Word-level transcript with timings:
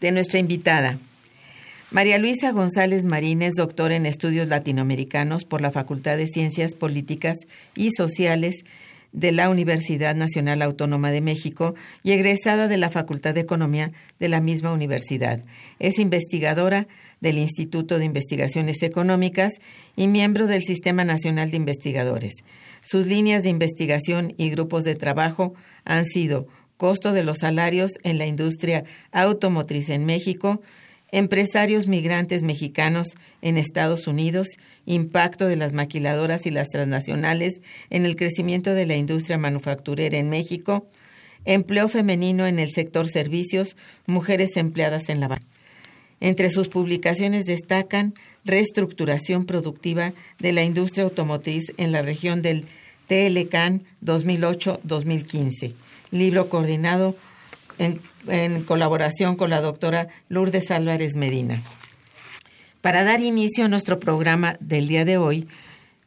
De 0.00 0.12
nuestra 0.12 0.38
invitada. 0.38 0.98
María 1.90 2.18
Luisa 2.18 2.50
González 2.50 3.04
Marín 3.04 3.42
es 3.42 3.54
doctora 3.54 3.94
en 3.94 4.06
estudios 4.06 4.48
latinoamericanos 4.48 5.44
por 5.44 5.60
la 5.60 5.70
Facultad 5.70 6.16
de 6.16 6.26
Ciencias 6.26 6.74
Políticas 6.74 7.36
y 7.76 7.92
Sociales 7.92 8.64
de 9.12 9.30
la 9.30 9.48
Universidad 9.48 10.16
Nacional 10.16 10.60
Autónoma 10.60 11.12
de 11.12 11.20
México 11.20 11.76
y 12.02 12.10
egresada 12.10 12.66
de 12.66 12.78
la 12.78 12.90
Facultad 12.90 13.32
de 13.32 13.42
Economía 13.42 13.92
de 14.18 14.28
la 14.28 14.40
misma 14.40 14.72
universidad. 14.72 15.44
Es 15.78 16.00
investigadora 16.00 16.88
del 17.24 17.38
Instituto 17.38 17.98
de 17.98 18.04
Investigaciones 18.04 18.82
Económicas 18.82 19.54
y 19.96 20.08
miembro 20.08 20.46
del 20.46 20.62
Sistema 20.62 21.04
Nacional 21.04 21.50
de 21.50 21.56
Investigadores. 21.56 22.34
Sus 22.82 23.06
líneas 23.06 23.42
de 23.42 23.48
investigación 23.48 24.34
y 24.36 24.50
grupos 24.50 24.84
de 24.84 24.94
trabajo 24.94 25.54
han 25.84 26.04
sido 26.04 26.46
costo 26.76 27.12
de 27.12 27.24
los 27.24 27.38
salarios 27.38 27.92
en 28.02 28.18
la 28.18 28.26
industria 28.26 28.84
automotriz 29.10 29.88
en 29.88 30.04
México, 30.04 30.60
empresarios 31.12 31.86
migrantes 31.86 32.42
mexicanos 32.42 33.14
en 33.40 33.56
Estados 33.56 34.06
Unidos, 34.06 34.48
impacto 34.84 35.46
de 35.46 35.56
las 35.56 35.72
maquiladoras 35.72 36.44
y 36.44 36.50
las 36.50 36.68
transnacionales 36.68 37.62
en 37.88 38.04
el 38.04 38.16
crecimiento 38.16 38.74
de 38.74 38.84
la 38.84 38.96
industria 38.96 39.38
manufacturera 39.38 40.18
en 40.18 40.28
México, 40.28 40.90
empleo 41.46 41.88
femenino 41.88 42.46
en 42.46 42.58
el 42.58 42.70
sector 42.72 43.08
servicios, 43.08 43.76
mujeres 44.04 44.58
empleadas 44.58 45.08
en 45.08 45.20
la 45.20 45.28
banca. 45.28 45.53
Entre 46.24 46.48
sus 46.48 46.68
publicaciones 46.68 47.44
destacan 47.44 48.14
reestructuración 48.46 49.44
productiva 49.44 50.14
de 50.38 50.52
la 50.54 50.62
industria 50.62 51.04
automotriz 51.04 51.74
en 51.76 51.92
la 51.92 52.00
región 52.00 52.40
del 52.40 52.64
TLCAN 53.08 53.82
2008-2015, 54.02 55.74
libro 56.12 56.48
coordinado 56.48 57.14
en, 57.76 58.00
en, 58.26 58.64
colaboración 58.64 59.36
con 59.36 59.50
la 59.50 59.60
doctora 59.60 60.08
Lourdes 60.30 60.70
Álvarez 60.70 61.14
Medina. 61.14 61.62
Para 62.80 63.04
dar 63.04 63.20
inicio 63.20 63.66
a 63.66 63.68
nuestro 63.68 64.00
programa 64.00 64.56
del 64.60 64.88
día 64.88 65.04
de 65.04 65.18
hoy, 65.18 65.46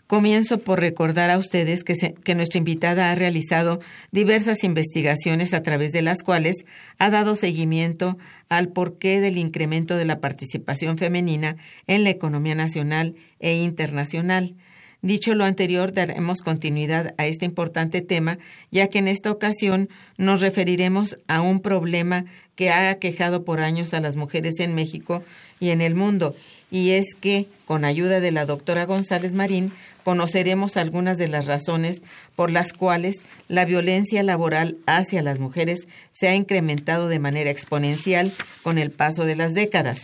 Comienzo 0.08 0.60
por 0.60 0.80
recordar 0.80 1.30
a 1.30 1.38
ustedes 1.38 1.84
que, 1.84 2.36
nuestra 2.36 2.58
invitada 2.58 3.12
ha 3.12 3.16
realizado 3.16 3.82
diversas 4.14 4.64
investigaciones 4.64 5.54
a 5.54 5.64
través 5.64 5.92
de 5.92 6.02
las 6.02 6.24
cuales 6.24 6.64
ha 6.98 7.10
dado 7.10 7.36
seguimiento 7.36 8.18
al 8.48 8.70
porqué 8.70 9.20
del 9.20 9.38
incremento 9.38 9.98
de 9.98 10.06
la 10.06 10.22
participación 10.22 10.98
femenina 10.98 11.58
en 11.88 12.06
la 12.06 12.10
economía 12.10 12.56
nacional 12.56 13.16
e 13.42 13.56
internacional. 13.56 14.56
Dicho 15.02 15.36
lo 15.36 15.44
anterior, 15.44 15.92
daremos 15.92 16.42
continuidad 16.42 17.14
a 17.18 17.28
este 17.28 17.44
importante 17.44 18.00
tema, 18.00 18.40
ya 18.72 18.88
que 18.88 19.00
en 19.00 19.10
esta 19.10 19.30
ocasión 19.30 19.90
nos 20.18 20.40
referiremos 20.40 21.18
a 21.28 21.42
un 21.42 21.60
problema 21.60 22.24
que 22.56 22.70
ha 22.70 22.90
aquejado 22.90 23.44
por 23.44 23.60
años 23.60 23.94
a 23.94 24.00
las 24.00 24.16
mujeres 24.16 24.60
en 24.60 24.74
México 24.74 25.22
y 25.60 25.70
en 25.70 25.82
el 25.82 25.96
mundo, 25.96 26.34
y 26.72 26.92
es 26.92 27.14
que, 27.20 27.46
con 27.66 27.86
ayuda 27.86 28.20
de 28.20 28.32
la 28.32 28.46
doctora 28.46 28.86
González 28.86 29.34
Marín, 29.34 29.72
conoceremos 30.08 30.78
algunas 30.78 31.18
de 31.18 31.28
las 31.28 31.48
razones 31.48 32.02
por 32.38 32.50
las 32.50 32.72
cuales 32.72 33.18
la 33.50 33.66
violencia 33.66 34.24
laboral 34.24 34.78
hacia 34.86 35.22
las 35.22 35.38
mujeres 35.38 35.86
se 36.14 36.30
ha 36.30 36.34
incrementado 36.34 37.10
de 37.10 37.20
manera 37.20 37.50
exponencial 37.50 38.32
con 38.64 38.78
el 38.78 38.90
paso 38.90 39.26
de 39.26 39.36
las 39.36 39.54
décadas, 39.54 40.00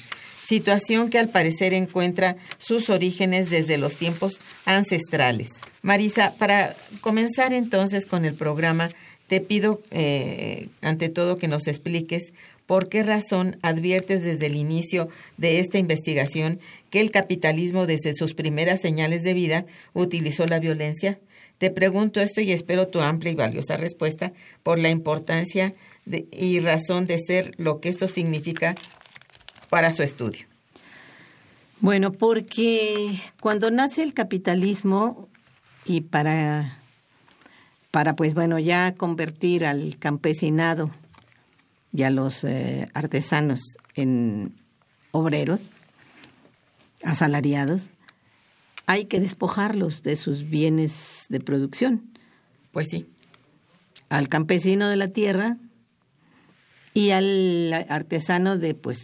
situación 0.46 1.10
que 1.10 1.20
al 1.20 1.30
parecer 1.30 1.74
encuentra 1.74 2.36
sus 2.58 2.90
orígenes 2.90 3.50
desde 3.50 3.78
los 3.78 3.96
tiempos 3.96 4.42
ancestrales. 4.66 5.52
Marisa, 5.84 6.34
para 6.38 6.76
comenzar 7.00 7.54
entonces 7.54 8.06
con 8.06 8.26
el 8.26 8.34
programa, 8.34 8.90
te 9.28 9.40
pido 9.40 9.82
eh, 9.90 10.68
ante 10.82 11.08
todo 11.08 11.38
que 11.38 11.48
nos 11.48 11.68
expliques 11.68 12.34
¿Por 12.66 12.88
qué 12.88 13.04
razón 13.04 13.58
adviertes 13.62 14.24
desde 14.24 14.46
el 14.46 14.56
inicio 14.56 15.10
de 15.38 15.60
esta 15.60 15.78
investigación 15.78 16.60
que 16.90 17.02
el 17.02 17.12
capitalismo 17.12 17.86
desde 17.86 18.14
sus 18.14 18.34
primeras 18.34 18.80
señales 18.80 19.24
de 19.24 19.34
vida 19.34 19.66
utilizó 19.94 20.46
la 20.46 20.60
violencia? 20.60 21.20
Te 21.58 21.72
pregunto 21.72 22.22
esto 22.22 22.42
y 22.42 22.52
espero 22.52 22.88
tu 22.88 23.02
amplia 23.02 23.32
y 23.32 23.36
valiosa 23.36 23.78
respuesta 23.78 24.32
por 24.64 24.80
la 24.80 24.90
importancia 24.90 25.74
y 26.06 26.60
razón 26.60 27.06
de 27.06 27.20
ser 27.20 27.54
lo 27.58 27.80
que 27.80 27.90
esto 27.90 28.08
significa 28.08 28.76
para 29.70 29.94
su 29.94 30.04
estudio. 30.04 30.46
Bueno, 31.80 32.14
porque 32.14 33.20
cuando 33.42 33.72
nace 33.72 34.04
el 34.04 34.14
capitalismo 34.14 35.28
y 35.86 36.02
para, 36.02 36.78
para 37.92 38.16
pues 38.16 38.34
bueno, 38.34 38.58
ya 38.58 38.96
convertir 38.96 39.66
al 39.66 39.98
campesinado 40.00 40.92
y 41.94 42.04
a 42.04 42.10
los 42.10 42.44
eh, 42.44 42.90
artesanos 42.94 43.78
en 43.96 44.56
obreros, 45.12 45.70
asalariados, 47.04 47.90
hay 48.86 49.06
que 49.06 49.20
despojarlos 49.20 50.04
de 50.04 50.16
sus 50.16 50.50
bienes 50.50 51.26
de 51.30 51.40
producción. 51.40 52.12
Pues 52.72 52.88
sí. 52.90 53.06
Al 54.10 54.28
campesino 54.30 54.90
de 54.90 54.96
la 54.96 55.10
tierra 55.10 55.58
y 56.94 57.12
al 57.12 57.74
artesano 57.90 58.58
de 58.58 58.74
pues 58.76 59.00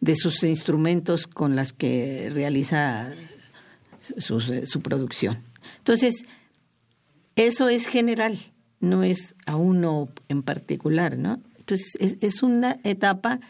de 0.00 0.14
sus 0.14 0.42
instrumentos 0.44 1.26
con 1.26 1.56
los 1.56 1.72
que 1.72 2.30
realiza 2.32 3.12
su 4.18 4.80
producción. 4.82 5.42
Entonces, 5.78 6.24
eso 7.34 7.68
es 7.68 7.86
general 7.86 8.38
no 8.80 9.02
es 9.02 9.34
a 9.46 9.56
uno 9.56 10.08
en 10.28 10.42
particular, 10.42 11.18
¿no? 11.18 11.40
Entonces, 11.70 12.16
es, 12.22 12.42
una 12.42 12.78
etapa 12.82 13.40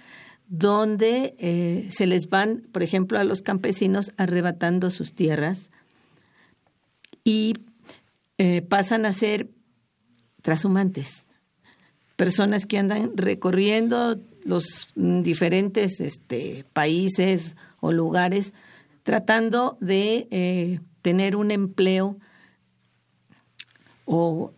donde 0.48 1.36
eh, 1.38 1.88
se 1.88 2.08
les 2.08 2.28
van, 2.28 2.62
por 2.72 2.82
ejemplo, 2.82 3.16
a 3.16 3.22
los 3.22 3.42
campesinos 3.42 4.10
arrebatando 4.16 4.90
sus 4.90 5.14
tierras 5.14 5.70
y 7.22 7.54
eh, 8.38 8.62
pasan 8.62 9.06
a 9.06 9.12
ser 9.12 9.50
transhumantes, 10.42 11.26
personas 12.16 12.66
que 12.66 12.78
andan 12.78 13.16
recorriendo 13.16 14.18
los 14.44 14.88
diferentes 14.96 16.00
este, 16.00 16.64
países 16.72 17.56
o 17.78 17.92
lugares 17.92 18.52
tratando 19.04 19.78
de 19.80 20.26
eh, 20.32 20.80
tener 21.02 21.36
un 21.36 21.52
empleo 21.52 22.18
o 24.06 24.52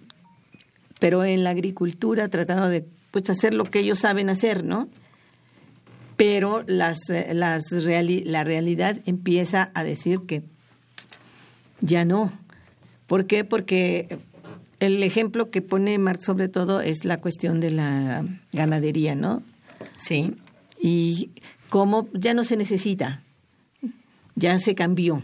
pero 0.98 1.24
en 1.24 1.44
la 1.44 1.50
agricultura 1.50 2.28
tratando 2.28 2.68
de 2.68 2.86
pues 3.10 3.28
hacer 3.30 3.54
lo 3.54 3.64
que 3.64 3.80
ellos 3.80 4.00
saben 4.00 4.30
hacer, 4.30 4.64
¿no? 4.64 4.88
Pero 6.16 6.64
las, 6.66 7.08
eh, 7.10 7.32
las 7.34 7.72
la 7.72 8.44
realidad 8.44 9.00
empieza 9.06 9.70
a 9.74 9.84
decir 9.84 10.20
que 10.26 10.42
ya 11.80 12.04
no. 12.04 12.32
¿Por 13.06 13.26
qué? 13.26 13.44
Porque 13.44 14.18
el 14.80 15.02
ejemplo 15.02 15.50
que 15.50 15.62
pone 15.62 15.98
Marx 15.98 16.26
sobre 16.26 16.48
todo 16.48 16.80
es 16.80 17.04
la 17.04 17.20
cuestión 17.20 17.60
de 17.60 17.70
la 17.70 18.24
ganadería, 18.52 19.14
¿no? 19.14 19.42
Sí. 19.96 20.34
Y 20.80 21.30
cómo 21.68 22.08
ya 22.12 22.34
no 22.34 22.44
se 22.44 22.56
necesita, 22.56 23.22
ya 24.34 24.58
se 24.58 24.74
cambió 24.74 25.22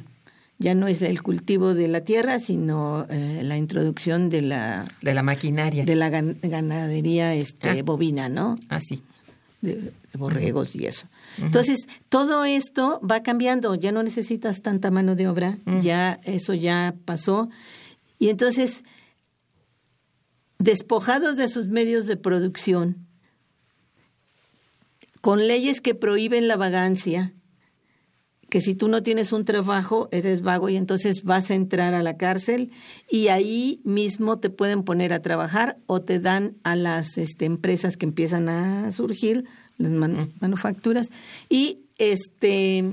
ya 0.59 0.75
no 0.75 0.89
es 0.89 1.03
el 1.03 1.23
cultivo 1.23 1.75
de 1.75 1.87
la 1.89 2.01
tierra, 2.03 2.39
sino 2.39 3.07
eh, 3.11 3.43
la 3.43 3.57
introducción 3.59 4.31
de 4.31 4.41
la 4.43 4.85
de 5.03 5.13
la 5.15 5.23
maquinaria 5.23 5.85
de 5.85 5.97
la 5.97 6.09
ganadería 6.11 7.35
este 7.35 7.69
Ah. 7.71 7.83
bovina, 7.85 8.29
¿no? 8.29 8.57
así. 8.69 9.03
De, 9.63 9.75
de 9.77 9.93
borregos 10.19 10.77
y 10.77 10.87
eso. 10.87 11.09
Entonces, 11.39 11.89
todo 12.09 12.45
esto 12.45 13.01
va 13.01 13.23
cambiando, 13.23 13.75
ya 13.75 13.91
no 13.93 14.03
necesitas 14.03 14.63
tanta 14.63 14.91
mano 14.91 15.15
de 15.17 15.29
obra, 15.29 15.59
ya 15.83 16.21
eso 16.25 16.55
ya 16.55 16.95
pasó. 17.05 17.49
Y 18.19 18.29
entonces, 18.29 18.85
despojados 20.59 21.37
de 21.37 21.49
sus 21.49 21.67
medios 21.69 22.07
de 22.07 22.17
producción, 22.17 23.07
con 25.21 25.47
leyes 25.47 25.81
que 25.81 25.95
prohíben 25.95 26.49
la 26.49 26.57
vagancia, 26.57 27.33
que 28.49 28.61
si 28.61 28.75
tú 28.75 28.89
no 28.89 29.03
tienes 29.03 29.33
un 29.33 29.45
trabajo, 29.45 30.09
eres 30.13 30.43
vago 30.43 30.69
y 30.69 30.77
entonces 30.77 31.25
vas 31.25 31.51
a 31.51 31.55
entrar 31.55 31.95
a 31.95 32.03
la 32.03 32.17
cárcel 32.17 32.71
y 33.11 33.29
ahí 33.29 33.81
mismo 33.85 34.39
te 34.39 34.51
pueden 34.51 34.85
poner 34.85 35.13
a 35.13 35.21
trabajar 35.21 35.79
o 35.87 36.01
te 36.01 36.21
dan 36.21 36.55
a 36.63 36.77
las 36.77 37.19
este, 37.19 37.45
empresas 37.45 37.97
que 37.97 38.07
empiezan 38.07 38.49
a 38.49 38.93
surgir, 38.93 39.45
las 39.79 39.91
man- 39.91 40.33
manufacturas, 40.41 41.11
y 41.49 41.81
este 41.99 42.85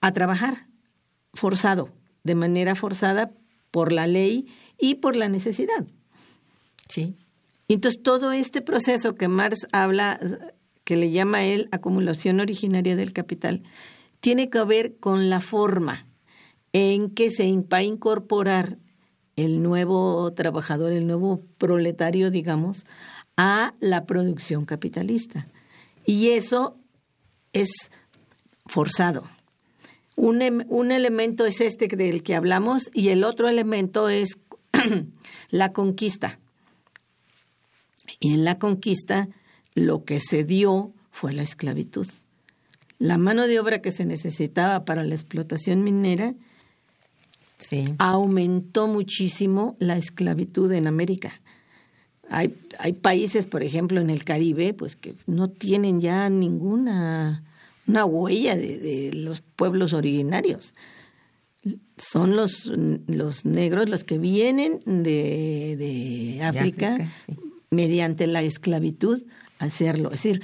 a 0.00 0.12
trabajar 0.12 0.66
forzado, 1.32 1.88
de 2.22 2.34
manera 2.34 2.74
forzada 2.74 3.30
por 3.70 3.92
la 3.92 4.06
ley 4.06 4.46
y 4.78 4.96
por 4.96 5.16
la 5.16 5.28
necesidad. 5.28 5.86
Sí. 6.88 7.14
Y 7.66 7.74
entonces 7.74 8.02
todo 8.02 8.32
este 8.32 8.60
proceso 8.60 9.14
que 9.14 9.28
Marx 9.28 9.66
habla, 9.72 10.20
que 10.84 10.96
le 10.96 11.10
llama 11.10 11.44
él 11.44 11.68
acumulación 11.72 12.40
originaria 12.40 12.94
del 12.94 13.12
capital, 13.12 13.62
tiene 14.20 14.50
que 14.50 14.62
ver 14.64 14.96
con 14.98 15.30
la 15.30 15.40
forma 15.40 16.06
en 16.72 17.10
que 17.10 17.30
se 17.30 17.50
va 17.72 17.78
a 17.78 17.82
incorporar 17.82 18.78
el 19.36 19.62
nuevo 19.62 20.32
trabajador, 20.32 20.92
el 20.92 21.06
nuevo 21.06 21.42
proletario, 21.58 22.30
digamos, 22.30 22.84
a 23.36 23.74
la 23.80 24.06
producción 24.06 24.64
capitalista. 24.64 25.46
Y 26.06 26.30
eso 26.30 26.76
es 27.52 27.68
forzado. 28.64 29.24
Un, 30.16 30.40
em- 30.40 30.64
un 30.68 30.90
elemento 30.90 31.44
es 31.44 31.60
este 31.60 31.88
del 31.88 32.22
que 32.22 32.34
hablamos 32.34 32.90
y 32.94 33.08
el 33.08 33.24
otro 33.24 33.48
elemento 33.48 34.08
es 34.08 34.38
la 35.50 35.72
conquista. 35.72 36.38
Y 38.20 38.32
en 38.32 38.44
la 38.44 38.58
conquista 38.58 39.28
lo 39.74 40.04
que 40.04 40.20
se 40.20 40.44
dio 40.44 40.92
fue 41.10 41.34
la 41.34 41.42
esclavitud. 41.42 42.06
La 42.98 43.18
mano 43.18 43.46
de 43.46 43.60
obra 43.60 43.82
que 43.82 43.92
se 43.92 44.04
necesitaba 44.04 44.84
para 44.84 45.04
la 45.04 45.14
explotación 45.14 45.84
minera 45.84 46.34
Sí. 47.58 47.84
aumentó 47.98 48.86
muchísimo 48.86 49.76
la 49.78 49.96
esclavitud 49.96 50.70
en 50.72 50.86
América. 50.86 51.40
Hay, 52.28 52.54
hay 52.78 52.92
países, 52.92 53.46
por 53.46 53.62
ejemplo, 53.62 54.00
en 54.00 54.10
el 54.10 54.24
Caribe, 54.24 54.74
pues 54.74 54.94
que 54.94 55.14
no 55.26 55.48
tienen 55.48 56.00
ya 56.00 56.28
ninguna 56.28 57.44
una 57.86 58.04
huella 58.04 58.56
de, 58.56 58.78
de 58.78 59.12
los 59.14 59.40
pueblos 59.40 59.92
originarios. 59.92 60.74
Son 61.96 62.36
los, 62.36 62.66
los 63.06 63.44
negros 63.44 63.88
los 63.88 64.04
que 64.04 64.18
vienen 64.18 64.80
de, 64.84 65.76
de 65.78 66.42
África, 66.42 66.94
África, 66.94 67.12
sí. 67.26 67.36
mediante 67.70 68.26
la 68.26 68.42
esclavitud 68.42 69.24
hacerlo. 69.58 70.10
Es 70.12 70.22
decir, 70.22 70.42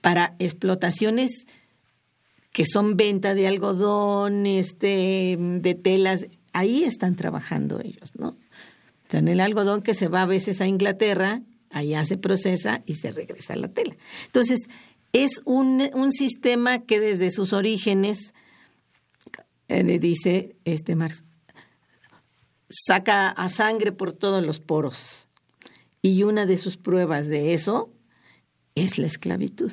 para 0.00 0.34
explotaciones 0.38 1.46
que 2.56 2.64
son 2.64 2.96
venta 2.96 3.34
de 3.34 3.46
algodón, 3.46 4.46
este, 4.46 5.36
de 5.38 5.74
telas, 5.74 6.26
ahí 6.54 6.84
están 6.84 7.14
trabajando 7.14 7.80
ellos, 7.80 8.12
¿no? 8.16 8.28
O 8.28 9.10
sea, 9.10 9.20
en 9.20 9.28
el 9.28 9.40
algodón 9.40 9.82
que 9.82 9.92
se 9.92 10.08
va 10.08 10.22
a 10.22 10.26
veces 10.26 10.62
a 10.62 10.66
Inglaterra, 10.66 11.42
allá 11.68 12.06
se 12.06 12.16
procesa 12.16 12.82
y 12.86 12.94
se 12.94 13.12
regresa 13.12 13.52
a 13.52 13.56
la 13.56 13.68
tela. 13.68 13.94
Entonces, 14.24 14.60
es 15.12 15.42
un, 15.44 15.90
un 15.92 16.12
sistema 16.12 16.78
que 16.78 16.98
desde 16.98 17.30
sus 17.30 17.52
orígenes, 17.52 18.32
eh, 19.68 19.98
dice 19.98 20.56
este 20.64 20.96
Marx, 20.96 21.24
saca 22.70 23.28
a 23.28 23.50
sangre 23.50 23.92
por 23.92 24.14
todos 24.14 24.42
los 24.42 24.60
poros. 24.60 25.28
Y 26.00 26.22
una 26.22 26.46
de 26.46 26.56
sus 26.56 26.78
pruebas 26.78 27.28
de 27.28 27.52
eso 27.52 27.92
es 28.74 28.96
la 28.96 29.08
esclavitud. 29.08 29.72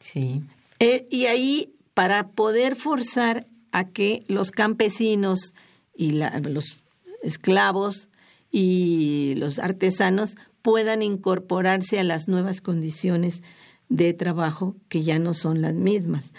Sí. 0.00 0.42
Eh, 0.80 1.06
y 1.10 1.26
ahí, 1.26 1.73
para 1.94 2.28
poder 2.28 2.76
forzar 2.76 3.46
a 3.72 3.88
que 3.88 4.22
los 4.28 4.50
campesinos 4.50 5.54
y 5.96 6.12
los 6.12 6.82
esclavos 7.22 8.10
y 8.50 9.34
los 9.36 9.58
artesanos 9.58 10.36
puedan 10.62 11.02
incorporarse 11.02 11.98
a 11.98 12.04
las 12.04 12.28
nuevas 12.28 12.60
condiciones 12.60 13.42
de 13.88 14.12
trabajo 14.12 14.76
que 14.88 15.02
ya 15.02 15.18
no 15.18 15.34
son 15.34 15.60
las 15.60 15.74
mismas. 15.74 16.32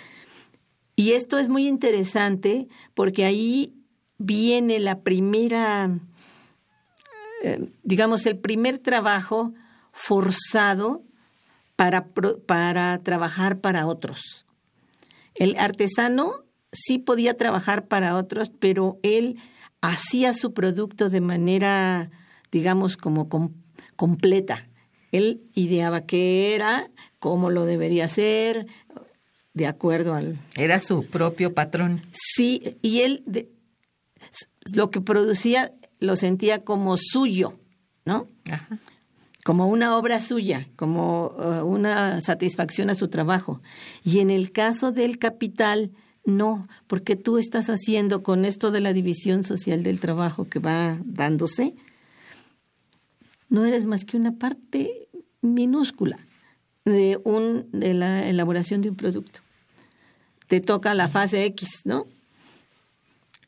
Y 0.95 1.11
esto 1.11 1.37
es 1.37 1.49
muy 1.49 1.67
interesante 1.67 2.67
porque 2.93 3.25
ahí 3.25 3.73
viene 4.17 4.79
la 4.79 5.01
primera, 5.01 5.99
eh, 7.43 7.69
digamos, 7.83 8.25
el 8.25 8.37
primer 8.37 8.79
trabajo 8.79 9.53
forzado 9.91 11.03
para, 11.75 12.07
para 12.45 13.03
trabajar 13.03 13.59
para 13.59 13.87
otros. 13.87 14.44
El 15.35 15.55
artesano 15.57 16.45
sí 16.71 16.97
podía 16.97 17.35
trabajar 17.37 17.87
para 17.87 18.15
otros, 18.15 18.51
pero 18.59 18.99
él 19.03 19.37
hacía 19.81 20.33
su 20.33 20.53
producto 20.53 21.09
de 21.09 21.21
manera, 21.21 22.09
digamos, 22.51 22.97
como 22.97 23.29
com- 23.29 23.53
completa. 23.95 24.67
Él 25.11 25.41
ideaba 25.53 26.01
qué 26.05 26.55
era, 26.55 26.89
cómo 27.19 27.49
lo 27.49 27.65
debería 27.65 28.05
hacer, 28.05 28.65
de 29.53 29.67
acuerdo 29.67 30.13
al, 30.15 30.37
Era 30.57 30.79
su 30.81 31.05
propio 31.05 31.53
patrón. 31.53 32.01
Sí, 32.11 32.77
y 32.81 33.01
él 33.01 33.23
de- 33.25 33.49
lo 34.73 34.91
que 34.91 34.99
producía 35.01 35.73
lo 35.99 36.15
sentía 36.17 36.63
como 36.63 36.97
suyo, 36.97 37.57
¿no? 38.05 38.27
Ajá. 38.51 38.77
Como 39.45 39.67
una 39.67 39.95
obra 39.95 40.23
suya, 40.23 40.67
como 40.75 41.35
eh, 41.39 41.61
una 41.61 42.19
satisfacción 42.19 42.89
a 42.89 42.95
su 42.95 43.09
trabajo. 43.09 43.61
Y 44.03 44.17
en 44.17 44.31
el 44.31 44.51
caso 44.51 44.91
del 44.91 45.19
capital, 45.19 45.91
no, 46.25 46.67
porque 46.87 47.15
tú 47.15 47.37
estás 47.37 47.69
haciendo 47.69 48.23
con 48.23 48.43
esto 48.43 48.71
de 48.71 48.79
la 48.81 48.91
división 48.91 49.43
social 49.43 49.83
del 49.83 49.99
trabajo 49.99 50.45
que 50.49 50.57
va 50.57 50.97
dándose, 51.05 51.75
no 53.49 53.65
eres 53.65 53.85
más 53.85 54.03
que 54.03 54.17
una 54.17 54.31
parte 54.31 55.07
minúscula 55.41 56.17
de 56.83 57.19
un 57.23 57.67
de 57.71 57.93
la 57.93 58.27
elaboración 58.27 58.81
de 58.81 58.89
un 58.89 58.95
producto. 58.95 59.41
Te 60.47 60.59
toca 60.59 60.95
la 60.95 61.07
fase 61.07 61.45
X, 61.45 61.81
¿no? 61.83 62.07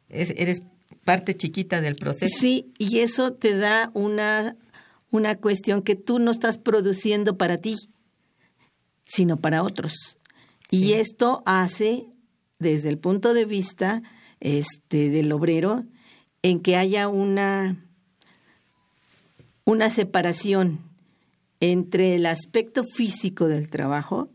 Es- 0.09 0.33
eres 0.37 0.61
parte 1.03 1.35
chiquita 1.35 1.81
del 1.81 1.95
proceso. 1.95 2.35
Sí, 2.39 2.71
y 2.77 2.99
eso 2.99 3.33
te 3.33 3.57
da 3.57 3.89
una, 3.95 4.55
una 5.17 5.36
cuestión 5.36 5.81
que 5.81 5.95
tú 5.95 6.19
no 6.19 6.31
estás 6.31 6.57
produciendo 6.57 7.38
para 7.38 7.57
ti, 7.57 7.75
sino 9.05 9.38
para 9.38 9.63
otros. 9.63 10.17
Y 10.69 10.93
esto 10.93 11.43
hace, 11.45 12.05
desde 12.59 12.89
el 12.89 12.97
punto 12.97 13.33
de 13.33 13.45
vista 13.45 14.01
este, 14.39 15.09
del 15.09 15.31
obrero, 15.31 15.83
en 16.41 16.62
que 16.62 16.75
haya 16.77 17.07
una 17.07 17.83
una 19.67 19.89
separación 19.89 20.79
entre 21.59 22.15
el 22.15 22.25
aspecto 22.25 22.86
físico 22.86 23.50
del 23.50 23.69
trabajo 23.69 24.29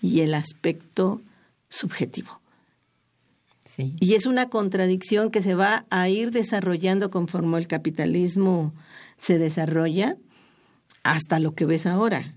y 0.00 0.20
el 0.20 0.34
aspecto 0.34 1.20
subjetivo. 1.68 2.40
Sí. 3.68 3.96
Y 3.98 4.14
es 4.14 4.26
una 4.26 4.48
contradicción 4.48 5.32
que 5.32 5.42
se 5.42 5.56
va 5.56 5.86
a 5.90 6.08
ir 6.08 6.30
desarrollando 6.30 7.10
conforme 7.10 7.58
el 7.58 7.66
capitalismo 7.66 8.72
se 9.22 9.38
desarrolla 9.38 10.16
hasta 11.04 11.38
lo 11.38 11.54
que 11.54 11.64
ves 11.64 11.86
ahora, 11.86 12.34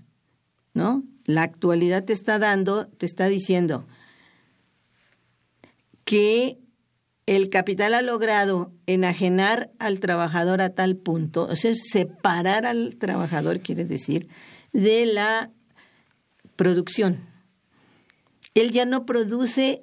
¿no? 0.72 1.02
La 1.24 1.42
actualidad 1.42 2.04
te 2.04 2.12
está 2.12 2.38
dando, 2.38 2.86
te 2.86 3.06
está 3.06 3.26
diciendo 3.26 3.88
que 6.04 6.60
el 7.26 7.50
capital 7.50 7.92
ha 7.94 8.02
logrado 8.02 8.72
enajenar 8.86 9.72
al 9.80 9.98
trabajador 9.98 10.60
a 10.60 10.70
tal 10.70 10.96
punto, 10.96 11.48
o 11.50 11.56
sea, 11.56 11.72
separar 11.74 12.66
al 12.66 12.94
trabajador, 12.98 13.58
quiere 13.58 13.84
decir, 13.84 14.28
de 14.72 15.06
la 15.06 15.50
producción. 16.54 17.26
Él 18.54 18.70
ya 18.70 18.86
no 18.86 19.06
produce 19.06 19.82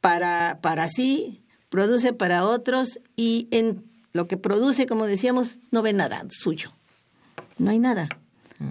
para, 0.00 0.58
para 0.60 0.88
sí, 0.88 1.44
produce 1.68 2.12
para 2.12 2.44
otros 2.44 2.98
y 3.14 3.46
en 3.52 3.95
lo 4.16 4.26
que 4.26 4.36
produce, 4.36 4.86
como 4.86 5.06
decíamos, 5.06 5.58
no 5.70 5.82
ve 5.82 5.92
nada 5.92 6.24
suyo. 6.30 6.72
No 7.58 7.70
hay 7.70 7.78
nada, 7.78 8.08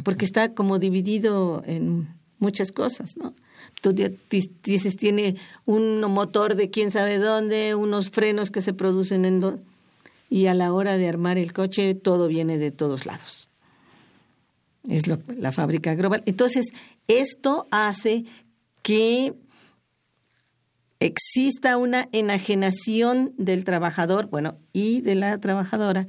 porque 0.04 0.25
está 0.25 0.54
como 0.54 0.78
dividido 0.80 1.64
en 1.66 2.08
muchas 2.40 2.72
cosas, 2.72 3.18
¿no? 3.18 3.34
Tú 3.82 3.94
dices, 3.94 4.96
tiene 4.96 5.38
un 5.66 6.02
motor 6.02 6.56
de 6.56 6.70
quién 6.70 6.92
sabe 6.92 7.18
dónde, 7.18 7.75
unos 7.75 8.10
frenos 8.10 8.52
que 8.52 8.62
se 8.62 8.74
producen 8.74 9.25
en... 9.25 9.62
y 10.30 10.48
a 10.48 10.54
la 10.54 10.74
hora 10.74 10.98
de 10.98 11.08
armar 11.08 11.38
el 11.38 11.54
coche 11.54 11.96
todo 11.96 12.28
viene 12.28 12.58
de 12.58 12.72
todos 12.72 13.06
lados. 13.06 13.50
Es 14.88 15.08
lo, 15.08 15.20
la 15.40 15.52
fábrica 15.52 15.96
global. 15.96 16.22
Entonces, 16.25 16.68
esto 17.08 17.68
hace 17.72 18.25
que 18.84 19.34
exista 21.05 21.77
una 21.77 22.07
enajenación 22.12 23.33
del 23.38 23.65
trabajador, 23.65 24.27
bueno, 24.27 24.57
y 24.74 25.01
de 25.01 25.15
la 25.15 25.39
trabajadora 25.39 26.07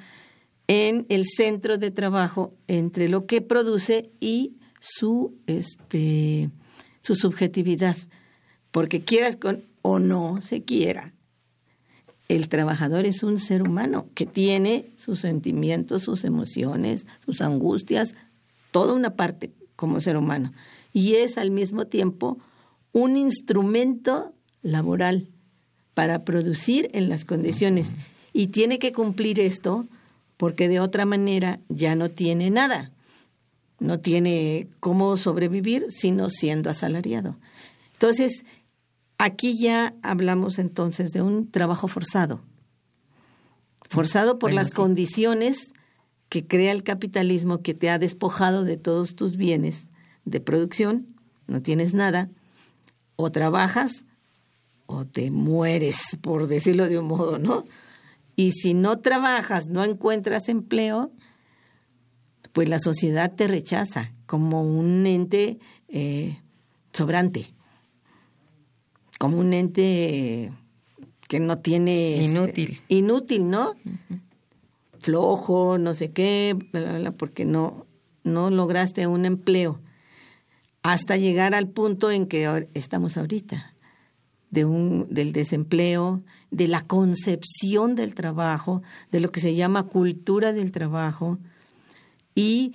en 0.68 1.06
el 1.08 1.26
centro 1.26 1.78
de 1.78 1.90
trabajo 1.90 2.54
entre 2.66 3.08
lo 3.08 3.26
que 3.26 3.40
produce 3.40 4.10
y 4.20 4.56
su 4.80 5.34
este 5.46 6.50
su 7.02 7.14
subjetividad, 7.14 7.96
porque 8.72 9.02
quieras 9.02 9.36
con 9.36 9.62
o 9.82 10.00
no 10.00 10.40
se 10.40 10.64
quiera. 10.64 11.14
El 12.28 12.48
trabajador 12.48 13.06
es 13.06 13.22
un 13.22 13.38
ser 13.38 13.62
humano 13.62 14.08
que 14.14 14.26
tiene 14.26 14.90
sus 14.96 15.20
sentimientos, 15.20 16.02
sus 16.02 16.24
emociones, 16.24 17.06
sus 17.24 17.40
angustias, 17.40 18.16
toda 18.72 18.94
una 18.94 19.14
parte 19.14 19.52
como 19.76 20.00
ser 20.00 20.16
humano. 20.16 20.52
Y 20.92 21.14
es 21.14 21.38
al 21.38 21.52
mismo 21.52 21.86
tiempo 21.86 22.38
un 22.90 23.16
instrumento 23.16 24.34
laboral 24.66 25.28
para 25.94 26.24
producir 26.24 26.90
en 26.92 27.08
las 27.08 27.24
condiciones. 27.24 27.94
Y 28.32 28.48
tiene 28.48 28.78
que 28.78 28.92
cumplir 28.92 29.40
esto 29.40 29.86
porque 30.36 30.68
de 30.68 30.80
otra 30.80 31.06
manera 31.06 31.58
ya 31.68 31.94
no 31.94 32.10
tiene 32.10 32.50
nada 32.50 32.92
no 33.78 34.00
tiene 34.00 34.68
cómo 34.80 35.16
sobrevivir 35.16 35.86
sino 35.90 36.30
siendo 36.30 36.70
asalariado. 36.70 37.36
Entonces, 37.92 38.44
aquí 39.18 39.58
ya 39.58 39.94
hablamos 40.02 40.58
entonces 40.58 41.12
de 41.12 41.22
un 41.22 41.50
trabajo 41.50 41.88
forzado. 41.88 42.40
Forzado 43.88 44.38
por 44.38 44.52
las 44.52 44.70
condiciones 44.70 45.72
que 46.28 46.46
crea 46.46 46.72
el 46.72 46.82
capitalismo 46.82 47.62
que 47.62 47.74
te 47.74 47.88
ha 47.88 47.98
despojado 47.98 48.64
de 48.64 48.76
todos 48.76 49.14
tus 49.14 49.36
bienes 49.36 49.88
de 50.24 50.40
producción, 50.40 51.06
no 51.46 51.62
tienes 51.62 51.94
nada, 51.94 52.28
o 53.14 53.30
trabajas 53.30 54.04
o 54.86 55.04
te 55.04 55.30
mueres, 55.30 56.16
por 56.20 56.46
decirlo 56.46 56.88
de 56.88 56.98
un 56.98 57.06
modo, 57.06 57.38
¿no? 57.38 57.64
Y 58.36 58.52
si 58.52 58.74
no 58.74 58.98
trabajas, 58.98 59.66
no 59.68 59.84
encuentras 59.84 60.48
empleo, 60.48 61.10
pues 62.52 62.68
la 62.68 62.78
sociedad 62.78 63.34
te 63.34 63.48
rechaza 63.48 64.12
como 64.26 64.62
un 64.62 65.06
ente 65.06 65.58
eh, 65.88 66.40
sobrante, 66.92 67.54
como 69.18 69.38
un 69.38 69.52
ente 69.52 70.52
que 71.28 71.40
no 71.40 71.58
tiene... 71.58 72.20
Este, 72.20 72.30
inútil. 72.30 72.80
inútil, 72.88 73.50
¿no? 73.50 73.74
Flojo, 75.00 75.78
no 75.78 75.94
sé 75.94 76.12
qué, 76.12 76.56
porque 77.16 77.44
no, 77.44 77.86
no 78.22 78.50
lograste 78.50 79.06
un 79.06 79.24
empleo 79.24 79.80
hasta 80.82 81.16
llegar 81.16 81.54
al 81.54 81.68
punto 81.68 82.10
en 82.10 82.26
que 82.26 82.68
estamos 82.74 83.16
ahorita, 83.16 83.74
de 84.56 84.64
un, 84.64 85.06
del 85.10 85.34
desempleo, 85.34 86.22
de 86.50 86.66
la 86.66 86.80
concepción 86.80 87.94
del 87.94 88.14
trabajo, 88.14 88.82
de 89.12 89.20
lo 89.20 89.30
que 89.30 89.40
se 89.40 89.54
llama 89.54 89.82
cultura 89.82 90.54
del 90.54 90.72
trabajo, 90.72 91.38
y 92.34 92.72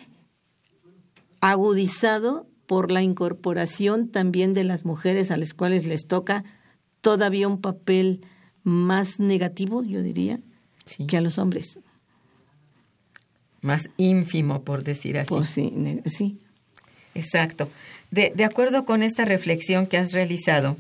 agudizado 1.39 2.45
por 2.67 2.91
la 2.91 3.01
incorporación 3.01 4.09
también 4.09 4.53
de 4.53 4.63
las 4.63 4.85
mujeres 4.85 5.31
a 5.31 5.37
las 5.37 5.55
cuales 5.55 5.87
les 5.87 6.05
toca 6.05 6.43
todavía 7.01 7.47
un 7.47 7.59
papel 7.59 8.21
más 8.63 9.19
negativo, 9.19 9.83
yo 9.83 10.03
diría, 10.03 10.39
que 11.07 11.17
a 11.17 11.21
los 11.21 11.39
hombres. 11.39 11.79
Más 13.61 13.89
ínfimo, 13.97 14.61
por 14.61 14.83
decir 14.83 15.17
así. 15.17 15.29
Pues 15.29 15.49
sí, 15.49 15.73
sí. 16.05 16.37
Exacto. 17.15 17.69
De, 18.11 18.31
de 18.35 18.43
acuerdo 18.43 18.85
con 18.85 19.01
esta 19.01 19.25
reflexión 19.25 19.87
que 19.87 19.97
has 19.97 20.11
realizado, 20.11 20.77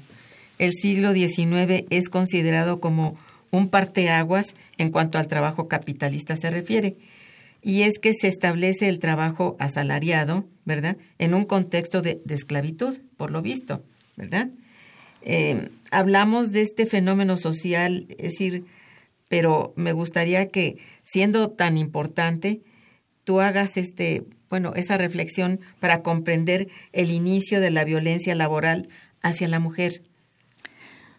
el 0.61 0.73
siglo 0.73 1.11
XIX 1.11 1.85
es 1.89 2.07
considerado 2.07 2.79
como 2.79 3.17
un 3.49 3.67
parteaguas 3.67 4.53
en 4.77 4.91
cuanto 4.91 5.17
al 5.17 5.27
trabajo 5.27 5.67
capitalista 5.67 6.37
se 6.37 6.51
refiere 6.51 6.97
y 7.63 7.81
es 7.81 7.97
que 7.99 8.13
se 8.13 8.27
establece 8.27 8.87
el 8.87 8.99
trabajo 8.99 9.55
asalariado, 9.59 10.45
¿verdad? 10.63 10.97
En 11.17 11.33
un 11.33 11.45
contexto 11.45 12.03
de, 12.03 12.21
esclavitud, 12.29 12.99
por 13.17 13.31
lo 13.31 13.41
visto, 13.41 13.83
¿verdad? 14.15 14.49
Eh, 15.23 15.69
hablamos 15.89 16.51
de 16.51 16.61
este 16.61 16.85
fenómeno 16.85 17.37
social, 17.37 18.05
es 18.09 18.31
decir, 18.31 18.65
pero 19.29 19.73
me 19.75 19.93
gustaría 19.93 20.45
que, 20.45 20.77
siendo 21.01 21.49
tan 21.49 21.77
importante, 21.77 22.61
tú 23.23 23.41
hagas 23.41 23.77
este, 23.77 24.25
bueno, 24.49 24.73
esa 24.75 24.97
reflexión 24.97 25.59
para 25.79 26.03
comprender 26.03 26.67
el 26.93 27.11
inicio 27.11 27.61
de 27.61 27.71
la 27.71 27.83
violencia 27.83 28.35
laboral 28.35 28.89
hacia 29.21 29.47
la 29.47 29.59
mujer. 29.59 30.01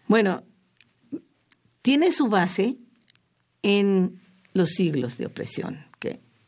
Bueno, 0.07 0.43
tiene 1.81 2.11
su 2.11 2.27
base 2.27 2.77
en 3.61 4.19
los 4.53 4.69
siglos 4.69 5.17
de 5.17 5.25
opresión 5.25 5.79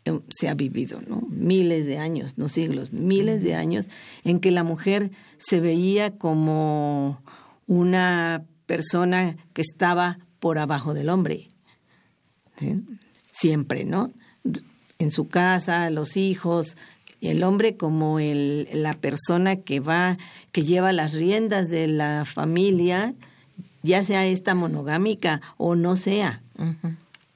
Em, 0.05 0.21
se 0.29 0.47
ha 0.47 0.53
vivido, 0.53 1.01
¿no? 1.07 1.27
Miles 1.31 1.87
de 1.87 1.97
años, 1.97 2.37
no 2.37 2.47
siglos, 2.47 2.93
miles 2.93 3.41
de 3.41 3.55
años 3.55 3.87
en 4.23 4.39
que 4.39 4.51
la 4.51 4.63
mujer 4.63 5.09
se 5.39 5.59
veía 5.59 6.11
como 6.11 7.23
una 7.65 8.45
persona 8.67 9.35
que 9.53 9.63
estaba 9.63 10.19
por 10.39 10.59
abajo 10.59 10.93
del 10.93 11.09
hombre. 11.09 11.49
Siempre, 13.33 13.83
¿no? 13.83 14.13
En 14.99 15.09
su 15.09 15.27
casa, 15.27 15.89
los 15.89 16.17
hijos, 16.17 16.77
y 17.19 17.29
el 17.29 17.43
hombre 17.43 17.75
como 17.75 18.19
el, 18.19 18.69
la 18.73 18.93
persona 18.93 19.55
que 19.55 19.79
va, 19.79 20.19
que 20.51 20.63
lleva 20.63 20.93
las 20.93 21.13
riendas 21.13 21.69
de 21.69 21.87
la 21.87 22.25
familia, 22.25 23.15
ya 23.85 24.03
sea 24.03 24.25
esta 24.25 24.55
monogámica 24.55 25.41
o 25.57 25.75
no 25.75 25.95
sea 25.95 26.41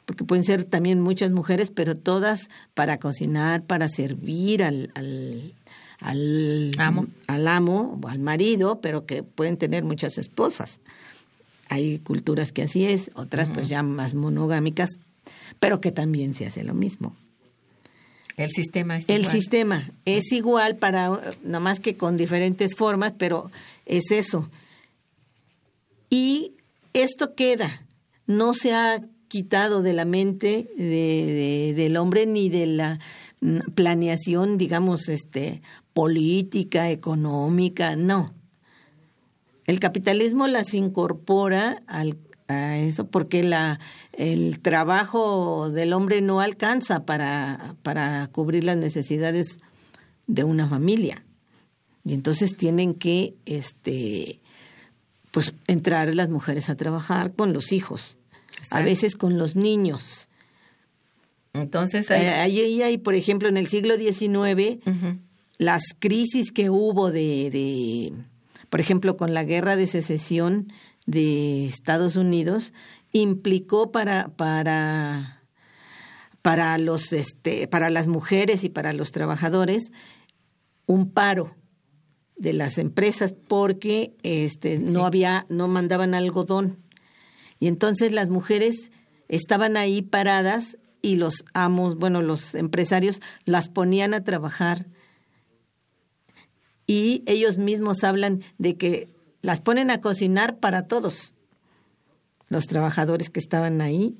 porque 0.10 0.24
pueden 0.24 0.44
ser 0.44 0.64
también 0.64 1.02
muchas 1.02 1.30
mujeres, 1.30 1.70
pero 1.70 1.96
todas 1.96 2.50
para 2.74 2.98
cocinar, 2.98 3.62
para 3.62 3.88
servir 3.88 4.64
al, 4.64 4.92
al, 4.96 5.54
al 6.00 6.72
amo. 6.80 7.06
al 7.28 7.48
amo 7.48 8.00
o 8.02 8.08
al 8.08 8.18
marido, 8.18 8.82
pero 8.82 9.06
que 9.06 9.22
pueden 9.22 9.58
tener 9.58 9.84
muchas 9.84 10.18
esposas. 10.18 10.80
Hay 11.68 12.00
culturas 12.00 12.52
que 12.52 12.64
así 12.64 12.86
es, 12.86 13.12
otras 13.14 13.52
pues 13.52 13.70
ya 13.70 13.84
más 13.84 14.16
monogámicas, 14.16 14.98
pero 15.60 15.80
que 15.80 15.92
también 15.92 16.34
se 16.34 16.48
hace 16.48 16.64
lo 16.64 16.74
mismo. 16.74 17.16
El 18.36 18.50
sistema 18.50 18.98
es 18.98 19.08
El 19.10 19.28
sistema 19.28 19.92
es 20.06 20.32
igual 20.32 20.78
para, 20.78 21.22
no 21.44 21.60
más 21.60 21.80
que 21.80 21.98
con 21.98 22.18
diferentes 22.18 22.74
formas, 22.74 23.14
pero 23.16 23.52
es 23.86 24.10
eso. 24.10 24.50
Y 26.10 26.54
esto 26.94 27.36
queda, 27.36 27.86
no 28.26 28.54
se 28.54 28.74
ha 28.74 29.02
quitado 29.28 29.82
de 29.82 29.94
la 29.94 30.06
mente 30.06 30.70
de, 30.76 31.74
del 31.76 31.98
hombre 31.98 32.26
ni 32.26 32.50
de 32.50 32.66
la 32.66 33.00
mm, 33.42 33.72
planeación, 33.76 34.58
digamos, 34.58 35.08
este, 35.08 35.62
política, 35.94 36.90
económica, 36.90 37.96
no. 37.96 38.34
El 39.66 39.80
capitalismo 39.80 40.48
las 40.48 40.74
incorpora 40.74 41.84
al, 41.86 42.18
a 42.48 42.80
eso 42.80 43.08
porque 43.08 43.44
la 43.44 43.80
el 44.14 44.60
trabajo 44.60 45.70
del 45.70 45.94
hombre 45.94 46.22
no 46.22 46.42
alcanza 46.42 47.06
para, 47.06 47.76
para 47.84 48.28
cubrir 48.32 48.64
las 48.64 48.78
necesidades 48.78 49.60
de 50.28 50.44
una 50.44 50.68
familia. 50.68 51.24
Y 52.04 52.14
entonces 52.14 52.58
tienen 52.58 52.96
que 52.96 53.36
este 53.46 54.42
pues 55.32 55.54
entrar 55.68 56.14
las 56.16 56.30
mujeres 56.30 56.70
a 56.70 56.76
trabajar 56.76 57.34
con 57.34 57.54
los 57.54 57.72
hijos, 57.72 58.18
a 58.72 58.82
veces 58.82 59.16
con 59.16 59.38
los 59.38 59.56
niños. 59.56 60.28
Entonces, 61.54 62.12
ahí, 62.12 62.60
hay... 62.60 62.82
hay, 62.82 62.98
por 62.98 63.16
ejemplo, 63.16 63.50
en 63.50 63.58
el 63.58 63.68
siglo 63.68 63.96
XIX, 63.98 64.80
las 65.58 65.84
crisis 66.00 66.52
que 66.52 66.70
hubo 66.70 67.12
de, 67.12 67.50
de, 67.52 68.14
por 68.70 68.80
ejemplo, 68.80 69.18
con 69.18 69.34
la 69.34 69.44
guerra 69.44 69.76
de 69.76 69.88
secesión 69.88 70.72
de 71.06 71.66
Estados 71.66 72.16
Unidos, 72.16 72.74
implicó 73.12 73.92
para, 73.92 74.30
para, 74.30 75.44
para, 76.42 76.78
los, 76.78 77.14
este, 77.14 77.68
para 77.68 77.90
las 77.90 78.08
mujeres 78.08 78.64
y 78.64 78.70
para 78.70 78.94
los 78.94 79.12
trabajadores 79.12 79.92
un 80.86 81.12
paro 81.12 81.56
de 82.40 82.54
las 82.54 82.78
empresas 82.78 83.34
porque 83.34 84.16
este, 84.24 84.80
no 84.80 85.06
había, 85.06 85.46
no 85.50 85.68
mandaban 85.68 86.16
algodón. 86.16 86.80
Y 87.60 87.68
entonces 87.68 88.14
las 88.14 88.30
mujeres 88.30 88.92
estaban 89.28 89.78
ahí 89.78 90.02
paradas 90.02 90.78
y 91.02 91.18
los 91.18 91.46
amos, 91.54 91.96
bueno, 91.96 92.22
los 92.22 92.56
empresarios 92.56 93.22
las 93.46 93.70
ponían 93.70 94.14
a 94.14 94.24
trabajar 94.24 94.88
y 96.88 97.24
ellos 97.28 97.58
mismos 97.58 98.04
hablan 98.04 98.42
de 98.58 98.76
que 98.76 99.10
las 99.42 99.62
ponen 99.62 99.92
a 99.92 100.02
cocinar 100.02 100.58
para 100.58 100.88
todos 100.88 101.36
los 102.48 102.66
trabajadores 102.68 103.30
que 103.30 103.40
estaban 103.40 103.82
ahí 103.82 104.18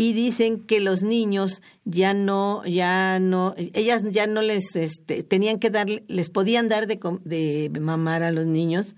y 0.00 0.12
dicen 0.12 0.60
que 0.60 0.78
los 0.78 1.02
niños 1.02 1.60
ya 1.84 2.14
no 2.14 2.64
ya 2.64 3.18
no 3.18 3.54
ellas 3.56 4.04
ya 4.12 4.28
no 4.28 4.42
les 4.42 4.76
este, 4.76 5.24
tenían 5.24 5.58
que 5.58 5.70
dar 5.70 5.88
les 6.06 6.30
podían 6.30 6.68
dar 6.68 6.86
de, 6.86 7.00
de 7.24 7.80
mamar 7.80 8.22
a 8.22 8.30
los 8.30 8.46
niños 8.46 8.94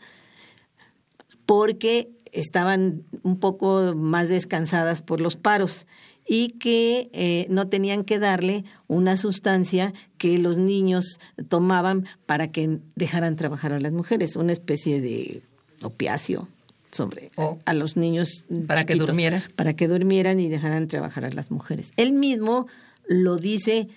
porque 1.46 2.10
estaban 2.32 3.04
un 3.22 3.40
poco 3.40 3.94
más 3.96 4.28
descansadas 4.28 5.00
por 5.00 5.22
los 5.22 5.36
paros 5.36 5.86
y 6.28 6.50
que 6.58 7.08
eh, 7.14 7.46
no 7.48 7.68
tenían 7.68 8.04
que 8.04 8.18
darle 8.18 8.64
una 8.86 9.16
sustancia 9.16 9.94
que 10.18 10.36
los 10.36 10.58
niños 10.58 11.18
tomaban 11.48 12.06
para 12.26 12.52
que 12.52 12.78
dejaran 12.94 13.36
trabajar 13.36 13.72
a 13.72 13.80
las 13.80 13.92
mujeres, 13.92 14.36
una 14.36 14.52
especie 14.52 15.00
de 15.00 15.42
opiáceo 15.82 16.46
sobre 16.92 17.30
a 17.64 17.74
los 17.74 17.96
niños 17.96 18.44
para 18.66 18.84
que 18.84 18.94
durmieran 18.94 19.42
para 19.56 19.74
que 19.74 19.88
durmieran 19.88 20.40
y 20.40 20.48
dejaran 20.48 20.88
trabajar 20.88 21.24
a 21.24 21.30
las 21.30 21.50
mujeres. 21.50 21.92
Él 21.96 22.12
mismo 22.12 22.66
lo 23.06 23.36
dice 23.36 23.88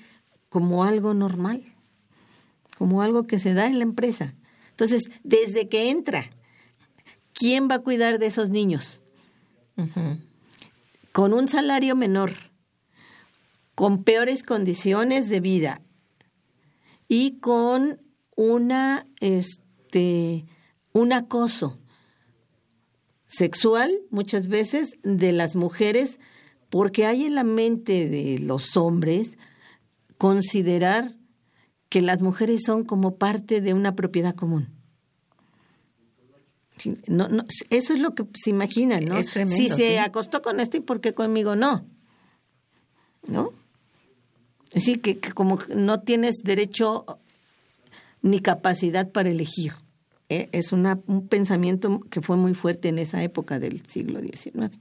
como 0.50 0.84
algo 0.84 1.14
normal, 1.14 1.64
como 2.78 3.02
algo 3.02 3.24
que 3.24 3.40
se 3.40 3.54
da 3.54 3.68
en 3.68 3.80
la 3.80 3.84
empresa. 3.84 4.36
Entonces, 4.72 5.04
desde 5.24 5.68
que 5.70 5.90
entra, 5.90 6.30
¿quién 7.34 7.70
va 7.70 7.76
a 7.76 7.80
cuidar 7.80 8.20
de 8.20 8.28
esos 8.28 8.50
niños? 8.50 9.02
con 11.12 11.34
un 11.34 11.48
salario 11.48 11.96
menor, 11.96 12.34
con 13.74 14.04
peores 14.04 14.44
condiciones 14.44 15.30
de 15.30 15.40
vida 15.40 15.82
y 17.08 17.40
con 17.40 18.00
una 18.36 19.08
este 19.20 20.46
un 20.92 21.14
acoso 21.14 21.80
sexual 23.36 23.92
muchas 24.10 24.48
veces 24.48 24.96
de 25.04 25.32
las 25.32 25.56
mujeres 25.56 26.20
porque 26.70 27.06
hay 27.06 27.26
en 27.26 27.36
la 27.36 27.44
mente 27.44 28.08
de 28.10 28.40
los 28.40 28.78
hombres 28.78 29.38
considerar 30.18 31.06
que 31.90 32.02
las 32.02 32.22
mujeres 32.22 32.62
son 32.66 32.84
como 32.84 33.18
parte 33.18 33.62
de 33.62 33.74
una 33.74 33.96
propiedad 33.96 34.34
común. 34.34 34.70
No, 37.08 37.28
no, 37.28 37.46
eso 37.70 37.94
es 37.94 38.00
lo 38.00 38.16
que 38.16 38.26
se 38.34 38.50
imaginan, 38.50 39.06
¿no? 39.06 39.22
si 39.22 39.70
se 39.70 40.00
acostó 40.00 40.42
con 40.42 40.60
este, 40.60 40.78
¿y 40.78 40.82
por 40.82 41.02
qué 41.02 41.14
conmigo 41.14 41.56
no? 41.56 41.86
¿No? 43.28 43.54
Es 44.70 44.86
decir, 44.86 45.02
que, 45.02 45.20
como 45.20 45.60
no 45.76 46.02
tienes 46.02 46.38
derecho 46.44 47.06
ni 48.24 48.40
capacidad 48.40 49.12
para 49.12 49.30
elegir. 49.30 49.74
¿Eh? 50.30 50.50
Es 50.52 50.72
una, 50.72 51.00
un 51.08 51.28
pensamiento 51.28 52.02
que 52.10 52.22
fue 52.22 52.38
muy 52.38 52.54
fuerte 52.54 52.90
en 52.90 53.00
esa 53.00 53.24
época 53.24 53.60
del 53.60 53.86
siglo 53.86 54.22
XIX. 54.22 54.72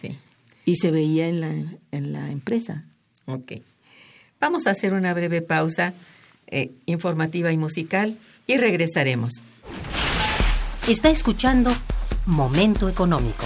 Sí. 0.00 0.18
Y 0.64 0.76
se 0.76 0.90
veía 0.90 1.28
en 1.28 1.40
la, 1.40 1.50
en 1.90 2.12
la 2.12 2.30
empresa. 2.30 2.84
Ok. 3.26 3.52
Vamos 4.40 4.66
a 4.66 4.70
hacer 4.70 4.94
una 4.94 5.12
breve 5.14 5.42
pausa 5.42 5.92
eh, 6.46 6.70
informativa 6.86 7.52
y 7.52 7.56
musical 7.56 8.16
y 8.46 8.56
regresaremos. 8.56 9.42
Está 10.88 11.10
escuchando 11.10 11.70
Momento 12.26 12.88
Económico. 12.88 13.44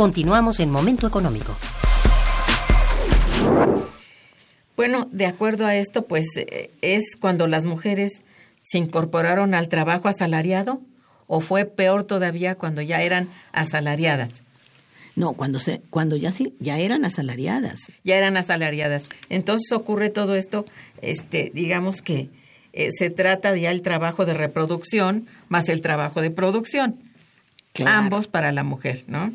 Continuamos 0.00 0.60
en 0.60 0.70
Momento 0.70 1.06
Económico. 1.06 1.54
Bueno, 4.74 5.06
de 5.12 5.26
acuerdo 5.26 5.66
a 5.66 5.76
esto, 5.76 6.06
pues 6.06 6.24
eh, 6.36 6.70
es 6.80 7.16
cuando 7.20 7.46
las 7.46 7.66
mujeres 7.66 8.22
se 8.62 8.78
incorporaron 8.78 9.52
al 9.52 9.68
trabajo 9.68 10.08
asalariado 10.08 10.80
o 11.26 11.40
fue 11.40 11.66
peor 11.66 12.04
todavía 12.04 12.54
cuando 12.54 12.80
ya 12.80 13.02
eran 13.02 13.28
asalariadas. 13.52 14.42
No, 15.16 15.34
cuando 15.34 15.58
se, 15.58 15.82
cuando 15.90 16.16
ya 16.16 16.32
sí, 16.32 16.54
ya 16.60 16.78
eran 16.78 17.04
asalariadas. 17.04 17.80
Ya 18.02 18.16
eran 18.16 18.38
asalariadas. 18.38 19.10
Entonces 19.28 19.70
ocurre 19.70 20.08
todo 20.08 20.34
esto, 20.34 20.64
este, 21.02 21.52
digamos 21.52 22.00
que 22.00 22.30
eh, 22.72 22.88
se 22.90 23.10
trata 23.10 23.54
ya 23.54 23.70
el 23.70 23.82
trabajo 23.82 24.24
de 24.24 24.32
reproducción 24.32 25.26
más 25.50 25.68
el 25.68 25.82
trabajo 25.82 26.22
de 26.22 26.30
producción. 26.30 26.96
Ambos 27.84 28.28
para 28.28 28.50
la 28.50 28.64
mujer, 28.64 29.04
¿no? 29.06 29.32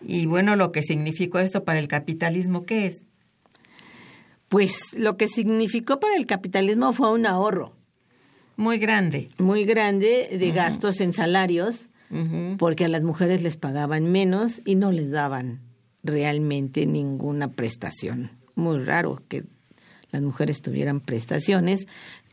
Y 0.00 0.26
bueno, 0.26 0.56
lo 0.56 0.72
que 0.72 0.82
significó 0.82 1.38
esto 1.38 1.64
para 1.64 1.78
el 1.78 1.88
capitalismo, 1.88 2.64
¿qué 2.64 2.86
es? 2.86 3.06
Pues 4.48 4.78
lo 4.96 5.16
que 5.16 5.28
significó 5.28 6.00
para 6.00 6.16
el 6.16 6.26
capitalismo 6.26 6.92
fue 6.92 7.12
un 7.12 7.26
ahorro. 7.26 7.74
Muy 8.56 8.78
grande. 8.78 9.30
Muy 9.38 9.64
grande 9.64 10.36
de 10.38 10.50
gastos 10.50 11.00
en 11.00 11.12
salarios, 11.12 11.90
porque 12.58 12.86
a 12.86 12.88
las 12.88 13.02
mujeres 13.02 13.42
les 13.42 13.56
pagaban 13.56 14.10
menos 14.10 14.62
y 14.64 14.74
no 14.74 14.90
les 14.90 15.10
daban 15.10 15.60
realmente 16.02 16.86
ninguna 16.86 17.52
prestación. 17.52 18.30
Muy 18.54 18.82
raro 18.82 19.22
que 19.28 19.44
las 20.10 20.22
mujeres 20.22 20.62
tuvieran 20.62 21.00
prestaciones, 21.00 21.86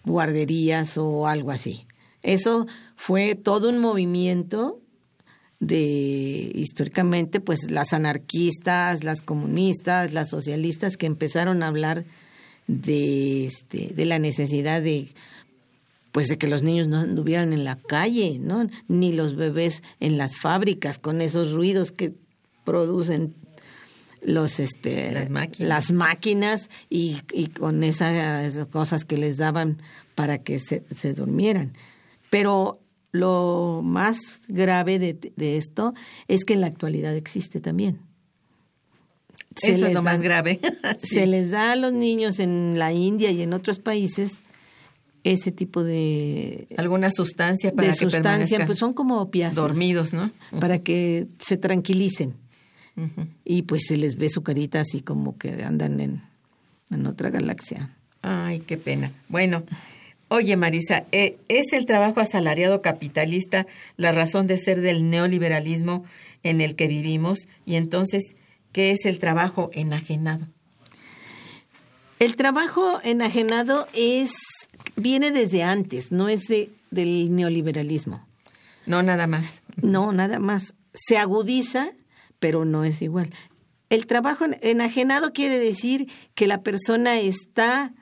guarderías 0.06 0.98
o 0.98 1.28
algo 1.28 1.52
así. 1.52 1.86
Eso 2.24 2.66
fue 2.96 3.36
todo 3.36 3.70
un 3.70 3.80
movimiento 3.80 4.80
de 5.60 6.52
históricamente 6.54 7.40
pues 7.40 7.72
las 7.72 7.94
anarquistas, 7.94 9.04
las 9.04 9.22
comunistas, 9.22 10.14
las 10.14 10.30
socialistas 10.30 10.98
que 10.98 11.06
empezaron 11.06 11.64
a 11.64 11.68
hablar 11.68 12.06
de 12.68 13.46
este 13.46 13.92
de 13.96 14.06
la 14.06 14.20
necesidad 14.20 14.82
de 14.82 15.14
pues 16.12 16.28
de 16.30 16.38
que 16.38 16.48
los 16.48 16.64
niños 16.64 16.88
no 16.88 17.00
anduvieran 17.00 17.52
en 17.52 17.66
la 17.66 17.76
calle, 17.76 18.40
¿no? 18.40 18.70
Ni 18.88 19.12
los 19.12 19.36
bebés 19.36 19.84
en 20.00 20.18
las 20.18 20.38
fábricas 20.38 20.98
con 20.98 21.22
esos 21.22 21.52
ruidos 21.52 21.92
que 21.92 22.14
producen 22.64 23.36
los 24.22 24.60
este 24.60 25.12
Las 25.12 25.30
máquinas. 25.30 25.70
las 25.70 25.92
máquinas 25.92 26.70
y, 26.90 27.18
y 27.32 27.48
con 27.48 27.84
esas 27.84 28.66
cosas 28.68 29.06
que 29.06 29.18
les 29.18 29.38
daban 29.38 29.82
para 30.16 30.38
que 30.38 30.60
se, 30.60 30.84
se 30.96 31.14
durmieran. 31.14 31.74
Pero 32.30 32.80
lo 33.16 33.82
más 33.84 34.18
grave 34.48 35.00
de, 35.00 35.14
de 35.36 35.58
esto 35.58 35.94
es 36.28 36.46
que 36.46 36.54
en 36.54 36.62
la 36.62 36.68
actualidad 36.68 37.16
existe 37.16 37.60
también. 37.62 38.00
Se 39.56 39.72
Eso 39.72 39.88
es 39.88 39.94
lo 39.94 40.02
más 40.02 40.22
grave. 40.22 40.60
Sí. 41.02 41.16
Se 41.16 41.28
les 41.28 41.50
da 41.50 41.72
a 41.72 41.76
los 41.76 41.94
niños 41.94 42.40
en 42.40 42.78
la 42.78 42.94
India 42.94 43.32
y 43.32 43.42
en 43.42 43.54
otros 43.54 43.80
países 43.80 44.40
ese 45.24 45.52
tipo 45.52 45.84
de, 45.84 46.68
Alguna 46.78 47.10
sustancia 47.10 47.74
para 47.74 47.88
de 47.88 47.94
que 47.98 48.00
sustancia, 48.00 48.66
pues 48.66 48.78
son 48.78 48.94
como 48.94 49.20
opiáceos. 49.20 49.56
dormidos, 49.68 50.14
¿no? 50.14 50.30
Para 50.60 50.80
que 50.80 51.28
se 51.40 51.58
tranquilicen. 51.58 52.36
Y 53.44 53.64
pues 53.64 53.88
se 53.88 53.98
les 53.98 54.16
ve 54.16 54.30
su 54.30 54.42
carita 54.42 54.80
así 54.80 55.02
como 55.02 55.38
que 55.38 55.64
andan 55.64 56.00
en, 56.00 56.22
en 56.92 57.08
otra 57.08 57.30
galaxia. 57.30 57.90
Ay, 58.22 58.60
qué 58.60 58.78
pena. 58.78 59.12
Bueno, 59.28 59.64
oye 60.30 60.56
Marisa, 60.58 61.06
eh, 61.12 61.38
¿es 61.48 61.74
el 61.74 61.86
trabajo 61.86 62.20
asalariado 62.20 62.82
capitalista 62.82 63.66
la 63.98 64.12
razón 64.12 64.48
de 64.48 64.58
ser 64.58 64.82
del 64.82 65.10
neoliberalismo 65.10 66.04
en 66.44 66.62
el 66.62 66.76
que 66.76 66.88
vivimos? 66.88 67.48
Y 67.66 67.76
entonces, 67.76 68.36
¿qué 68.72 68.92
es 68.92 69.06
el 69.06 69.20
trabajo 69.20 69.70
enajenado? 69.74 70.48
El 72.20 72.36
trabajo 72.38 73.00
enajenado 73.04 73.88
es 73.94 74.34
viene 74.96 75.32
desde 75.32 75.64
antes, 75.64 76.12
no 76.12 76.30
es 76.30 76.44
de, 76.48 76.70
del 76.92 77.36
neoliberalismo. 77.36 78.26
No 78.86 79.04
nada 79.04 79.28
más. 79.28 79.62
No, 79.82 80.12
nada 80.14 80.40
más. 80.40 80.76
Se 80.94 81.18
agudiza, 81.18 81.90
pero 82.40 82.64
no 82.64 82.86
es 82.86 83.02
igual. 83.02 83.32
El 83.90 84.06
trabajo 84.06 84.46
en- 84.46 84.58
enajenado 84.62 85.34
quiere 85.34 85.60
decir 85.60 86.10
que 86.36 86.48
la 86.48 86.62
persona 86.62 87.20
está 87.20 87.94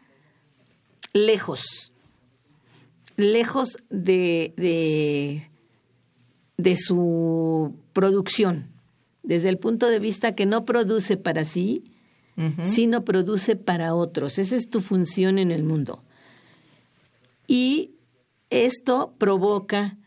lejos, 1.13 1.92
lejos 3.15 3.77
de, 3.89 4.53
de, 4.57 5.49
de 6.57 6.75
su 6.77 7.75
producción, 7.93 8.69
desde 9.23 9.49
el 9.49 9.57
punto 9.57 9.87
de 9.87 9.99
vista 9.99 10.35
que 10.35 10.45
no 10.45 10.65
produce 10.65 11.17
para 11.17 11.45
sí, 11.45 11.83
sino 12.63 13.05
produce 13.05 13.55
para 13.55 13.93
otros. 13.93 14.39
Esa 14.39 14.55
es 14.55 14.67
tu 14.69 14.81
función 14.81 15.37
en 15.37 15.51
el 15.51 15.63
mundo. 15.63 16.03
Y 17.45 17.91
esto 18.49 19.13
provoca, 19.19 19.97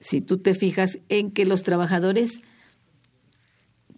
si 0.00 0.22
tú 0.22 0.38
te 0.38 0.54
fijas, 0.54 0.98
en 1.10 1.30
que 1.30 1.44
los 1.44 1.62
trabajadores 1.62 2.40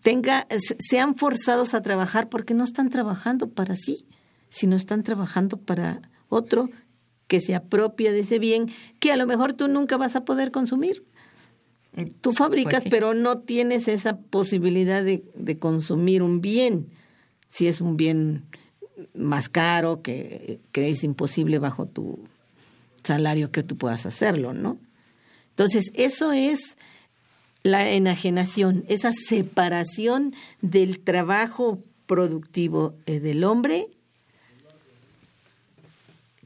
tenga, 0.02 0.46
se- 0.50 0.76
sean 0.78 1.14
forzados 1.14 1.74
a 1.74 1.82
trabajar 1.82 2.28
porque 2.28 2.54
no 2.54 2.64
están 2.64 2.90
trabajando 2.90 3.48
para 3.50 3.76
sí, 3.76 4.06
sino 4.48 4.76
están 4.76 5.02
trabajando 5.02 5.56
para 5.58 6.00
otro 6.28 6.68
que 7.26 7.40
se 7.40 7.54
apropia 7.54 8.12
de 8.12 8.20
ese 8.20 8.38
bien 8.38 8.70
que 9.00 9.12
a 9.12 9.16
lo 9.16 9.26
mejor 9.26 9.52
tú 9.54 9.68
nunca 9.68 9.96
vas 9.96 10.16
a 10.16 10.24
poder 10.24 10.50
consumir. 10.50 11.04
Tú 12.20 12.32
fabricas, 12.32 12.74
Pues 12.74 12.82
sí. 12.84 12.88
pero 12.90 13.14
no 13.14 13.38
tienes 13.38 13.88
esa 13.88 14.18
posibilidad 14.18 15.02
de, 15.02 15.24
de 15.34 15.58
consumir 15.58 16.22
un 16.22 16.40
bien. 16.40 16.88
Si 17.48 17.68
es 17.68 17.80
un 17.80 17.96
bien 17.96 18.44
más 19.14 19.48
caro, 19.48 20.02
que 20.02 20.60
crees 20.72 21.04
imposible 21.04 21.58
bajo 21.58 21.86
tu 21.86 22.18
salario 23.02 23.50
que 23.50 23.62
tú 23.62 23.76
puedas 23.76 24.04
hacerlo, 24.04 24.52
¿no? 24.52 24.78
Entonces, 25.50 25.90
eso 25.94 26.32
es 26.32 26.76
la 27.62 27.90
enajenación, 27.90 28.84
esa 28.88 29.12
separación 29.12 30.34
del 30.60 31.00
trabajo 31.00 31.82
productivo 32.06 32.94
eh, 33.06 33.20
del 33.20 33.42
hombre, 33.42 33.88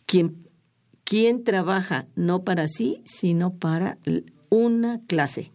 quien, 0.07 0.47
quien 1.11 1.43
trabaja 1.43 2.07
no 2.15 2.45
para 2.45 2.69
sí, 2.69 3.03
sino 3.05 3.53
para 3.53 3.99
una 4.49 5.01
clase. 5.09 5.51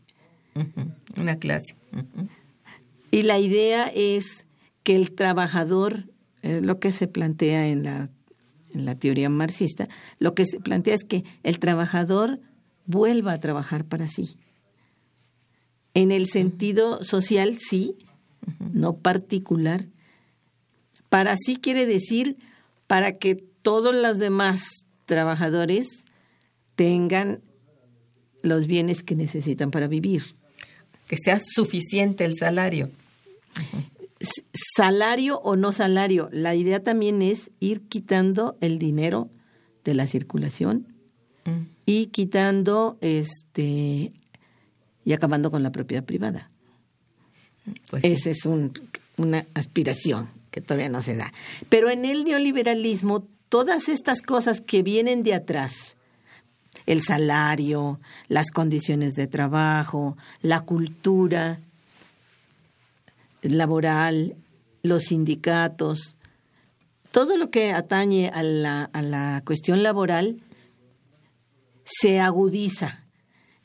Una 1.18 1.38
clase. 1.40 1.78
Y 3.10 3.22
la 3.22 3.40
idea 3.40 3.88
es 3.88 4.48
que 4.84 4.98
el 4.98 5.14
trabajador, 5.14 6.10
es 6.42 6.62
lo 6.62 6.82
que 6.82 6.92
se 6.92 7.08
plantea 7.08 7.70
en 7.70 7.84
la, 7.84 8.10
en 8.74 8.84
la 8.84 8.96
teoría 8.96 9.30
marxista, 9.30 9.88
lo 10.20 10.36
que 10.36 10.46
se 10.46 10.60
plantea 10.60 10.94
es 10.94 11.06
que 11.06 11.24
el 11.44 11.60
trabajador 11.60 12.42
vuelva 12.86 13.32
a 13.32 13.40
trabajar 13.40 13.86
para 13.86 14.10
sí. 14.10 14.38
En 15.94 16.12
el 16.12 16.28
sentido 16.28 17.02
social, 17.02 17.60
sí, 17.60 17.96
no 18.60 18.98
particular. 18.98 19.86
Para 21.08 21.38
sí 21.38 21.56
quiere 21.56 21.86
decir 21.86 22.36
para 22.88 23.18
que 23.20 23.36
todos 23.36 23.96
los 23.96 24.18
demás 24.18 24.85
trabajadores 25.06 25.88
tengan 26.76 27.42
los 28.42 28.68
bienes 28.68 29.04
que 29.04 29.16
necesitan 29.16 29.72
para 29.72 29.88
vivir. 29.88 30.36
Que 31.08 31.18
sea 31.18 31.40
suficiente 31.40 32.26
el 32.26 32.36
salario. 32.38 32.90
S- 34.20 34.44
salario 34.76 35.38
o 35.40 35.56
no 35.56 35.72
salario, 35.72 36.30
la 36.32 36.56
idea 36.56 36.84
también 36.84 37.22
es 37.22 37.52
ir 37.60 37.82
quitando 37.82 38.58
el 38.62 38.80
dinero 38.80 39.30
de 39.84 39.94
la 39.94 40.08
circulación 40.08 40.88
Mm. 41.46 41.68
y 41.86 42.08
quitando 42.08 42.98
este 43.02 44.12
y 45.06 45.14
acabando 45.14 45.52
con 45.52 45.62
la 45.62 45.72
propiedad 45.72 46.04
privada. 46.04 46.50
Pues 47.92 48.02
sí. 48.02 48.08
Esa 48.08 48.32
es 48.32 48.46
un- 48.48 48.74
una 49.18 49.46
aspiración 49.54 50.30
que 50.50 50.62
todavía 50.62 50.90
no 50.90 51.04
se 51.04 51.16
da. 51.16 51.32
Pero 51.70 51.90
en 51.92 52.06
el 52.06 52.24
neoliberalismo, 52.24 53.28
todas 53.56 53.88
estas 53.88 54.22
cosas 54.22 54.60
que 54.60 54.84
vienen 54.84 55.24
de 55.24 55.34
atrás, 55.34 55.96
el 56.86 57.02
salario, 57.02 58.02
las 58.28 58.52
condiciones 58.52 59.14
de 59.14 59.28
trabajo, 59.28 60.18
la 60.42 60.60
cultura 60.60 61.62
laboral, 63.42 64.36
los 64.84 65.04
sindicatos, 65.04 66.18
todo 67.12 67.38
lo 67.38 67.50
que 67.50 67.72
atañe 67.72 68.28
a 68.28 68.44
la, 68.44 68.90
a 68.92 69.02
la 69.02 69.42
cuestión 69.46 69.84
laboral 69.84 70.42
se 71.86 72.20
agudiza. 72.20 73.06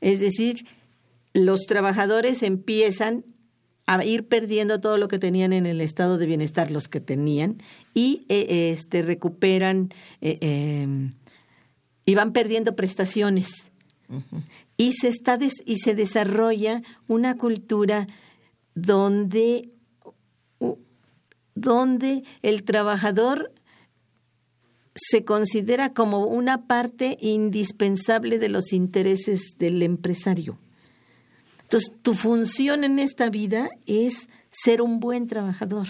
Es 0.00 0.20
decir, 0.20 0.68
los 1.32 1.62
trabajadores 1.62 2.44
empiezan 2.44 3.24
a 3.92 4.04
ir 4.04 4.26
perdiendo 4.28 4.80
todo 4.80 4.96
lo 4.96 5.08
que 5.08 5.18
tenían 5.18 5.52
en 5.52 5.66
el 5.66 5.80
estado 5.80 6.18
de 6.18 6.26
bienestar, 6.26 6.70
los 6.70 6.88
que 6.88 7.00
tenían, 7.00 7.58
y 7.94 8.24
eh, 8.28 8.70
este, 8.72 9.02
recuperan 9.02 9.90
eh, 10.20 10.38
eh, 10.40 11.10
y 12.06 12.14
van 12.14 12.32
perdiendo 12.32 12.76
prestaciones. 12.76 13.70
Y 14.76 14.92
se, 14.92 15.08
está 15.08 15.36
des- 15.36 15.62
y 15.66 15.76
se 15.78 15.94
desarrolla 15.94 16.82
una 17.06 17.36
cultura 17.36 18.06
donde, 18.74 19.70
donde 21.54 22.24
el 22.42 22.64
trabajador 22.64 23.52
se 24.94 25.24
considera 25.24 25.92
como 25.94 26.26
una 26.26 26.66
parte 26.66 27.16
indispensable 27.20 28.38
de 28.38 28.48
los 28.48 28.72
intereses 28.72 29.54
del 29.58 29.82
empresario. 29.82 30.58
Entonces, 31.70 31.92
tu 32.02 32.14
función 32.14 32.82
en 32.82 32.98
esta 32.98 33.30
vida 33.30 33.70
es 33.86 34.28
ser 34.50 34.82
un 34.82 34.98
buen 34.98 35.28
trabajador, 35.28 35.86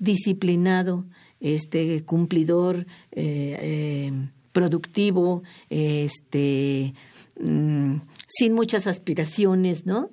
disciplinado, 0.00 1.04
este, 1.38 2.04
cumplidor, 2.04 2.88
eh, 3.12 3.56
eh, 3.60 4.28
productivo, 4.50 5.44
este, 5.70 6.94
mm, 7.40 7.98
sin 8.26 8.52
muchas 8.52 8.88
aspiraciones, 8.88 9.86
¿no? 9.86 10.10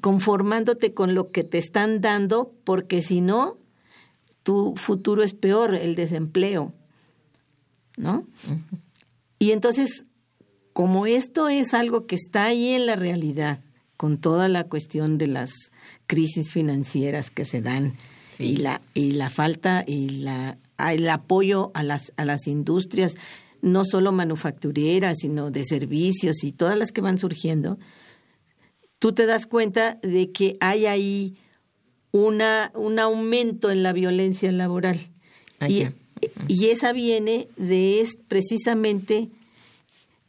Conformándote 0.00 0.94
con 0.94 1.14
lo 1.14 1.30
que 1.30 1.44
te 1.44 1.58
están 1.58 2.00
dando, 2.00 2.54
porque 2.64 3.02
si 3.02 3.20
no, 3.20 3.58
tu 4.42 4.72
futuro 4.76 5.22
es 5.22 5.34
peor, 5.34 5.74
el 5.74 5.96
desempleo, 5.96 6.72
¿no? 7.98 8.26
Y 9.38 9.50
entonces, 9.50 10.06
como 10.72 11.04
esto 11.04 11.50
es 11.50 11.74
algo 11.74 12.06
que 12.06 12.14
está 12.14 12.46
ahí 12.46 12.70
en 12.70 12.86
la 12.86 12.96
realidad, 12.96 13.60
con 13.98 14.16
toda 14.16 14.48
la 14.48 14.64
cuestión 14.64 15.18
de 15.18 15.26
las 15.26 15.50
crisis 16.06 16.52
financieras 16.52 17.30
que 17.30 17.44
se 17.44 17.60
dan 17.60 17.94
y 18.38 18.56
la 18.56 18.80
y 18.94 19.12
la 19.12 19.28
falta 19.28 19.84
y 19.86 20.08
la 20.08 20.56
el 20.78 21.08
apoyo 21.08 21.70
a 21.74 21.82
las, 21.82 22.12
a 22.16 22.24
las 22.24 22.46
industrias, 22.46 23.16
no 23.60 23.84
solo 23.84 24.12
manufactureras, 24.12 25.18
sino 25.20 25.50
de 25.50 25.64
servicios 25.64 26.44
y 26.44 26.52
todas 26.52 26.76
las 26.76 26.92
que 26.92 27.00
van 27.00 27.18
surgiendo, 27.18 27.78
tú 28.98 29.12
te 29.12 29.26
das 29.26 29.46
cuenta 29.46 29.98
de 30.02 30.30
que 30.30 30.56
hay 30.60 30.86
ahí 30.86 31.36
una, 32.12 32.70
un 32.74 32.98
aumento 32.98 33.70
en 33.70 33.82
la 33.82 33.92
violencia 33.92 34.52
laboral. 34.52 34.98
Y, 35.68 35.86
y, 36.46 36.66
esa 36.66 36.92
viene 36.92 37.48
de 37.56 38.00
es, 38.00 38.16
precisamente 38.28 39.28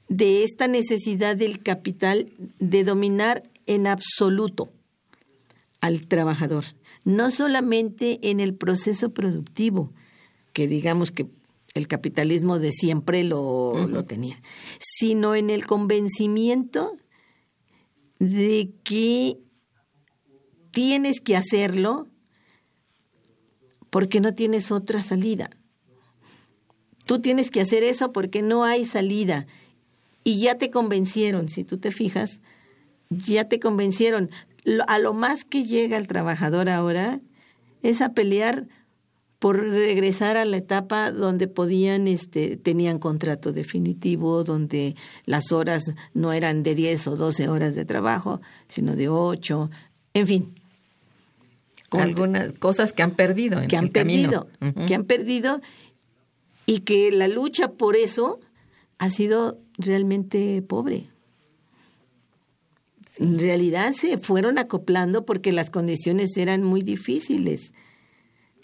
de 0.08 0.44
esta 0.44 0.68
necesidad 0.68 1.36
del 1.36 1.62
capital 1.62 2.32
de 2.60 2.84
dominar 2.84 3.44
en 3.70 3.88
absoluto 3.88 4.72
al 5.80 6.08
trabajador, 6.08 6.66
no 7.06 7.32
solamente 7.32 8.20
en 8.30 8.40
el 8.40 8.56
proceso 8.56 9.14
productivo, 9.14 9.94
que 10.54 10.68
digamos 10.68 11.12
que 11.12 11.28
el 11.76 11.88
capitalismo 11.88 12.58
de 12.60 12.72
siempre 12.72 13.24
lo, 13.24 13.88
lo 13.88 14.04
tenía, 14.06 14.42
sino 14.80 15.36
en 15.36 15.52
el 15.52 15.66
convencimiento 15.68 16.98
de 18.18 18.72
que 18.84 19.38
tienes 20.72 21.22
que 21.22 21.38
hacerlo 21.38 22.08
porque 23.92 24.20
no 24.20 24.34
tienes 24.34 24.72
otra 24.72 25.04
salida. 25.04 25.52
Tú 27.06 27.22
tienes 27.22 27.52
que 27.52 27.62
hacer 27.62 27.84
eso 27.84 28.12
porque 28.12 28.42
no 28.42 28.64
hay 28.64 28.86
salida. 28.86 29.48
Y 30.24 30.40
ya 30.40 30.58
te 30.58 30.70
convencieron, 30.70 31.50
si 31.50 31.64
tú 31.64 31.78
te 31.78 31.92
fijas, 31.92 32.42
ya 33.10 33.46
te 33.46 33.60
convencieron. 33.60 34.30
A 34.88 35.00
lo 35.00 35.14
más 35.14 35.46
que 35.46 35.64
llega 35.64 35.98
el 35.98 36.08
trabajador 36.08 36.70
ahora 36.70 37.22
es 37.82 38.02
a 38.02 38.14
pelear 38.14 38.68
por 39.40 39.58
regresar 39.58 40.36
a 40.36 40.44
la 40.44 40.58
etapa 40.58 41.12
donde 41.12 41.48
podían, 41.48 42.08
este, 42.08 42.58
tenían 42.58 43.00
contrato 43.00 43.54
definitivo, 43.54 44.44
donde 44.44 44.96
las 45.26 45.54
horas 45.54 45.94
no 46.14 46.34
eran 46.34 46.62
de 46.62 46.76
10 46.76 47.08
o 47.08 47.16
12 47.16 47.48
horas 47.48 47.74
de 47.74 47.86
trabajo, 47.86 48.42
sino 48.68 48.98
de 48.98 49.08
8, 49.08 49.72
en 50.14 50.28
fin. 50.28 50.54
Algunas 51.92 52.54
cosas 52.54 52.92
que 52.94 53.02
han 53.02 53.12
perdido 53.12 53.60
en 53.62 53.68
que 53.68 53.78
han 53.78 53.90
perdido, 53.90 54.48
que 54.86 54.94
han 54.94 55.06
perdido 55.06 55.60
y 56.68 56.82
que 56.82 57.12
la 57.12 57.28
lucha 57.28 57.72
por 57.72 57.96
eso 57.96 58.40
ha 59.00 59.10
sido 59.10 59.58
realmente 59.78 60.62
pobre. 60.62 61.08
En 63.20 63.38
realidad 63.38 63.94
se 63.94 64.18
fueron 64.18 64.58
acoplando 64.58 65.26
porque 65.26 65.52
las 65.52 65.70
condiciones 65.70 66.36
eran 66.38 66.64
muy 66.64 66.82
difíciles. 66.82 67.74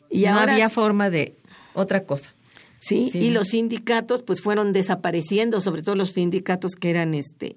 Y 0.09 0.23
no 0.23 0.39
había 0.39 0.69
forma 0.69 1.09
de 1.09 1.35
otra 1.73 2.05
cosa. 2.05 2.33
Sí, 2.79 3.09
y 3.13 3.31
los 3.31 3.49
sindicatos 3.49 4.23
pues 4.23 4.41
fueron 4.41 4.71
desapareciendo, 4.71 5.59
sobre 5.59 5.81
todo 5.81 5.95
los 5.95 6.11
sindicatos 6.11 6.73
que 6.73 6.89
eran 6.89 7.13
este 7.13 7.55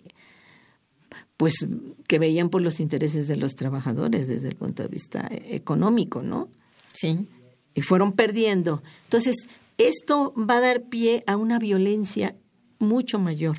pues 1.39 1.67
que 2.09 2.19
veían 2.19 2.51
por 2.51 2.63
los 2.63 2.81
intereses 2.81 3.29
de 3.29 3.37
los 3.37 3.55
trabajadores 3.55 4.27
desde 4.27 4.49
el 4.49 4.57
punto 4.57 4.83
de 4.83 4.89
vista 4.89 5.31
económico, 5.31 6.21
¿no? 6.21 6.49
Sí. 6.93 7.29
Y 7.75 7.83
fueron 7.83 8.13
perdiendo. 8.13 8.83
Entonces, 9.05 9.37
esto 9.79 10.35
va 10.37 10.57
a 10.57 10.61
dar 10.61 10.83
pie 10.89 11.23
a 11.29 11.37
una 11.37 11.61
violencia 11.61 12.35
mucho 12.81 13.21
mayor. 13.21 13.57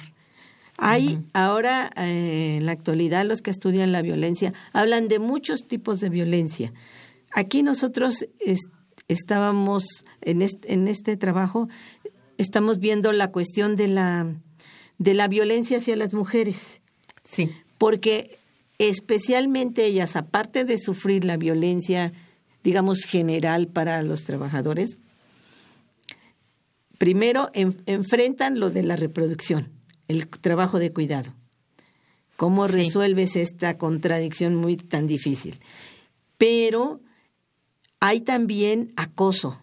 Hay 0.81 1.21
ahora, 1.33 1.91
eh, 1.97 2.57
en 2.57 2.65
la 2.65 2.71
actualidad, 2.71 3.25
los 3.25 3.41
que 3.41 3.51
estudian 3.51 3.91
la 3.91 4.01
violencia 4.01 4.53
hablan 4.71 5.09
de 5.09 5.19
muchos 5.19 5.67
tipos 5.67 5.99
de 5.99 6.09
violencia. 6.09 6.73
Aquí 7.31 7.63
nosotros 7.63 8.25
estábamos 9.09 9.83
en 10.21 10.41
este, 10.41 10.73
en 10.73 10.87
este 10.87 11.17
trabajo, 11.17 11.67
estamos 12.37 12.79
viendo 12.79 13.11
la 13.11 13.31
cuestión 13.31 13.75
de 13.75 13.87
la, 13.87 14.33
de 14.97 15.13
la 15.13 15.27
violencia 15.27 15.79
hacia 15.79 15.97
las 15.97 16.13
mujeres. 16.13 16.79
Sí. 17.25 17.51
Porque 17.77 18.37
especialmente 18.77 19.85
ellas, 19.85 20.15
aparte 20.15 20.63
de 20.63 20.77
sufrir 20.77 21.25
la 21.25 21.35
violencia, 21.35 22.13
digamos, 22.63 23.03
general 23.03 23.67
para 23.67 24.01
los 24.03 24.23
trabajadores, 24.23 24.97
primero 26.97 27.49
enfrentan 27.53 28.59
lo 28.59 28.69
de 28.69 28.83
la 28.83 28.95
reproducción, 28.95 29.69
el 30.09 30.27
trabajo 30.27 30.79
de 30.79 30.91
cuidado. 30.91 31.33
¿Cómo 32.35 32.67
resuelves 32.67 33.37
esta 33.37 33.77
contradicción 33.77 34.55
muy 34.55 34.75
tan 34.75 35.07
difícil? 35.07 35.59
Pero 36.37 36.99
hay 38.01 38.21
también 38.21 38.93
acoso 38.97 39.61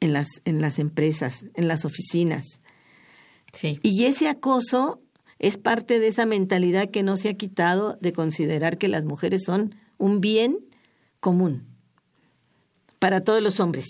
en 0.00 0.12
las, 0.12 0.28
en 0.44 0.60
las 0.60 0.78
empresas, 0.80 1.46
en 1.54 1.68
las 1.68 1.84
oficinas. 1.84 2.60
Sí. 3.52 3.78
Y 3.82 4.04
ese 4.04 4.28
acoso 4.28 5.00
es 5.38 5.56
parte 5.56 5.98
de 5.98 6.08
esa 6.08 6.26
mentalidad 6.26 6.90
que 6.90 7.02
no 7.02 7.16
se 7.16 7.28
ha 7.28 7.34
quitado 7.34 7.98
de 8.00 8.12
considerar 8.12 8.78
que 8.78 8.88
las 8.88 9.04
mujeres 9.04 9.42
son 9.44 9.74
un 9.96 10.20
bien 10.20 10.58
común 11.20 11.66
para 12.98 13.22
todos 13.22 13.42
los 13.42 13.60
hombres. 13.60 13.86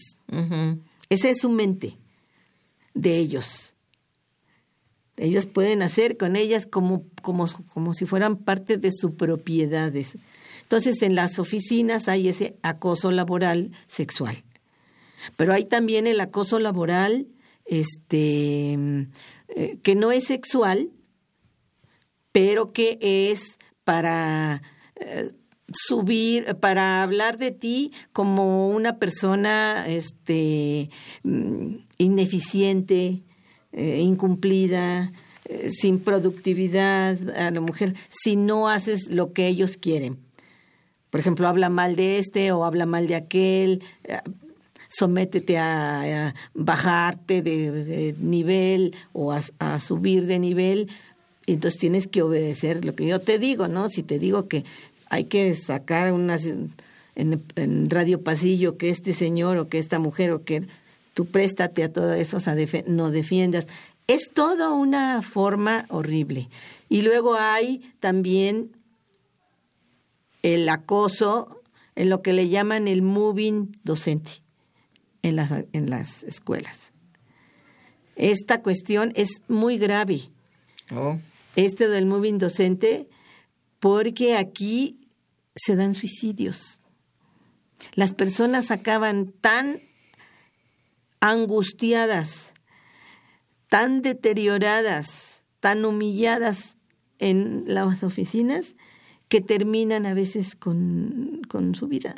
Esa 1.08 1.30
es 1.30 1.40
su 1.40 1.48
mente 1.48 1.96
de 2.94 3.16
ellos. 3.16 3.74
Ellos 5.18 5.46
pueden 5.46 5.82
hacer 5.82 6.16
con 6.16 6.36
ellas 6.36 6.66
como, 6.66 7.04
como, 7.22 7.46
como 7.72 7.94
si 7.94 8.06
fueran 8.06 8.36
parte 8.36 8.76
de 8.76 8.92
sus 8.92 9.12
propiedades. 9.12 10.16
Entonces, 10.62 11.02
en 11.02 11.14
las 11.14 11.38
oficinas 11.38 12.08
hay 12.08 12.28
ese 12.28 12.56
acoso 12.62 13.10
laboral 13.10 13.72
sexual. 13.86 14.36
Pero 15.36 15.52
hay 15.52 15.64
también 15.64 16.06
el 16.06 16.20
acoso 16.20 16.58
laboral 16.58 17.28
este, 17.64 18.78
eh, 19.48 19.78
que 19.82 19.94
no 19.94 20.12
es 20.12 20.24
sexual, 20.24 20.90
pero 22.32 22.72
que 22.72 22.98
es 23.00 23.58
para 23.84 24.62
eh, 24.96 25.32
subir, 25.72 26.56
para 26.56 27.02
hablar 27.02 27.38
de 27.38 27.50
ti 27.50 27.92
como 28.12 28.68
una 28.68 28.98
persona 28.98 29.86
este, 29.88 30.90
mm, 31.22 31.76
ineficiente, 31.98 33.22
eh, 33.72 34.00
incumplida, 34.00 35.12
sin 35.70 35.98
productividad 35.98 37.16
a 37.30 37.50
la 37.50 37.60
mujer, 37.60 37.94
si 38.10 38.36
no 38.36 38.68
haces 38.68 39.10
lo 39.10 39.32
que 39.32 39.46
ellos 39.46 39.78
quieren 39.78 40.18
por 41.10 41.20
ejemplo, 41.20 41.48
habla 41.48 41.70
mal 41.70 41.96
de 41.96 42.18
este 42.18 42.52
o 42.52 42.64
habla 42.64 42.86
mal 42.86 43.06
de 43.06 43.14
aquel, 43.14 43.82
eh, 44.04 44.18
sométete 44.88 45.58
a, 45.58 46.34
bajarte 46.54 47.42
de, 47.42 48.14
nivel 48.20 48.94
o 49.12 49.32
a, 49.32 49.80
subir 49.80 50.26
de 50.26 50.38
nivel, 50.38 50.88
entonces 51.46 51.80
tienes 51.80 52.08
que 52.08 52.22
obedecer 52.22 52.84
lo 52.84 52.94
que 52.94 53.06
yo 53.06 53.20
te 53.20 53.38
digo, 53.38 53.68
¿no? 53.68 53.88
Si 53.88 54.02
te 54.02 54.18
digo 54.18 54.48
que 54.48 54.64
hay 55.08 55.24
que 55.24 55.54
sacar 55.54 56.12
unas 56.12 56.42
en, 57.14 57.90
radio 57.90 58.22
pasillo 58.22 58.76
que 58.76 58.90
este 58.90 59.14
señor 59.14 59.56
o 59.56 59.68
que 59.68 59.78
esta 59.78 59.98
mujer 59.98 60.32
o 60.32 60.44
que 60.44 60.64
tú 61.18 61.26
préstate 61.26 61.82
a 61.82 61.92
todo 61.92 62.12
eso, 62.12 62.36
o 62.36 62.40
sea, 62.40 62.54
no 62.86 63.10
defiendas. 63.10 63.66
Es 64.06 64.30
toda 64.32 64.70
una 64.70 65.20
forma 65.20 65.84
horrible. 65.88 66.48
Y 66.88 67.02
luego 67.02 67.34
hay 67.34 67.80
también 67.98 68.70
el 70.44 70.68
acoso 70.68 71.60
en 71.96 72.08
lo 72.08 72.22
que 72.22 72.32
le 72.32 72.48
llaman 72.48 72.86
el 72.86 73.02
moving 73.02 73.72
docente 73.82 74.44
en 75.22 75.34
las, 75.34 75.52
en 75.72 75.90
las 75.90 76.22
escuelas. 76.22 76.92
Esta 78.14 78.62
cuestión 78.62 79.12
es 79.16 79.42
muy 79.48 79.76
grave. 79.76 80.30
Oh. 80.94 81.18
Este 81.56 81.88
del 81.88 82.06
moving 82.06 82.38
docente, 82.38 83.08
porque 83.80 84.36
aquí 84.36 85.00
se 85.56 85.74
dan 85.74 85.94
suicidios. 85.94 86.80
Las 87.96 88.14
personas 88.14 88.70
acaban 88.70 89.32
tan 89.40 89.80
angustiadas, 91.20 92.54
tan 93.68 94.02
deterioradas, 94.02 95.42
tan 95.60 95.84
humilladas 95.84 96.76
en 97.18 97.64
las 97.66 98.02
oficinas 98.02 98.76
que 99.28 99.40
terminan 99.40 100.06
a 100.06 100.14
veces 100.14 100.56
con, 100.56 101.42
su 101.74 101.86
vida. 101.86 102.16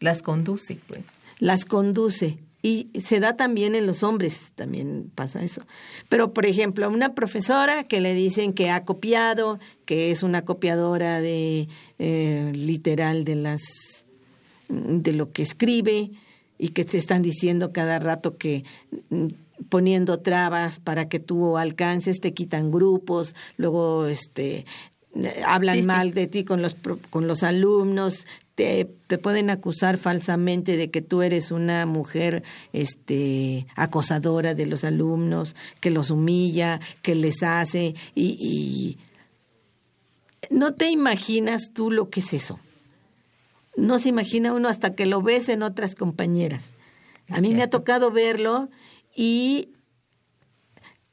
Las 0.00 0.22
conduce, 0.22 0.78
pues. 0.86 1.00
Las 1.38 1.64
conduce. 1.64 2.38
Y 2.62 2.88
se 3.00 3.20
da 3.20 3.36
también 3.36 3.74
en 3.74 3.86
los 3.86 4.02
hombres, 4.02 4.52
también 4.54 5.10
pasa 5.14 5.42
eso. 5.42 5.62
Pero, 6.08 6.32
por 6.32 6.46
ejemplo, 6.46 6.86
a 6.86 6.88
una 6.88 7.14
profesora 7.14 7.84
que 7.84 8.00
le 8.00 8.12
dicen 8.14 8.52
que 8.52 8.70
ha 8.70 8.84
copiado, 8.84 9.60
que 9.84 10.10
es 10.10 10.22
una 10.22 10.44
copiadora 10.44 11.20
de 11.20 11.68
eh, 11.98 12.52
literal 12.54 13.24
de 13.24 13.36
las 13.36 13.62
de 14.68 15.12
lo 15.12 15.30
que 15.32 15.42
escribe 15.42 16.10
y 16.58 16.68
que 16.70 16.84
te 16.84 16.98
están 16.98 17.22
diciendo 17.22 17.72
cada 17.72 17.98
rato 17.98 18.36
que 18.36 18.64
mm, 19.10 19.26
poniendo 19.68 20.20
trabas 20.20 20.80
para 20.80 21.08
que 21.08 21.18
tú 21.18 21.56
alcances, 21.56 22.20
te 22.20 22.34
quitan 22.34 22.70
grupos, 22.70 23.34
luego 23.56 24.06
este 24.06 24.64
hablan 25.46 25.86
mal 25.86 26.12
de 26.12 26.26
ti 26.26 26.44
con 26.44 26.62
los, 26.62 26.76
con 27.10 27.26
los 27.26 27.42
alumnos, 27.42 28.26
te, 28.54 28.86
te, 29.06 29.18
pueden 29.18 29.50
acusar 29.50 29.98
falsamente 29.98 30.76
de 30.76 30.90
que 30.90 31.02
tú 31.02 31.22
eres 31.22 31.50
una 31.50 31.86
mujer 31.86 32.42
este, 32.72 33.66
acosadora 33.76 34.54
de 34.54 34.66
los 34.66 34.84
alumnos, 34.84 35.56
que 35.80 35.90
los 35.90 36.10
humilla, 36.10 36.80
que 37.02 37.14
les 37.14 37.42
hace 37.42 37.94
y, 38.14 38.36
y 38.40 38.98
no 40.50 40.74
te 40.74 40.90
imaginas 40.90 41.70
tú 41.74 41.90
lo 41.90 42.08
que 42.08 42.20
es 42.20 42.32
eso. 42.32 42.58
No 43.76 43.98
se 43.98 44.08
imagina 44.08 44.52
uno 44.52 44.68
hasta 44.68 44.94
que 44.94 45.06
lo 45.06 45.22
ves 45.22 45.48
en 45.48 45.62
otras 45.62 45.94
compañeras. 45.94 46.70
A 47.28 47.40
mí 47.40 47.54
me 47.54 47.62
ha 47.62 47.70
tocado 47.70 48.10
verlo 48.10 48.68
y 49.14 49.70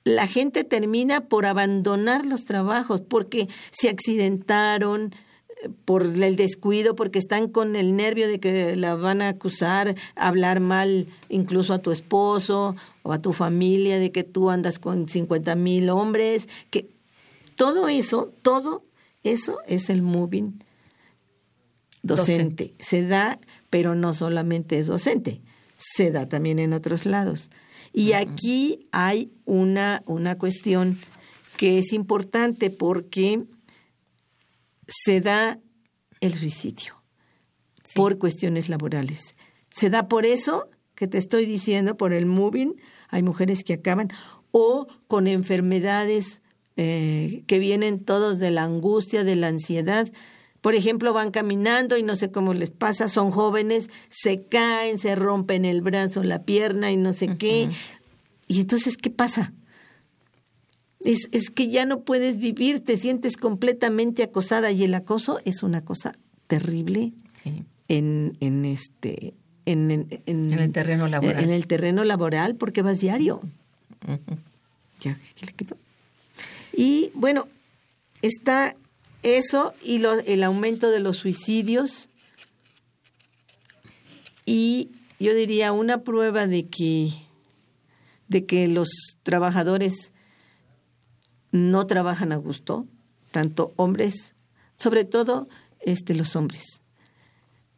la 0.04 0.28
gente 0.28 0.63
termina 0.63 1.21
por 1.21 1.45
abandonar 1.45 2.26
los 2.26 2.45
trabajos 2.45 3.02
porque 3.02 3.47
se 3.71 3.89
accidentaron, 3.89 5.13
por 5.86 6.04
el 6.04 6.36
descuido, 6.36 6.95
porque 6.95 7.19
están 7.19 7.47
con 7.47 7.76
el 7.76 7.95
nervio 7.95 8.28
de 8.28 8.39
que 8.39 8.76
la 8.76 8.95
van 8.95 9.21
a 9.21 9.30
acusar, 9.30 9.95
hablar 10.15 10.60
mal 10.60 11.08
incluso 11.30 11.73
a 11.73 11.80
tu 11.80 11.91
esposo 11.91 12.76
o 13.04 13.13
a 13.13 13.21
tu 13.21 13.34
familia, 13.34 13.99
de 13.99 14.12
que 14.12 14.23
tú 14.23 14.49
andas 14.49 14.80
con 14.80 15.08
50 15.08 15.56
mil 15.56 15.89
hombres, 15.89 16.47
que 16.69 16.89
todo 17.56 17.88
eso, 17.88 18.32
todo 18.41 18.84
eso 19.23 19.60
es 19.67 19.89
el 19.89 20.02
moving 20.02 20.63
docente. 22.04 22.76
Se 22.80 23.06
da, 23.06 23.39
pero 23.70 23.96
no 23.96 24.13
solamente 24.13 24.78
es 24.78 24.88
docente, 24.88 25.42
se 25.76 26.12
da 26.12 26.30
también 26.30 26.60
en 26.60 26.74
otros 26.74 27.06
lados. 27.06 27.50
Y 27.92 28.13
aquí 28.13 28.88
hay 28.92 29.32
una, 29.46 30.04
una 30.06 30.38
cuestión 30.38 30.98
que 31.58 31.80
es 31.80 31.94
importante 31.94 32.70
porque 32.70 33.44
se 34.88 35.22
da 35.22 35.60
el 36.22 36.34
suicidio 36.34 37.04
por 37.96 38.18
cuestiones 38.18 38.70
laborales. 38.70 39.36
Se 39.70 39.89
da 39.89 40.08
por 40.08 40.26
eso 40.26 40.70
que 40.96 41.08
te 41.08 41.18
estoy 41.18 41.46
diciendo, 41.46 41.98
por 41.98 42.13
el 42.13 42.26
moving, 42.26 42.76
hay 43.10 43.24
mujeres 43.24 43.63
que 43.63 43.74
acaban, 43.74 44.10
o 44.52 44.88
con 45.08 45.28
enfermedades 45.28 46.42
eh, 46.78 47.44
que 47.48 47.60
vienen 47.60 48.04
todos 48.04 48.39
de 48.39 48.52
la 48.52 48.63
angustia, 48.63 49.24
de 49.24 49.36
la 49.36 49.48
ansiedad. 49.48 50.08
Por 50.63 50.76
ejemplo, 50.76 51.12
van 51.12 51.32
caminando 51.32 51.97
y 51.97 52.04
no 52.04 52.15
sé 52.15 52.32
cómo 52.32 52.54
les 52.54 52.71
pasa, 52.71 53.10
son 53.10 53.32
jóvenes, 53.32 53.89
se 54.08 54.45
caen, 54.45 54.97
se 54.97 55.13
rompen 55.13 55.65
el 55.65 55.82
brazo, 55.82 56.23
la 56.23 56.43
pierna 56.43 56.89
y 56.89 56.95
no 56.95 57.12
sé 57.12 57.36
qué. 57.36 57.67
Y 58.47 58.62
entonces, 58.62 58.95
¿qué 58.95 59.10
pasa? 59.10 59.52
Es, 61.02 61.28
es 61.34 61.49
que 61.49 61.67
ya 61.67 61.86
no 61.86 62.04
puedes 62.04 62.38
vivir, 62.38 62.80
te 62.80 62.95
sientes 62.95 63.36
completamente 63.36 64.23
acosada 64.23 64.71
y 64.71 64.86
el 64.86 64.93
acoso 64.93 65.41
es 65.43 65.63
una 65.63 65.84
cosa 65.84 66.13
terrible 66.47 67.12
en, 67.89 68.38
en 68.39 68.63
este 68.63 69.34
en, 69.65 69.91
en, 69.91 70.54
el 70.54 70.71
terreno 70.71 71.10
laboral. 71.10 71.43
En, 71.43 71.49
el 71.49 71.67
terreno 71.67 72.06
laboral 72.06 72.56
porque 72.56 72.82
vas 72.82 73.02
diario. 73.02 73.41
Ya, 75.02 75.19
¿qué 75.36 75.45
le 75.45 75.52
quito? 75.52 75.76
Y 76.71 77.12
bueno, 77.15 77.49
está 78.21 78.78
eso 79.24 79.74
y 79.82 80.00
lo, 80.00 80.14
el 80.20 80.44
aumento 80.44 80.92
de 80.92 81.00
los 81.00 81.18
suicidios. 81.18 82.10
Y 84.46 84.92
yo 85.20 85.34
diría 85.34 85.72
una 85.72 86.04
prueba 86.04 86.48
de 86.48 86.68
que, 86.68 87.10
de 88.28 88.46
que 88.46 88.68
los 88.68 88.90
trabajadores 89.24 90.12
no 91.52 91.88
trabajan 91.88 92.32
a 92.32 92.36
gusto, 92.36 92.88
tanto 93.32 93.74
hombres, 93.78 94.36
sobre 94.76 95.06
todo 95.06 95.48
este, 95.80 96.14
los 96.14 96.36
hombres. 96.36 96.82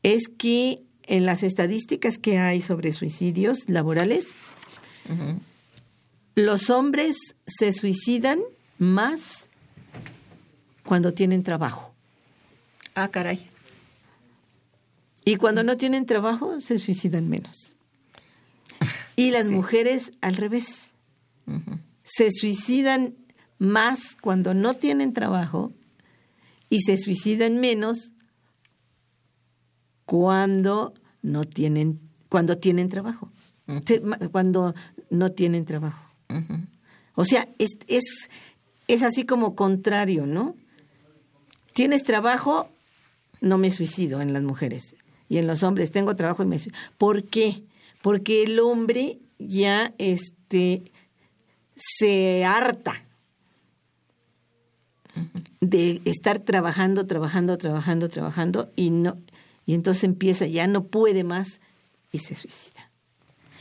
Es 0.02 0.28
que 0.28 0.82
en 1.04 1.26
las 1.26 1.44
estadísticas 1.44 2.18
que 2.18 2.40
hay 2.40 2.62
sobre 2.62 2.92
suicidios 2.94 3.70
laborales, 3.70 4.36
los 6.36 6.70
hombres 6.70 7.36
se 7.46 7.74
suicidan 7.74 8.40
más 8.80 9.50
cuando 10.86 11.14
tienen 11.14 11.44
trabajo. 11.44 11.94
Ah, 12.94 13.10
caray. 13.10 13.50
Y 15.26 15.38
cuando 15.38 15.64
no 15.64 15.76
tienen 15.76 16.06
trabajo, 16.06 16.62
se 16.62 16.78
suicidan 16.78 17.28
menos. 17.28 17.76
Y 19.16 19.32
las 19.32 19.50
mujeres 19.50 20.12
al 20.22 20.36
revés. 20.36 20.92
Se 22.04 22.32
suicidan 22.32 23.16
más 23.58 24.16
cuando 24.22 24.54
no 24.54 24.76
tienen 24.76 25.14
trabajo 25.14 25.72
y 26.70 26.82
se 26.82 26.98
suicidan 26.98 27.60
menos 27.60 28.12
cuando 30.06 30.94
no 31.22 31.46
tienen 31.46 32.00
cuando 32.30 32.58
tienen 32.58 32.90
trabajo 32.90 33.30
cuando 34.32 34.76
no 35.10 35.32
tienen 35.32 35.66
trabajo 35.66 36.04
o 37.16 37.24
sea 37.24 37.48
es, 37.60 37.72
es 37.88 38.04
es 38.88 39.04
así 39.04 39.26
como 39.26 39.56
contrario 39.56 40.26
no 40.26 40.56
tienes 41.76 42.06
trabajo 42.06 42.70
no 43.42 43.58
me 43.58 43.70
suicido 43.70 44.22
en 44.22 44.32
las 44.32 44.42
mujeres 44.44 44.96
y 45.28 45.40
en 45.40 45.46
los 45.46 45.62
hombres 45.62 45.92
tengo 45.92 46.16
trabajo 46.16 46.42
y 46.42 46.46
me 46.46 46.58
suicido 46.58 46.82
¿por 46.98 47.26
qué? 47.26 47.64
porque 48.02 48.44
el 48.44 48.60
hombre 48.60 49.20
ya 49.40 49.94
este 49.98 50.84
se 51.76 52.46
harta 52.46 53.04
de 55.60 56.02
estar 56.06 56.40
trabajando, 56.40 57.08
trabajando, 57.08 57.58
trabajando, 57.58 58.08
trabajando 58.08 58.72
y 58.78 58.92
no 58.92 59.18
y 59.66 59.74
entonces 59.74 60.06
empieza 60.06 60.48
ya 60.48 60.68
no 60.68 60.86
puede 60.86 61.26
más 61.26 61.60
y 62.12 62.20
se 62.20 62.36
suicida. 62.36 62.90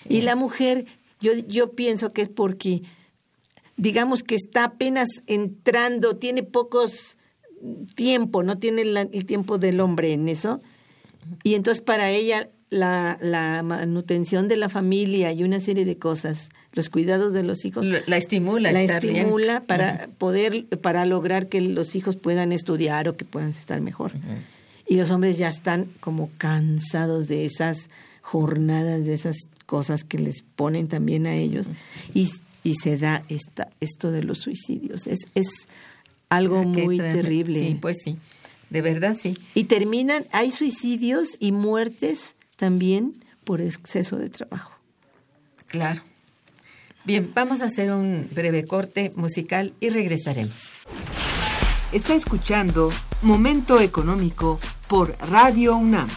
Y 0.09 0.21
la 0.21 0.37
mujer, 0.37 0.87
yo 1.21 1.33
yo 1.33 1.73
pienso 1.73 2.13
que 2.13 2.23
es 2.23 2.29
porque 2.29 2.83
digamos 3.77 4.23
que 4.23 4.37
está 4.37 4.65
apenas 4.65 5.09
entrando, 5.27 6.17
tiene 6.17 6.45
pocos 6.45 7.17
tiempo, 7.95 8.43
no 8.43 8.59
tiene 8.59 8.83
el 8.83 9.27
tiempo 9.27 9.59
del 9.59 9.81
hombre 9.81 10.13
en 10.13 10.29
eso. 10.29 10.61
Y 11.43 11.55
entonces 11.55 11.83
para 11.83 12.11
ella 12.11 12.49
la, 12.71 13.19
la 13.21 13.63
manutención 13.63 14.49
de 14.49 14.57
la 14.57 14.69
familia 14.69 15.33
y 15.33 15.45
una 15.45 15.61
serie 15.61 15.85
de 15.85 15.97
cosas 15.97 16.51
los 16.75 16.91
cuidados 16.91 17.33
de 17.33 17.43
los 17.43 17.65
hijos. 17.65 17.87
La 18.07 18.17
estimula. 18.17 18.73
La 18.73 18.83
estimula 18.83 19.63
para 19.63 20.09
poder, 20.19 20.67
para 20.83 21.07
lograr 21.07 21.49
que 21.49 21.61
los 21.61 21.95
hijos 21.95 22.17
puedan 22.17 22.53
estudiar 22.53 23.09
o 23.09 23.17
que 23.17 23.25
puedan 23.25 23.51
estar 23.51 23.81
mejor. 23.81 24.13
Y 24.87 24.97
los 24.97 25.11
hombres 25.11 25.39
ya 25.39 25.49
están 25.49 25.87
como 26.01 26.31
cansados 26.37 27.29
de 27.29 27.45
esas 27.45 27.89
jornadas, 28.23 29.07
de 29.07 29.15
esas 29.15 29.37
cosas 29.67 30.05
que 30.05 30.19
les 30.19 30.43
ponen 30.43 30.89
también 30.89 31.27
a 31.27 31.35
ellos. 31.35 31.69
y, 32.13 32.29
y, 32.65 32.75
se 32.75 32.99
da 32.99 33.25
esta, 33.29 33.69
esto 33.81 34.11
de 34.11 34.25
los 34.25 34.39
suicidios. 34.39 35.07
Es, 35.07 35.21
es 35.35 35.47
algo 36.37 36.59
ah, 36.59 36.63
muy 36.63 36.99
terrible. 36.99 37.59
Sí, 37.59 37.79
pues 37.81 37.99
sí. 38.05 38.17
De 38.71 38.81
verdad, 38.81 39.17
sí. 39.21 39.37
Y 39.55 39.65
terminan, 39.65 40.25
hay 40.33 40.51
suicidios 40.51 41.29
y 41.39 41.53
muertes 41.53 42.35
también 42.57 43.15
por 43.45 43.61
exceso 43.61 44.17
de 44.17 44.29
trabajo. 44.29 44.73
Claro. 45.67 46.03
Bien, 47.05 47.31
vamos 47.35 47.61
a 47.61 47.67
hacer 47.67 47.93
un 47.93 48.29
breve 48.33 48.65
corte 48.65 49.13
musical 49.17 49.75
y 49.81 49.91
regresaremos. 49.91 50.71
Está 51.93 52.15
escuchando 52.15 52.91
Momento 53.23 53.79
Económico 53.81 54.59
por 54.89 55.15
Radio 55.31 55.77
UNAM. 55.77 56.09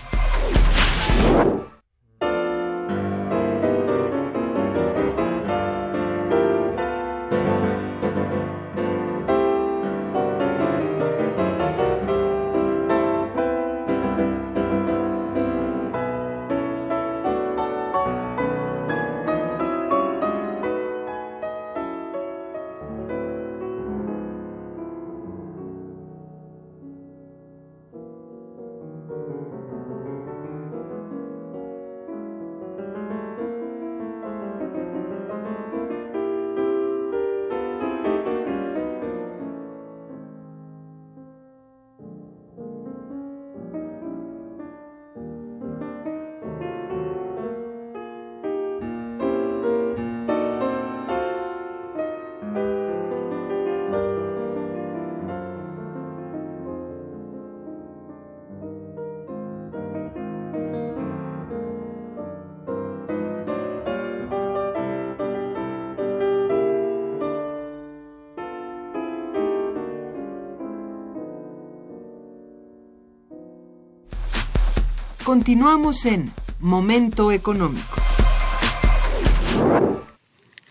Continuamos 75.28 76.06
en 76.06 76.32
Momento 76.62 77.34
Económico. 77.34 77.98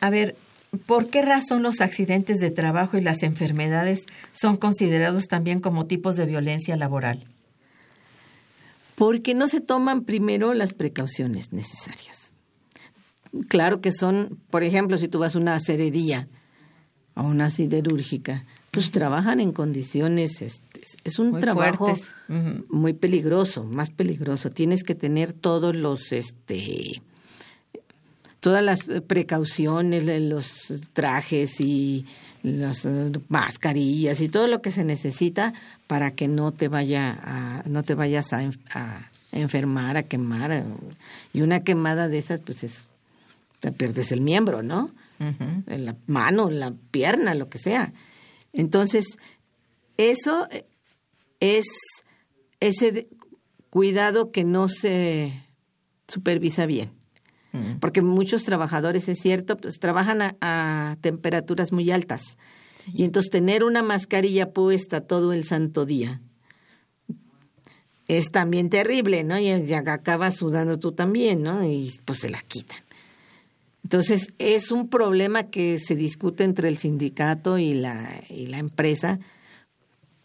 A 0.00 0.08
ver, 0.08 0.34
¿por 0.86 1.10
qué 1.10 1.20
razón 1.20 1.62
los 1.62 1.82
accidentes 1.82 2.38
de 2.38 2.50
trabajo 2.50 2.96
y 2.96 3.02
las 3.02 3.22
enfermedades 3.22 4.06
son 4.32 4.56
considerados 4.56 5.26
también 5.26 5.58
como 5.58 5.84
tipos 5.84 6.16
de 6.16 6.24
violencia 6.24 6.74
laboral? 6.78 7.26
Porque 8.94 9.34
no 9.34 9.46
se 9.46 9.60
toman 9.60 10.04
primero 10.04 10.54
las 10.54 10.72
precauciones 10.72 11.52
necesarias. 11.52 12.32
Claro 13.48 13.82
que 13.82 13.92
son, 13.92 14.40
por 14.48 14.62
ejemplo, 14.62 14.96
si 14.96 15.08
tú 15.08 15.18
vas 15.18 15.36
a 15.36 15.38
una 15.38 15.60
cerería 15.60 16.28
o 17.14 17.24
una 17.24 17.50
siderúrgica, 17.50 18.46
pues 18.76 18.90
trabajan 18.92 19.40
en 19.40 19.52
condiciones, 19.52 20.40
este, 20.42 20.80
es 21.04 21.18
un 21.18 21.30
Muy 21.32 21.40
trabajo 21.40 21.86
muy 22.68 22.92
peligroso, 22.92 23.64
más 23.64 23.90
peligroso. 23.90 24.50
Tienes 24.50 24.82
que 24.84 24.94
tener 24.94 25.32
todos 25.32 25.74
los, 25.74 26.12
este, 26.12 27.02
todas 28.40 28.62
las 28.62 28.88
eh, 28.88 29.00
precauciones, 29.00 30.04
le- 30.04 30.20
los 30.20 30.72
trajes 30.92 31.60
y 31.60 32.06
las 32.42 32.84
eh, 32.84 33.10
mascarillas 33.28 34.20
y 34.20 34.28
todo 34.28 34.46
lo 34.46 34.62
que 34.62 34.70
se 34.70 34.84
necesita 34.84 35.52
para 35.86 36.12
que 36.12 36.28
no 36.28 36.52
te 36.52 36.68
vaya 36.68 37.18
a, 37.22 37.62
no 37.68 37.82
te 37.82 37.94
vayas 37.94 38.32
a, 38.32 38.38
a 38.74 39.10
enfermar, 39.32 39.96
a 39.96 40.02
quemar. 40.04 40.52
eh, 40.52 40.64
Y 41.32 41.40
una 41.42 41.60
quemada 41.60 42.08
de 42.08 42.18
esas, 42.18 42.40
pues 42.40 42.62
es, 42.62 42.86
te 43.60 43.72
pierdes 43.72 44.12
el 44.12 44.20
miembro, 44.20 44.62
¿no? 44.62 44.90
La 45.66 45.96
mano, 46.06 46.50
la 46.50 46.72
pierna, 46.90 47.34
lo 47.34 47.48
que 47.48 47.56
sea. 47.58 47.92
Entonces, 48.56 49.18
eso 49.96 50.48
eh, 50.50 50.66
es 51.40 51.66
ese 52.60 53.08
cuidado 53.70 54.32
que 54.32 54.44
no 54.44 54.68
se 54.68 55.44
supervisa 56.08 56.66
bien. 56.66 56.90
Mm. 57.52 57.78
Porque 57.80 58.02
muchos 58.02 58.44
trabajadores, 58.44 59.08
es 59.08 59.18
cierto, 59.18 59.56
pues 59.56 59.78
trabajan 59.78 60.22
a, 60.22 60.36
a 60.40 60.96
temperaturas 61.00 61.72
muy 61.72 61.90
altas. 61.90 62.38
Y 62.92 63.04
entonces 63.04 63.30
tener 63.30 63.64
una 63.64 63.82
mascarilla 63.82 64.52
puesta 64.52 65.00
todo 65.00 65.32
el 65.32 65.44
santo 65.44 65.86
día 65.86 66.20
es 68.08 68.30
también 68.30 68.70
terrible, 68.70 69.24
¿no? 69.24 69.38
Y 69.38 69.66
ya 69.66 69.78
acabas 69.78 70.36
sudando 70.36 70.78
tú 70.78 70.92
también, 70.92 71.42
¿no? 71.42 71.64
Y 71.64 71.92
pues 72.04 72.20
se 72.20 72.30
la 72.30 72.40
quitan. 72.42 72.78
Entonces, 73.86 74.34
es 74.40 74.72
un 74.72 74.88
problema 74.88 75.44
que 75.44 75.78
se 75.78 75.94
discute 75.94 76.42
entre 76.42 76.68
el 76.68 76.76
sindicato 76.76 77.56
y 77.56 77.72
la, 77.72 78.20
y 78.28 78.46
la 78.48 78.58
empresa 78.58 79.20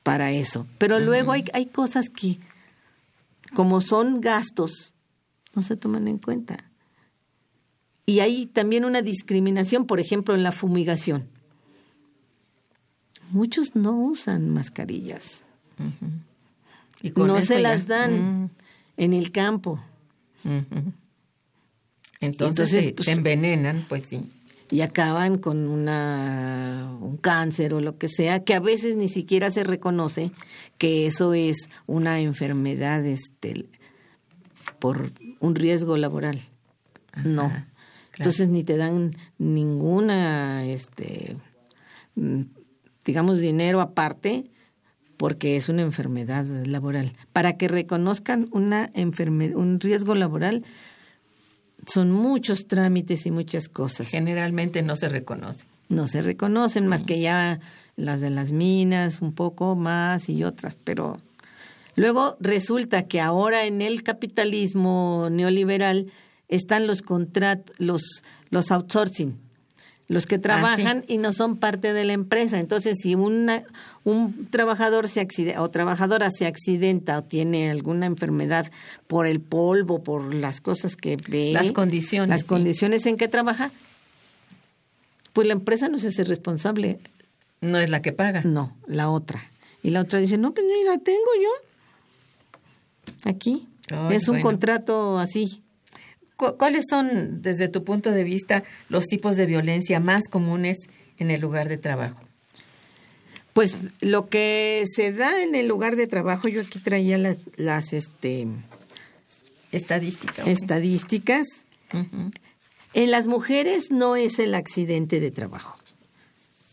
para 0.01 0.31
eso. 0.31 0.65
Pero 0.79 0.99
luego 0.99 1.31
hay, 1.31 1.45
hay 1.53 1.67
cosas 1.67 2.09
que, 2.09 2.39
como 3.53 3.79
son 3.81 4.19
gastos, 4.19 4.95
no 5.53 5.61
se 5.61 5.77
toman 5.77 6.07
en 6.07 6.17
cuenta. 6.17 6.57
Y 8.07 8.21
hay 8.21 8.47
también 8.47 8.83
una 8.83 9.03
discriminación, 9.03 9.85
por 9.85 9.99
ejemplo, 9.99 10.33
en 10.33 10.41
la 10.41 10.51
fumigación. 10.51 11.27
Muchos 13.29 13.75
no 13.75 13.91
usan 13.95 14.49
mascarillas. 14.49 15.43
Y 17.03 17.11
con 17.11 17.27
no 17.27 17.39
se 17.43 17.61
ya- 17.61 17.69
las 17.69 17.85
dan 17.85 18.45
Mm, 18.45 18.49
en 18.97 19.13
el 19.13 19.31
campo. 19.31 19.79
ujú. 20.43 20.93
Entonces, 22.21 22.59
Entonces, 22.71 22.85
se, 22.85 22.93
pues- 22.93 23.05
se 23.07 23.11
envenenan, 23.11 23.85
pues 23.89 24.03
sí. 24.03 24.23
y 24.69 24.81
acaban 24.81 25.37
con 25.37 25.67
una 25.67 26.95
un 27.01 27.17
cáncer 27.17 27.73
o 27.73 27.81
lo 27.81 27.97
que 27.97 28.07
sea 28.07 28.43
que 28.43 28.53
a 28.53 28.59
veces 28.61 28.95
ni 28.95 29.09
siquiera 29.09 29.51
se 29.51 29.63
reconoce 29.65 30.31
que 30.77 31.07
eso 31.07 31.33
es 31.33 31.69
una 31.87 32.21
enfermedad 32.21 33.05
este 33.05 33.65
por 34.79 35.11
un 35.41 35.55
riesgo 35.55 35.97
laboral 35.97 36.39
no 37.25 37.49
claro. 37.49 37.65
entonces 38.17 38.47
ni 38.47 38.63
te 38.63 38.77
dan 38.77 39.11
ninguna 39.39 40.65
este 40.65 41.35
mm, 42.15 42.43
digamos 43.03 43.39
dinero 43.41 43.81
aparte 43.81 44.45
porque 45.17 45.57
es 45.57 45.67
una 45.67 45.81
enfermedad 45.81 46.45
laboral 46.65 47.11
para 47.33 47.57
que 47.57 47.67
reconozcan 47.67 48.47
una 48.51 48.89
enfermedad 48.93 49.57
un 49.57 49.81
riesgo 49.81 50.15
laboral 50.15 50.63
son 51.85 52.11
muchos 52.11 52.67
trámites 52.67 53.25
y 53.25 53.31
muchas 53.31 53.69
cosas. 53.69 54.09
Generalmente 54.09 54.81
no 54.83 54.95
se 54.95 55.09
reconoce. 55.09 55.65
no 55.89 56.07
se 56.07 56.21
reconocen 56.21 56.87
más 56.87 57.03
que 57.03 57.19
ya 57.19 57.59
las 57.95 58.21
de 58.21 58.29
las 58.29 58.51
minas, 58.51 59.21
un 59.21 59.33
poco 59.33 59.75
más 59.75 60.29
y 60.29 60.43
otras, 60.43 60.77
pero 60.83 61.17
luego 61.95 62.37
resulta 62.39 63.07
que 63.07 63.19
ahora 63.19 63.65
en 63.65 63.81
el 63.81 64.03
capitalismo 64.03 65.27
neoliberal 65.29 66.11
están 66.47 66.87
los 66.87 67.01
contratos, 67.01 67.75
los, 67.79 68.23
los 68.49 68.71
outsourcing, 68.71 69.37
los 70.11 70.25
que 70.25 70.37
trabajan 70.37 71.05
y 71.07 71.17
no 71.19 71.31
son 71.31 71.55
parte 71.55 71.93
de 71.93 72.03
la 72.03 72.11
empresa. 72.11 72.59
Entonces, 72.59 72.97
si 73.01 73.15
una, 73.15 73.63
un 74.03 74.45
trabajador 74.47 75.07
se 75.07 75.21
accidenta, 75.21 75.61
o 75.61 75.69
trabajadora 75.69 76.29
se 76.31 76.45
accidenta 76.45 77.17
o 77.17 77.23
tiene 77.23 77.71
alguna 77.71 78.07
enfermedad 78.07 78.69
por 79.07 79.25
el 79.25 79.39
polvo, 79.39 80.03
por 80.03 80.33
las 80.33 80.59
cosas 80.59 80.97
que 80.97 81.17
ve, 81.29 81.51
Las 81.53 81.71
condiciones, 81.71 82.27
las 82.27 82.41
sí. 82.41 82.47
condiciones 82.47 83.05
en 83.05 83.15
que 83.15 83.29
trabaja, 83.29 83.71
pues 85.31 85.47
la 85.47 85.53
empresa 85.53 85.87
no 85.87 85.97
se 85.97 86.09
hace 86.09 86.25
responsable. 86.25 86.99
No 87.61 87.77
es 87.77 87.89
la 87.89 88.01
que 88.01 88.11
paga. 88.11 88.41
No, 88.43 88.75
la 88.87 89.09
otra. 89.09 89.41
Y 89.81 89.91
la 89.91 90.01
otra 90.01 90.19
dice, 90.19 90.37
no, 90.37 90.53
pues 90.53 90.67
ni 90.67 90.83
la 90.83 90.97
tengo 90.97 91.19
yo. 91.41 93.29
Aquí. 93.29 93.69
Es 94.09 94.27
un 94.27 94.41
bueno. 94.41 94.43
contrato 94.43 95.19
así. 95.19 95.63
Cu- 96.41 96.57
¿Cuáles 96.57 96.85
son, 96.89 97.43
desde 97.43 97.67
tu 97.67 97.83
punto 97.83 98.09
de 98.11 98.23
vista, 98.23 98.63
los 98.89 99.05
tipos 99.05 99.37
de 99.37 99.45
violencia 99.45 99.99
más 99.99 100.27
comunes 100.27 100.77
en 101.19 101.29
el 101.29 101.39
lugar 101.39 101.69
de 101.69 101.77
trabajo? 101.77 102.19
Pues 103.53 103.77
lo 103.99 104.27
que 104.27 104.83
se 104.91 105.11
da 105.13 105.43
en 105.43 105.53
el 105.53 105.67
lugar 105.67 105.95
de 105.97 106.07
trabajo, 106.07 106.47
yo 106.47 106.61
aquí 106.61 106.79
traía 106.79 107.19
las, 107.19 107.37
las 107.57 107.93
este, 107.93 108.47
estadísticas. 109.71 111.45
En 112.93 113.11
las 113.11 113.27
mujeres 113.27 113.91
no 113.91 114.15
es 114.15 114.39
el 114.39 114.55
accidente 114.55 115.19
de 115.19 115.29
trabajo. 115.29 115.77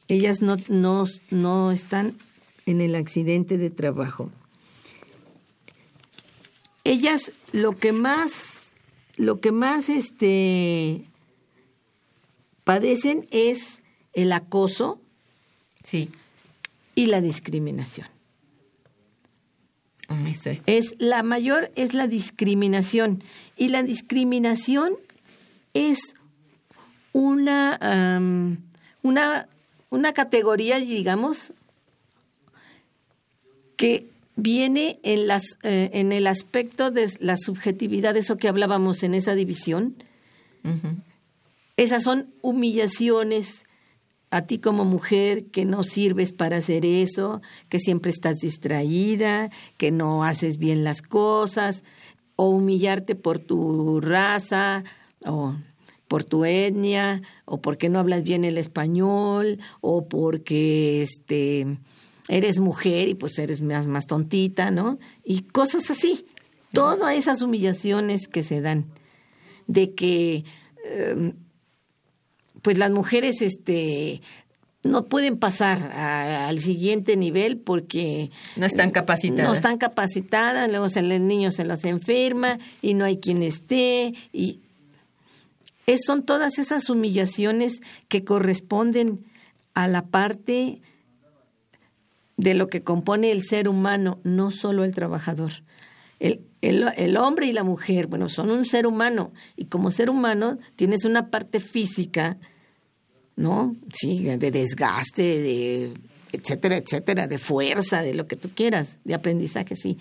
Ellas 0.08 0.40
no, 0.40 0.56
no, 0.68 1.04
no 1.30 1.72
están 1.72 2.14
en 2.64 2.80
el 2.80 2.94
accidente 2.94 3.58
de 3.58 3.68
trabajo. 3.68 4.30
Ellas 6.84 7.32
lo 7.52 7.76
que 7.76 7.92
más, 7.92 8.57
lo 9.18 9.40
que 9.40 9.52
más 9.52 9.90
este, 9.90 11.04
padecen 12.64 13.26
es 13.30 13.82
el 14.14 14.32
acoso 14.32 15.00
Sí, 15.84 16.10
y 16.94 17.06
la 17.06 17.22
discriminación. 17.22 18.08
Eso 20.26 20.50
es. 20.50 20.62
Es 20.66 20.94
la 20.98 21.22
mayor 21.22 21.70
es 21.76 21.94
la 21.94 22.06
discriminación 22.06 23.22
y 23.56 23.68
la 23.68 23.82
discriminación 23.82 24.94
es 25.72 26.14
una 27.12 28.18
una 29.02 29.48
una 29.90 30.12
categoría 30.12 30.78
digamos 30.78 31.52
que 33.76 34.06
viene 34.39 35.01
en 35.03 35.26
las 35.26 35.59
eh, 35.64 35.91
en 35.95 36.12
el 36.12 36.28
aspecto 36.28 36.93
de 36.93 37.11
la 37.18 37.36
subjetividad 37.36 38.16
eso 38.16 38.36
que 38.36 38.49
hablábamos 38.49 39.03
en 39.03 39.14
esa 39.14 39.34
división. 39.34 40.03
Esas 41.76 42.03
son 42.03 42.28
humillaciones 42.43 43.64
a 44.30 44.43
ti 44.43 44.59
como 44.59 44.84
mujer 44.84 45.47
que 45.47 45.64
no 45.64 45.82
sirves 45.82 46.32
para 46.32 46.59
hacer 46.59 46.84
eso, 46.84 47.41
que 47.68 47.78
siempre 47.78 48.11
estás 48.11 48.36
distraída, 48.36 49.51
que 49.76 49.91
no 49.91 50.24
haces 50.24 50.59
bien 50.59 50.84
las 50.84 51.01
cosas, 51.01 51.82
o 52.36 52.51
humillarte 52.51 53.14
por 53.14 53.39
tu 53.39 54.01
raza, 54.01 54.84
o 55.24 55.55
por 56.07 56.24
tu 56.24 56.45
etnia, 56.45 57.22
o 57.47 57.61
porque 57.61 57.89
no 57.89 57.99
hablas 57.99 58.22
bien 58.22 58.45
el 58.45 58.59
español, 58.59 59.59
o 59.80 60.07
porque 60.07 61.03
este 61.03 61.78
eres 62.28 62.60
mujer 62.60 63.08
y 63.08 63.14
pues 63.14 63.38
eres 63.38 63.62
más, 63.62 63.86
más 63.86 64.06
tontita, 64.06 64.70
¿no? 64.70 64.98
Y 65.24 65.42
cosas 65.42 65.90
así. 65.90 66.24
Todas 66.72 67.16
esas 67.16 67.40
humillaciones 67.42 68.28
que 68.28 68.42
se 68.42 68.60
dan 68.60 68.86
de 69.66 69.94
que 69.94 70.44
eh, 70.84 71.32
pues 72.62 72.76
las 72.78 72.90
mujeres 72.90 73.40
este 73.42 74.20
no 74.84 75.06
pueden 75.06 75.38
pasar 75.38 75.90
a- 75.92 76.48
al 76.48 76.60
siguiente 76.60 77.16
nivel 77.16 77.58
porque 77.58 78.30
No 78.56 78.64
están 78.66 78.90
capacitadas. 78.90 79.46
no 79.48 79.52
están 79.54 79.76
capacitadas, 79.78 80.70
luego 80.70 80.88
se, 80.88 81.00
el 81.00 81.26
niño 81.26 81.50
se 81.50 81.64
los 81.64 81.84
enferma 81.84 82.58
y 82.80 82.94
no 82.94 83.04
hay 83.04 83.18
quien 83.18 83.42
esté 83.42 84.14
y 84.32 84.60
es- 85.86 86.04
son 86.06 86.22
todas 86.24 86.58
esas 86.58 86.90
humillaciones 86.90 87.80
que 88.08 88.24
corresponden 88.24 89.24
a 89.74 89.88
la 89.88 90.06
parte 90.06 90.80
de 92.39 92.55
lo 92.55 92.68
que 92.68 92.82
compone 92.82 93.30
el 93.32 93.43
ser 93.43 93.68
humano, 93.68 94.20
no 94.24 94.51
solo 94.51 94.84
el 94.84 94.95
trabajador. 94.95 95.53
El, 96.20 96.41
el, 96.62 96.84
el, 96.97 97.16
hombre 97.16 97.47
y 97.47 97.53
la 97.53 97.64
mujer, 97.64 98.07
bueno, 98.07 98.28
son 98.28 98.51
un 98.51 98.64
ser 98.64 98.86
humano 98.86 99.32
y 99.57 99.66
como 99.66 99.91
ser 99.91 100.09
humano 100.09 100.59
tienes 100.76 101.05
una 101.05 101.30
parte 101.30 101.61
física, 101.61 102.39
¿no? 103.36 103.76
Sí, 103.93 104.24
de 104.24 104.51
desgaste, 104.51 105.22
de 105.22 105.95
etcétera, 106.32 106.76
etcétera, 106.76 107.26
de 107.26 107.39
fuerza, 107.39 108.03
de 108.03 108.14
lo 108.14 108.26
que 108.26 108.36
tú 108.36 108.51
quieras, 108.55 108.99
de 109.05 109.14
aprendizaje, 109.14 109.76
sí. 109.76 109.99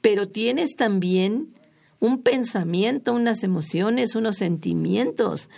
Pero 0.00 0.28
tienes 0.28 0.76
también 0.76 1.54
un 2.00 2.22
pensamiento, 2.22 3.12
unas 3.12 3.42
emociones, 3.42 4.14
unos 4.14 4.36
sentimientos, 4.36 5.50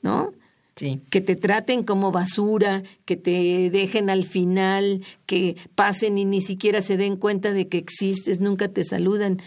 ¿no? 0.00 0.32
Sí. 0.76 1.00
Que 1.10 1.20
te 1.20 1.36
traten 1.36 1.82
como 1.82 2.12
basura, 2.12 2.82
que 3.04 3.16
te 3.16 3.70
dejen 3.70 4.08
al 4.08 4.24
final, 4.24 5.04
que 5.26 5.56
pasen 5.74 6.16
y 6.16 6.24
ni 6.24 6.40
siquiera 6.40 6.80
se 6.80 6.96
den 6.96 7.16
cuenta 7.16 7.52
de 7.52 7.68
que 7.68 7.78
existes, 7.78 8.40
nunca 8.40 8.68
te 8.68 8.84
saludan. 8.84 9.40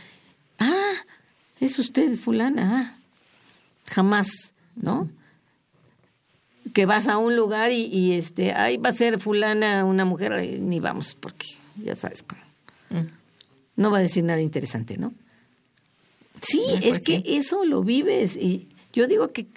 Ah, 0.60 0.94
es 1.60 1.80
usted 1.80 2.16
fulana. 2.16 2.96
Ah, 2.96 3.00
jamás, 3.88 4.54
¿no? 4.76 5.10
Que 6.74 6.86
vas 6.86 7.08
a 7.08 7.18
un 7.18 7.36
lugar 7.36 7.72
y, 7.72 7.86
y, 7.86 8.14
este, 8.14 8.54
ahí 8.54 8.78
va 8.78 8.90
a 8.90 8.94
ser 8.94 9.20
fulana 9.20 9.86
una 9.86 10.06
mujer, 10.06 10.60
ni 10.60 10.80
vamos, 10.80 11.16
porque 11.20 11.48
ya 11.78 11.96
sabes 11.96 12.24
cómo. 12.24 12.42
Mm. 12.90 13.08
No 13.78 13.92
va 13.92 14.00
a 14.00 14.02
decir 14.02 14.24
nada 14.24 14.42
interesante, 14.42 14.98
¿no? 14.98 15.14
Sí, 16.42 16.62
pues 16.70 16.86
es 16.86 17.00
que 17.00 17.18
sí. 17.18 17.24
eso 17.26 17.66
lo 17.66 17.84
vives 17.84 18.36
y 18.36 18.68
yo 18.94 19.08
digo 19.08 19.32
que 19.32 19.48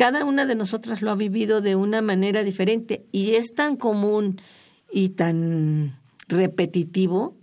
cada 0.00 0.24
una 0.24 0.46
de 0.46 0.54
nosotras 0.54 1.02
lo 1.02 1.10
ha 1.10 1.14
vivido 1.14 1.60
de 1.60 1.76
una 1.76 2.00
manera 2.00 2.42
diferente 2.42 3.04
y 3.12 3.32
es 3.32 3.52
tan 3.52 3.76
común 3.76 4.40
y 4.90 5.10
tan 5.10 6.00
repetitivo 6.26 7.36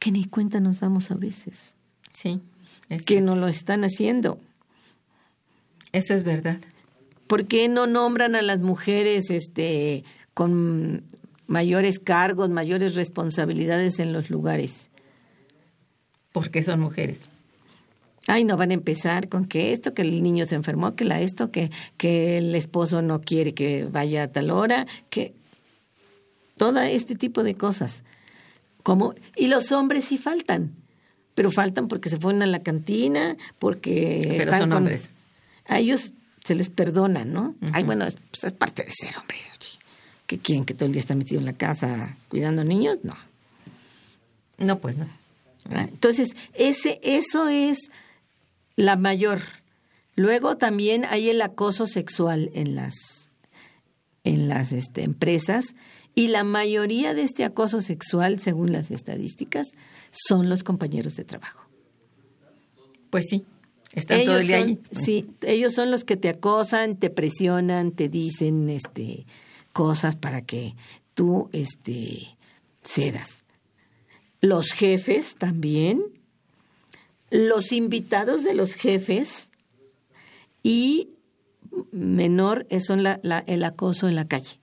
que 0.00 0.10
ni 0.10 0.24
cuenta 0.24 0.58
nos 0.58 0.80
damos 0.80 1.12
a 1.12 1.14
veces. 1.14 1.76
Sí. 2.12 2.40
que 3.06 3.20
no 3.20 3.36
lo 3.36 3.46
están 3.46 3.84
haciendo. 3.84 4.40
Eso 5.92 6.14
es 6.14 6.24
verdad. 6.24 6.58
¿Por 7.28 7.46
qué 7.46 7.68
no 7.68 7.86
nombran 7.86 8.34
a 8.34 8.42
las 8.42 8.58
mujeres 8.58 9.30
este 9.30 10.02
con 10.34 11.04
mayores 11.46 12.00
cargos, 12.00 12.50
mayores 12.50 12.96
responsabilidades 12.96 14.00
en 14.00 14.12
los 14.12 14.30
lugares? 14.30 14.90
Porque 16.32 16.64
son 16.64 16.80
mujeres. 16.80 17.20
Ay, 18.28 18.44
no 18.44 18.56
van 18.58 18.70
a 18.70 18.74
empezar 18.74 19.28
con 19.28 19.46
que 19.46 19.72
esto, 19.72 19.94
que 19.94 20.02
el 20.02 20.22
niño 20.22 20.44
se 20.44 20.54
enfermó, 20.54 20.94
que 20.94 21.04
la 21.04 21.20
esto, 21.20 21.50
que, 21.50 21.70
que 21.96 22.38
el 22.38 22.54
esposo 22.54 23.00
no 23.00 23.22
quiere 23.22 23.54
que 23.54 23.84
vaya 23.84 24.24
a 24.24 24.28
tal 24.28 24.50
hora, 24.50 24.86
que 25.08 25.34
todo 26.56 26.80
este 26.80 27.14
tipo 27.14 27.42
de 27.42 27.54
cosas. 27.54 28.02
Como, 28.82 29.14
y 29.34 29.48
los 29.48 29.72
hombres 29.72 30.04
sí 30.04 30.18
faltan, 30.18 30.74
pero 31.34 31.50
faltan 31.50 31.88
porque 31.88 32.10
se 32.10 32.18
fueron 32.18 32.42
a 32.42 32.46
la 32.46 32.62
cantina, 32.62 33.36
porque 33.58 34.18
pero 34.22 34.44
están 34.44 34.60
son 34.60 34.68
con, 34.68 34.78
hombres. 34.78 35.08
A 35.66 35.78
ellos 35.78 36.12
se 36.44 36.54
les 36.54 36.68
perdona, 36.68 37.24
¿no? 37.24 37.54
Ay, 37.72 37.82
bueno, 37.82 38.06
pues 38.30 38.44
es 38.44 38.52
parte 38.52 38.84
de 38.84 38.92
ser 38.92 39.16
hombre. 39.18 39.38
¿Que 40.28 40.38
quién 40.38 40.66
que 40.66 40.74
todo 40.74 40.84
el 40.84 40.92
día 40.92 41.00
está 41.00 41.14
metido 41.14 41.40
en 41.40 41.46
la 41.46 41.54
casa 41.54 42.14
cuidando 42.28 42.62
niños? 42.62 42.98
No. 43.02 43.16
No, 44.58 44.78
pues 44.78 44.98
no. 44.98 45.08
¿verdad? 45.64 45.88
Entonces, 45.90 46.36
ese, 46.52 47.00
eso 47.02 47.48
es 47.48 47.90
la 48.78 48.96
mayor. 48.96 49.42
Luego 50.14 50.56
también 50.56 51.04
hay 51.04 51.30
el 51.30 51.42
acoso 51.42 51.86
sexual 51.86 52.50
en 52.54 52.76
las, 52.76 52.94
en 54.22 54.48
las 54.48 54.72
este, 54.72 55.02
empresas 55.02 55.74
y 56.14 56.28
la 56.28 56.44
mayoría 56.44 57.12
de 57.12 57.22
este 57.22 57.44
acoso 57.44 57.80
sexual, 57.80 58.40
según 58.40 58.72
las 58.72 58.90
estadísticas, 58.92 59.66
son 60.10 60.48
los 60.48 60.62
compañeros 60.62 61.16
de 61.16 61.24
trabajo. 61.24 61.68
Pues 63.10 63.26
sí. 63.28 63.44
Están 63.92 64.24
todo 64.24 64.38
el 64.38 64.46
día 64.46 64.60
son. 64.60 64.80
Sí, 64.92 65.26
ellos 65.42 65.74
son 65.74 65.90
los 65.90 66.04
que 66.04 66.16
te 66.16 66.28
acosan, 66.28 66.96
te 66.96 67.10
presionan, 67.10 67.90
te 67.90 68.08
dicen 68.08 68.68
este, 68.68 69.26
cosas 69.72 70.14
para 70.14 70.42
que 70.42 70.76
tú 71.14 71.48
este, 71.52 72.36
cedas. 72.84 73.44
Los 74.40 74.72
jefes 74.72 75.34
también, 75.36 76.02
los 77.30 77.72
invitados 77.72 78.42
de 78.42 78.54
los 78.54 78.74
jefes 78.74 79.48
y 80.62 81.10
menor 81.92 82.66
son 82.80 83.02
la, 83.02 83.20
la, 83.22 83.44
el 83.46 83.64
acoso 83.64 84.08
en 84.08 84.14
la 84.14 84.26
calle. 84.26 84.58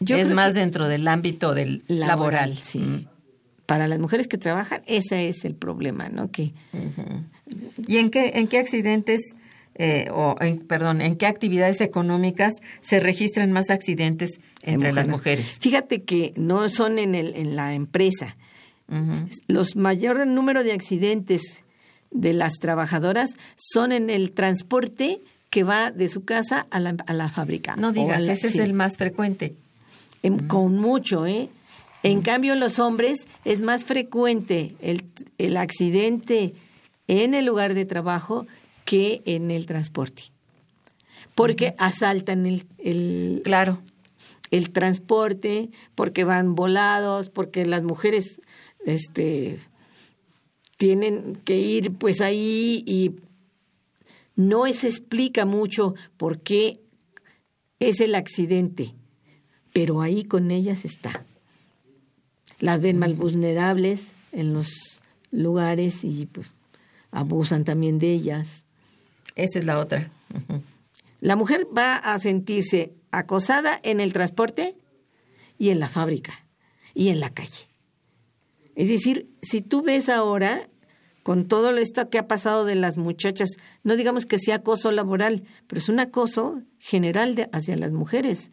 Yo 0.00 0.16
es 0.16 0.30
más 0.30 0.54
dentro 0.54 0.88
del 0.88 1.06
ámbito 1.08 1.54
del 1.54 1.82
laboral. 1.86 2.56
sí. 2.56 2.78
Mm. 2.78 3.06
Para 3.66 3.86
las 3.86 3.98
mujeres 3.98 4.28
que 4.28 4.38
trabajan, 4.38 4.80
ese 4.86 5.28
es 5.28 5.44
el 5.44 5.54
problema, 5.54 6.08
¿no? 6.08 6.30
Que 6.30 6.54
¿Y 7.86 7.98
en 7.98 8.08
qué, 8.08 8.32
en 8.36 8.48
qué 8.48 8.58
accidentes, 8.58 9.20
eh, 9.74 10.08
o 10.10 10.36
en, 10.40 10.60
perdón, 10.60 11.02
en 11.02 11.16
qué 11.16 11.26
actividades 11.26 11.82
económicas 11.82 12.54
se 12.80 12.98
registran 12.98 13.52
más 13.52 13.68
accidentes 13.68 14.40
entre 14.62 14.94
las 14.94 15.06
mujeres? 15.06 15.46
Fíjate 15.60 16.02
que 16.02 16.32
no 16.36 16.70
son 16.70 16.98
en, 16.98 17.14
el, 17.14 17.34
en 17.36 17.56
la 17.56 17.74
empresa. 17.74 18.38
Los 19.46 19.76
mayor 19.76 20.26
número 20.26 20.64
de 20.64 20.72
accidentes 20.72 21.62
de 22.10 22.32
las 22.32 22.54
trabajadoras 22.54 23.30
son 23.56 23.92
en 23.92 24.08
el 24.08 24.32
transporte 24.32 25.20
que 25.50 25.62
va 25.62 25.90
de 25.90 26.08
su 26.08 26.24
casa 26.24 26.66
a 26.70 26.80
la, 26.80 26.94
a 27.06 27.12
la 27.12 27.28
fábrica. 27.30 27.76
No 27.76 27.92
digas, 27.92 28.22
la- 28.22 28.32
ese 28.32 28.48
sí. 28.48 28.58
es 28.58 28.64
el 28.64 28.72
más 28.72 28.96
frecuente. 28.96 29.54
En- 30.22 30.46
Con 30.48 30.76
mucho, 30.78 31.26
¿eh? 31.26 31.48
En 32.02 32.22
cambio, 32.22 32.52
en 32.54 32.60
los 32.60 32.78
hombres 32.78 33.26
es 33.44 33.60
más 33.60 33.84
frecuente 33.84 34.74
el, 34.80 35.04
el 35.38 35.56
accidente 35.56 36.54
en 37.08 37.34
el 37.34 37.44
lugar 37.46 37.74
de 37.74 37.84
trabajo 37.84 38.46
que 38.84 39.20
en 39.26 39.50
el 39.50 39.66
transporte. 39.66 40.24
Porque 41.34 41.74
asaltan 41.78 42.46
el, 42.46 42.64
el, 42.78 43.42
Claro. 43.44 43.80
el 44.50 44.70
transporte, 44.70 45.68
porque 45.94 46.24
van 46.24 46.54
volados, 46.54 47.28
porque 47.30 47.66
las 47.66 47.82
mujeres 47.82 48.40
este, 48.88 49.58
tienen 50.76 51.36
que 51.44 51.58
ir 51.58 51.92
pues 51.92 52.20
ahí 52.20 52.82
y 52.86 53.16
no 54.36 54.66
se 54.72 54.88
explica 54.88 55.44
mucho 55.44 55.94
por 56.16 56.40
qué 56.40 56.80
es 57.80 58.00
el 58.00 58.14
accidente, 58.14 58.94
pero 59.72 60.00
ahí 60.00 60.24
con 60.24 60.50
ellas 60.50 60.84
está. 60.84 61.24
Las 62.60 62.80
ven 62.80 62.98
mal 62.98 63.14
vulnerables 63.14 64.12
en 64.32 64.52
los 64.52 65.00
lugares 65.30 66.04
y 66.04 66.26
pues 66.26 66.52
abusan 67.10 67.64
también 67.64 67.98
de 67.98 68.12
ellas. 68.12 68.64
Esa 69.34 69.58
es 69.58 69.64
la 69.64 69.78
otra. 69.78 70.10
La 71.20 71.36
mujer 71.36 71.66
va 71.76 71.96
a 71.96 72.18
sentirse 72.18 72.92
acosada 73.10 73.80
en 73.82 74.00
el 74.00 74.12
transporte 74.12 74.76
y 75.58 75.70
en 75.70 75.80
la 75.80 75.88
fábrica 75.88 76.32
y 76.94 77.08
en 77.08 77.20
la 77.20 77.30
calle. 77.30 77.68
Es 78.78 78.86
decir, 78.86 79.28
si 79.42 79.60
tú 79.60 79.82
ves 79.82 80.08
ahora, 80.08 80.68
con 81.24 81.48
todo 81.48 81.76
esto 81.76 82.08
que 82.10 82.18
ha 82.18 82.28
pasado 82.28 82.64
de 82.64 82.76
las 82.76 82.96
muchachas, 82.96 83.56
no 83.82 83.96
digamos 83.96 84.24
que 84.24 84.38
sea 84.38 84.54
acoso 84.54 84.92
laboral, 84.92 85.42
pero 85.66 85.80
es 85.80 85.88
un 85.88 85.98
acoso 85.98 86.62
general 86.78 87.48
hacia 87.50 87.76
las 87.76 87.92
mujeres. 87.92 88.52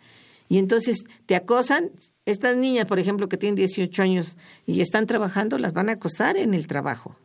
Y 0.50 0.58
entonces 0.58 1.04
te 1.28 1.36
acosan, 1.36 1.92
estas 2.26 2.58
niñas, 2.58 2.86
por 2.88 2.98
ejemplo, 2.98 3.30
que 3.30 3.38
tienen 3.38 3.54
18 3.54 4.02
años 4.02 4.40
y 4.66 4.82
están 4.82 5.06
trabajando, 5.06 5.60
las 5.60 5.74
van 5.74 5.90
a 5.90 5.94
acosar 5.94 6.38
en 6.38 6.56
el 6.56 6.66
trabajo 6.66 7.16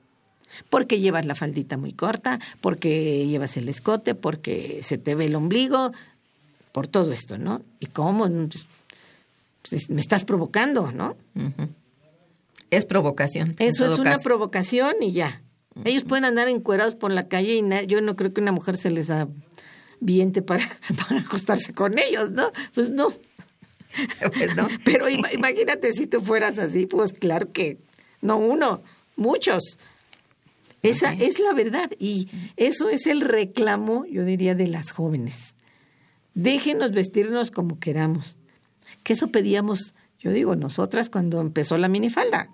porque 0.69 1.01
llevas 1.01 1.25
la 1.25 1.35
faldita 1.35 1.79
muy 1.79 1.95
corta, 1.95 2.39
porque 2.61 3.27
llevas 3.27 3.57
el 3.57 3.69
escote, 3.71 4.15
porque 4.15 4.83
se 4.85 4.99
te 4.99 5.15
ve 5.15 5.27
el 5.27 5.37
ombligo, 5.37 5.93
por 6.73 6.87
todo 6.87 7.13
esto, 7.13 7.39
¿no? 7.39 7.63
¿Y 7.79 7.87
cómo? 7.87 8.29
Pues, 9.63 9.89
me 9.89 10.03
estás 10.03 10.27
provocando, 10.27 10.93
¿no? 10.93 11.17
Es 12.71 12.87
provocación. 12.87 13.55
Eso 13.59 13.85
es 13.93 13.99
una 13.99 14.13
caso. 14.13 14.25
provocación 14.25 14.95
y 15.03 15.13
ya. 15.13 15.43
Ellos 15.85 16.05
pueden 16.05 16.25
andar 16.25 16.49
encuerados 16.49 16.95
por 16.95 17.11
la 17.13 17.25
calle 17.29 17.55
y 17.55 17.87
yo 17.87 18.01
no 18.01 18.17
creo 18.17 18.33
que 18.35 18.41
una 18.41 18.53
mujer 18.53 18.77
se 18.77 18.91
les 18.91 19.09
aviente 19.11 20.43
para, 20.43 20.65
para 21.09 21.21
acostarse 21.21 21.73
con 21.73 21.99
ellos, 21.99 22.33
¿no? 22.33 22.51
Pues 22.75 22.91
no. 22.91 23.09
Pues 24.37 24.55
no. 24.57 24.69
Pero 24.85 25.09
ima- 25.09 25.33
imagínate 25.33 25.93
si 25.93 26.07
tú 26.07 26.21
fueras 26.21 26.59
así, 26.59 26.87
pues 26.87 27.13
claro 27.13 27.53
que 27.53 27.79
no 28.21 28.37
uno, 28.37 28.83
muchos. 29.17 29.79
Esa 30.83 31.13
es 31.13 31.39
la 31.39 31.53
verdad 31.53 31.91
y 31.99 32.29
eso 32.57 32.89
es 32.89 33.07
el 33.07 33.21
reclamo, 33.21 34.07
yo 34.07 34.25
diría, 34.25 34.55
de 34.55 34.67
las 34.67 34.93
jóvenes. 34.93 35.55
Déjenos 36.35 36.93
vestirnos 36.93 37.51
como 37.51 37.79
queramos. 37.79 38.39
Que 39.03 39.13
eso 39.13 39.29
pedíamos, 39.31 39.95
yo 40.21 40.31
digo, 40.31 40.57
nosotras 40.57 41.11
cuando 41.11 41.41
empezó 41.41 41.77
la 41.79 41.89
minifalda. 41.89 42.49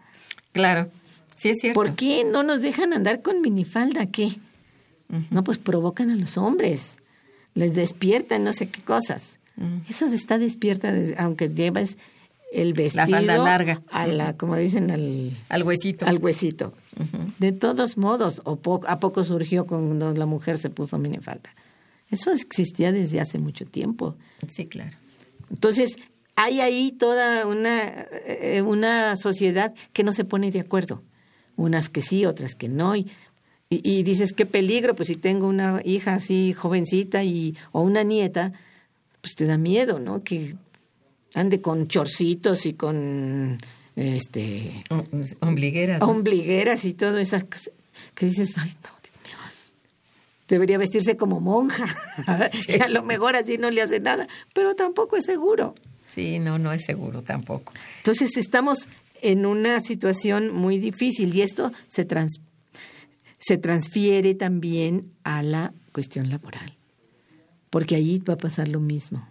Claro. 0.57 0.91
Sí, 1.37 1.51
es 1.51 1.59
cierto. 1.61 1.81
¿Por 1.81 1.95
qué 1.95 2.25
no 2.25 2.43
nos 2.43 2.63
dejan 2.63 2.93
andar 2.93 3.23
con 3.23 3.41
minifalda? 3.41 4.07
¿Qué? 4.07 4.31
No, 5.31 5.45
pues 5.45 5.59
provocan 5.59 6.11
a 6.11 6.17
los 6.17 6.37
hombres, 6.37 6.97
les 7.55 7.75
despiertan 7.77 8.43
no 8.43 8.53
sé 8.53 8.69
qué 8.69 8.83
cosas. 8.83 9.23
Esa 9.89 10.13
está 10.13 10.37
despierta, 10.39 10.93
desde- 10.93 11.15
aunque 11.19 11.49
llevas 11.49 11.97
el 12.53 12.73
vestido 12.75 13.07
La 13.07 13.17
falda 13.17 13.39
larga. 13.39 13.83
a 13.91 14.07
la 14.07 14.37
como 14.37 14.57
dicen 14.57 14.91
al 14.91 15.31
Al 15.49 15.63
huesito. 15.63 16.07
al 16.07 16.19
huesito. 16.19 16.73
De 17.39 17.53
todos 17.53 17.97
modos, 17.99 18.41
o 18.45 18.57
po- 18.57 18.83
a 18.87 18.99
poco 18.99 19.23
surgió 19.25 19.67
cuando 19.67 20.13
la 20.15 20.27
mujer 20.27 20.59
se 20.59 20.71
puso 20.71 20.99
minifalda. 20.99 21.51
Eso 22.11 22.33
existía 22.33 22.93
desde 22.93 23.21
hace 23.21 23.39
mucho 23.39 23.65
tiempo. 23.67 24.17
Sí, 24.51 24.67
claro. 24.67 24.97
Entonces, 25.51 25.97
hay 26.37 26.61
ahí 26.61 26.93
toda 26.93 27.47
una, 27.47 28.07
eh, 28.27 28.63
una 28.65 29.17
sociedad 29.17 29.75
que 29.93 30.05
no 30.05 30.13
se 30.13 30.25
pone 30.25 30.51
de 30.51 30.61
acuerdo. 30.61 31.03
Unas 31.57 31.89
que 31.89 32.03
sí, 32.03 32.25
otras 32.27 32.55
que 32.55 32.69
no. 32.69 32.95
Y, 32.95 33.11
y- 33.71 33.81
y 33.99 34.03
dices, 34.03 34.33
qué 34.33 34.47
peligro, 34.47 34.95
pues 34.95 35.09
si 35.09 35.17
tengo 35.17 35.49
una 35.49 35.81
hija 35.85 36.15
así 36.15 36.53
jovencita 36.53 37.25
y, 37.25 37.57
o 37.73 37.81
una 37.81 38.03
nieta, 38.03 38.53
pues 39.23 39.35
te 39.35 39.47
da 39.47 39.57
miedo, 39.59 39.99
¿no? 39.99 40.23
Que 40.23 40.55
ande 41.35 41.61
con 41.61 41.89
chorcitos 41.89 42.67
y 42.67 42.75
con 42.75 43.59
este 43.97 44.85
Ombligueras. 45.41 46.01
¿no? 46.01 46.07
ombligueras 46.09 46.85
y 46.85 46.93
todo 46.93 47.19
esas 47.19 47.45
cosas. 47.45 47.71
Que 48.15 48.27
dices, 48.27 48.57
ay, 48.59 48.71
no, 48.85 48.91
Dios 49.03 49.17
mío. 49.27 49.39
Debería 50.49 50.77
vestirse 50.79 51.17
como 51.17 51.41
monja. 51.41 51.87
y 52.69 52.81
a 52.81 52.89
lo 52.89 53.03
mejor 53.03 53.37
así 53.37 53.57
no 53.59 53.71
le 53.71 53.81
hace 53.83 54.01
nada, 54.01 54.29
pero 54.55 54.75
tampoco 54.77 55.17
es 55.17 55.25
seguro. 55.25 55.75
Sí, 56.17 56.41
no, 56.41 56.59
no 56.59 56.73
es 56.73 56.85
seguro 56.85 57.23
tampoco. 57.23 57.73
Entonces 57.99 58.37
estamos 58.37 58.89
en 59.23 59.47
una 59.47 59.81
situación 59.81 60.53
muy 60.53 60.79
difícil 60.79 61.33
y 61.35 61.43
esto 61.43 61.73
se, 61.87 62.05
trans- 62.05 62.41
se 63.39 63.59
transfiere 63.59 64.35
también 64.35 65.13
a 65.23 65.43
la 65.45 65.73
cuestión 65.93 66.29
laboral, 66.31 66.75
porque 67.71 67.95
allí 67.97 68.19
va 68.19 68.35
a 68.35 68.39
pasar 68.39 68.67
lo 68.69 68.81
mismo. 68.81 69.29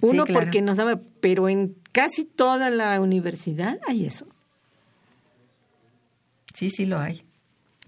Sí, 0.00 0.06
Uno 0.06 0.24
claro. 0.24 0.44
porque 0.44 0.60
no 0.60 0.74
sabe, 0.74 0.96
pero 1.20 1.48
en 1.48 1.76
casi 1.92 2.24
toda 2.24 2.68
la 2.70 3.00
universidad 3.00 3.78
hay 3.86 4.04
eso. 4.06 4.26
Sí, 6.54 6.70
sí 6.70 6.84
lo 6.84 6.98
hay. 6.98 7.22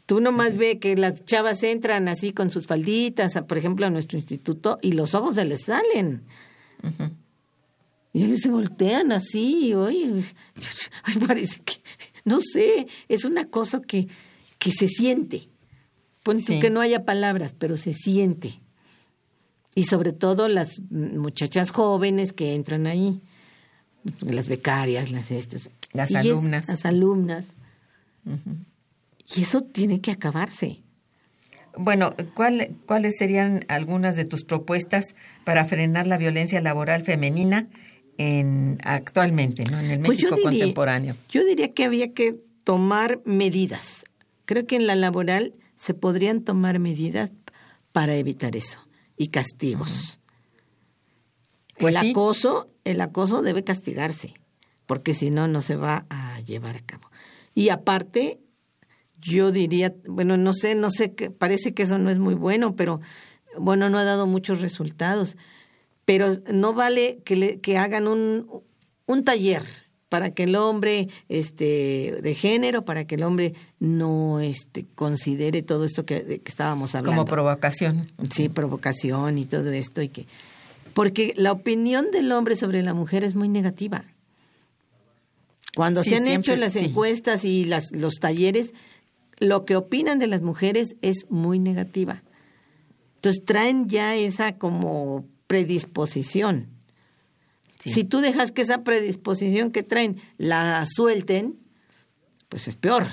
Tú 0.07 0.21
nomás 0.21 0.57
ve 0.57 0.79
que 0.79 0.97
las 0.97 1.25
chavas 1.25 1.63
entran 1.63 2.09
así 2.09 2.33
con 2.33 2.51
sus 2.51 2.67
falditas, 2.67 3.33
por 3.49 3.59
ejemplo, 3.59 3.87
a 3.87 3.91
nuestro 3.91 4.19
instituto, 4.19 4.79
y 4.83 4.93
los 4.93 5.15
ojos 5.15 5.35
se 5.37 5.45
les 5.45 5.65
salen. 5.65 6.23
Y 8.13 8.25
ellos 8.25 8.41
se 8.41 8.51
voltean 8.51 9.11
así, 9.13 9.73
oye, 9.75 10.25
ay, 11.05 11.15
parece 11.27 11.61
que, 11.63 11.75
no 12.25 12.41
sé, 12.41 12.87
es 13.09 13.25
una 13.25 13.47
cosa 13.47 13.81
que, 13.81 14.09
que 14.59 14.71
se 14.73 14.89
siente. 14.89 15.49
Pon 16.23 16.41
Sí. 16.41 16.61
que 16.61 16.71
no 16.71 16.81
haya 16.81 17.05
palabras, 17.05 17.55
pero 17.59 17.77
se 17.77 17.93
siente. 17.93 18.61
Y 19.75 19.85
sobre 19.85 20.13
todo 20.13 20.47
las 20.49 20.81
muchachas 20.91 21.71
jóvenes 21.71 22.33
que 22.33 22.55
entran 22.55 22.87
ahí, 22.87 23.21
las 24.21 24.49
becarias, 24.49 25.11
las 25.11 25.31
estas. 25.31 25.71
Las 25.93 26.11
Y 26.11 26.15
es- 26.15 26.21
alumnas. 26.21 26.69
las 26.69 26.85
alumnas. 26.85 27.57
Y 29.35 29.43
eso 29.43 29.63
tiene 29.63 30.01
que 30.01 30.11
acabarse. 30.11 30.83
Bueno, 31.77 32.15
¿cuál- 32.35 32.77
¿cuáles 32.87 33.17
serían 33.17 33.65
algunas 33.69 34.15
de 34.17 34.27
tus 34.27 34.45
propuestas 34.45 35.15
para 35.45 35.65
frenar 35.65 36.07
la 36.07 36.19
violencia 36.19 36.61
laboral 36.61 37.03
femenina 37.03 37.69
en 38.19 38.79
actualmente, 38.85 39.65
¿no? 39.71 39.79
En 39.81 39.91
el 39.91 40.03
Pues 40.03 40.19
yo 40.19 40.31
México 40.31 40.49
diría- 40.51 40.65
contemporáneo. 40.65 41.17
Yo 41.31 41.45
diría 41.45 41.73
que 41.73 41.85
había 41.85 42.13
que 42.13 42.37
tomar 42.65 43.21
medidas. 43.25 44.05
Creo 44.45 44.67
que 44.67 44.77
en 44.77 44.87
la 44.87 44.95
laboral 44.95 45.55
se 45.77 45.95
podrían 45.95 46.43
tomar 46.43 46.79
medidas 46.79 47.33
para 47.93 48.15
evitar 48.17 48.55
eso 48.57 48.79
y 49.17 49.29
castigos. 49.29 50.19
Pues 51.79 51.95
el 51.97 52.01
sí. 52.03 52.11
acoso, 52.11 52.69
el 52.85 53.01
acoso 53.01 53.43
debe 53.43 53.65
castigarse, 53.65 54.35
porque 54.87 55.15
si 55.15 55.31
no 55.31 55.49
no 55.49 55.63
se 55.63 55.77
va 55.77 56.07
a 56.11 56.41
llevar 56.41 56.77
a 56.77 56.81
cabo. 56.81 57.11
Y 57.55 57.71
aparte, 57.71 58.41
yo 59.21 59.51
diría, 59.53 59.95
bueno, 60.07 60.37
no 60.37 60.53
sé, 60.55 60.75
no 60.75 60.91
sé, 60.91 61.15
que 61.15 61.31
parece 61.31 61.75
que 61.75 61.83
eso 61.85 61.99
no 61.99 62.11
es 62.11 62.19
muy 62.19 62.35
bueno, 62.35 62.77
pero 62.77 63.01
bueno, 63.59 63.89
no 63.91 63.99
ha 63.99 64.05
dado 64.05 64.27
muchos 64.27 64.61
resultados. 64.61 65.37
Pero 66.13 66.37
no 66.53 66.75
vale 66.75 67.21
que, 67.25 67.37
le, 67.37 67.61
que 67.61 67.79
hagan 67.79 68.07
un, 68.07 68.47
un 69.07 69.25
taller 69.25 69.63
para 70.11 70.29
que 70.35 70.43
el 70.43 70.57
hombre 70.57 71.09
este 71.31 72.19
de 72.23 72.35
género, 72.35 72.85
para 72.85 73.07
que 73.07 73.15
el 73.15 73.23
hombre 73.23 73.55
no 73.81 74.41
este 74.41 74.85
considere 74.95 75.63
todo 75.63 75.87
esto 75.87 76.05
que, 76.05 76.21
de 76.23 76.39
que 76.41 76.51
estábamos 76.51 76.95
hablando. 76.95 77.23
Como 77.23 77.25
provocación. 77.25 78.07
Sí, 78.31 78.51
provocación 78.51 79.39
y 79.39 79.47
todo 79.47 79.71
esto 79.73 80.03
y 80.03 80.11
que 80.11 80.27
porque 80.93 81.33
la 81.39 81.51
opinión 81.51 82.11
del 82.13 82.31
hombre 82.33 82.57
sobre 82.57 82.83
la 82.83 82.93
mujer 82.93 83.25
es 83.25 83.35
muy 83.35 83.49
negativa. 83.49 84.05
Cuando 85.75 86.03
Sí, 86.03 86.11
se 86.11 86.17
han 86.17 86.25
siempre, 86.27 86.53
hecho 86.53 86.61
las 86.61 86.75
sí. 86.75 86.81
encuestas 86.81 87.47
y 87.47 87.65
las, 87.65 87.97
los 87.97 88.17
talleres, 88.17 88.75
lo 89.39 89.65
que 89.65 89.77
opinan 89.77 90.19
de 90.19 90.27
las 90.27 90.43
mujeres 90.43 90.97
es 91.01 91.25
muy 91.31 91.59
negativa. 91.59 92.23
Entonces 93.15 93.43
traen 93.47 93.89
ya 93.89 94.15
esa 94.15 94.59
como 94.59 95.25
predisposición. 95.53 96.71
Sí. 97.79 97.93
Si 97.93 98.05
tú 98.05 98.21
dejas 98.21 98.53
que 98.53 98.63
esa 98.63 98.85
predisposición 98.85 99.71
que 99.71 99.83
traen 99.83 100.19
la 100.39 100.87
suelten, 100.87 101.59
pues 102.49 102.69
es 102.69 102.77
peor. 102.77 103.09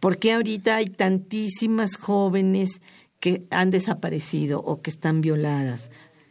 Porque 0.00 0.32
ahorita 0.32 0.76
hay 0.76 0.86
tantísimas 0.86 1.96
jóvenes 1.96 2.80
que 3.20 3.44
han 3.50 3.70
desaparecido 3.70 4.60
o 4.60 4.80
que 4.80 4.88
están 4.88 5.20
violadas. 5.20 5.90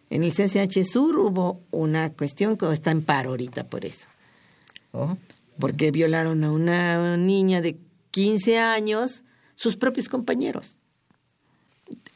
En 0.09 0.23
el 0.23 0.33
CCH 0.33 0.83
Sur 0.83 1.19
hubo 1.19 1.61
una 1.69 2.11
cuestión 2.11 2.57
que 2.57 2.73
está 2.73 2.89
en 2.89 3.03
paro 3.03 3.29
ahorita 3.29 3.69
por 3.69 3.85
eso. 3.85 4.07
Oh, 4.91 5.17
Porque 5.59 5.91
violaron 5.91 6.43
a 6.43 6.51
una 6.51 7.15
niña 7.15 7.61
de 7.61 7.77
15 8.09 8.57
años, 8.57 9.23
sus 9.53 9.77
propios 9.77 10.09
compañeros. 10.09 10.79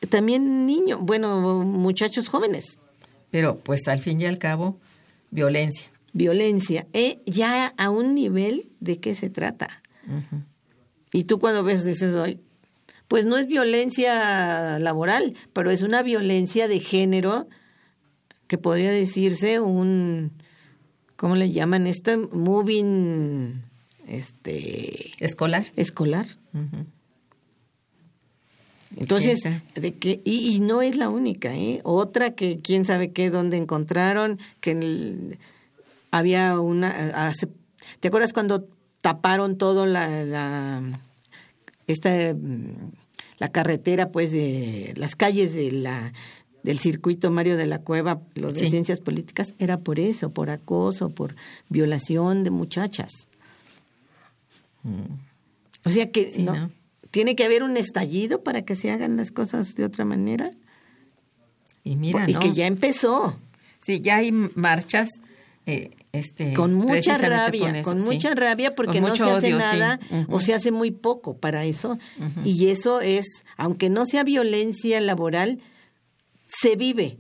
También 0.09 0.65
niños, 0.65 0.99
bueno, 1.01 1.63
muchachos 1.63 2.29
jóvenes. 2.29 2.78
Pero 3.31 3.55
pues 3.57 3.87
al 3.87 3.99
fin 3.99 4.19
y 4.21 4.25
al 4.25 4.37
cabo, 4.37 4.79
violencia. 5.31 5.87
Violencia. 6.13 6.87
Eh, 6.93 7.19
ya 7.25 7.73
a 7.77 7.89
un 7.89 8.15
nivel 8.15 8.65
de 8.79 8.99
qué 8.99 9.15
se 9.15 9.29
trata. 9.29 9.67
Y 11.11 11.23
tú 11.25 11.39
cuando 11.39 11.63
ves 11.63 11.85
dices, 11.85 12.15
"Ay, 12.15 12.39
pues 13.07 13.25
no 13.25 13.37
es 13.37 13.47
violencia 13.47 14.79
laboral, 14.79 15.35
pero 15.53 15.71
es 15.71 15.81
una 15.81 16.01
violencia 16.03 16.67
de 16.67 16.79
género 16.79 17.47
que 18.47 18.57
podría 18.57 18.91
decirse 18.91 19.59
un, 19.59 20.31
¿cómo 21.15 21.35
le 21.35 21.51
llaman? 21.51 21.85
Este 21.87 22.17
moving, 22.17 23.61
este, 24.07 25.11
Escolar. 25.23 25.67
escolar. 25.75 26.25
Entonces, 28.99 29.39
Sí, 29.41 29.49
de 29.79 29.95
que 29.95 30.21
y, 30.25 30.49
y 30.55 30.59
no 30.59 30.81
es 30.81 30.95
la 30.97 31.09
única, 31.09 31.55
¿eh? 31.55 31.79
Otra 31.83 32.31
que 32.35 32.57
quién 32.57 32.83
sabe 32.85 33.11
qué 33.11 33.29
dónde 33.29 33.57
encontraron 33.57 34.37
que 34.59 34.71
en 34.71 34.83
el- 34.83 35.39
había 36.11 36.59
una 36.59 37.27
hace- 37.27 37.47
¿Te 38.01 38.09
acuerdas 38.09 38.33
cuando 38.33 38.67
taparon 39.01 39.57
todo 39.57 39.85
la, 39.85 40.23
la 40.25 40.99
esta 41.87 42.09
mm, 42.33 42.91
la 43.39 43.49
carretera 43.49 44.11
pues 44.11 44.31
de 44.31 44.93
las 44.97 45.15
calles 45.15 45.53
de 45.53 45.71
la 45.71 46.11
del 46.61 46.77
circuito 46.77 47.31
Mario 47.31 47.55
de 47.55 47.65
la 47.67 47.79
Cueva, 47.79 48.19
los 48.35 48.53
de 48.55 48.59
Sí. 48.59 48.69
ciencias 48.69 48.99
políticas, 48.99 49.55
era 49.59 49.79
por 49.79 49.97
eso, 49.97 50.31
por 50.33 50.49
acoso, 50.49 51.09
por 51.09 51.37
violación 51.69 52.43
de 52.43 52.49
muchachas. 52.51 53.29
O 55.85 55.89
sea 55.89 56.11
que 56.11 56.31
Sí, 56.33 56.43
no, 56.43 56.53
¿no? 56.55 56.71
Tiene 57.11 57.35
que 57.35 57.43
haber 57.43 57.63
un 57.63 57.77
estallido 57.77 58.43
para 58.43 58.63
que 58.63 58.75
se 58.75 58.91
hagan 58.91 59.17
las 59.17 59.31
cosas 59.31 59.75
de 59.75 59.85
otra 59.85 60.05
manera. 60.05 60.51
Y 61.83 61.95
mira, 61.95 62.29
y 62.29 62.33
¿no? 62.33 62.39
que 62.39 62.53
ya 62.53 62.67
empezó. 62.67 63.39
Sí, 63.81 64.01
ya 64.01 64.17
hay 64.17 64.31
marchas. 64.31 65.09
eh, 65.65 65.91
este, 66.11 66.53
Con 66.53 66.73
mucha 66.73 67.17
rabia, 67.17 67.67
con, 67.67 67.75
eso, 67.75 67.89
con 67.89 67.99
sí. 67.99 68.03
mucha 68.05 68.33
rabia 68.33 68.73
porque 68.73 68.99
no 68.99 69.15
se 69.15 69.23
hace 69.23 69.53
odio, 69.53 69.57
sí. 69.57 69.63
nada 69.63 69.99
o 70.27 70.39
se 70.39 70.55
hace 70.55 70.71
muy 70.71 70.91
poco 70.91 71.37
para 71.37 71.65
eso. 71.65 71.99
Y 72.43 72.69
eso 72.69 73.01
es, 73.01 73.43
aunque 73.57 73.89
no 73.89 74.05
sea 74.05 74.23
violencia 74.23 74.99
laboral, 75.01 75.59
se 76.47 76.75
vive. 76.75 77.19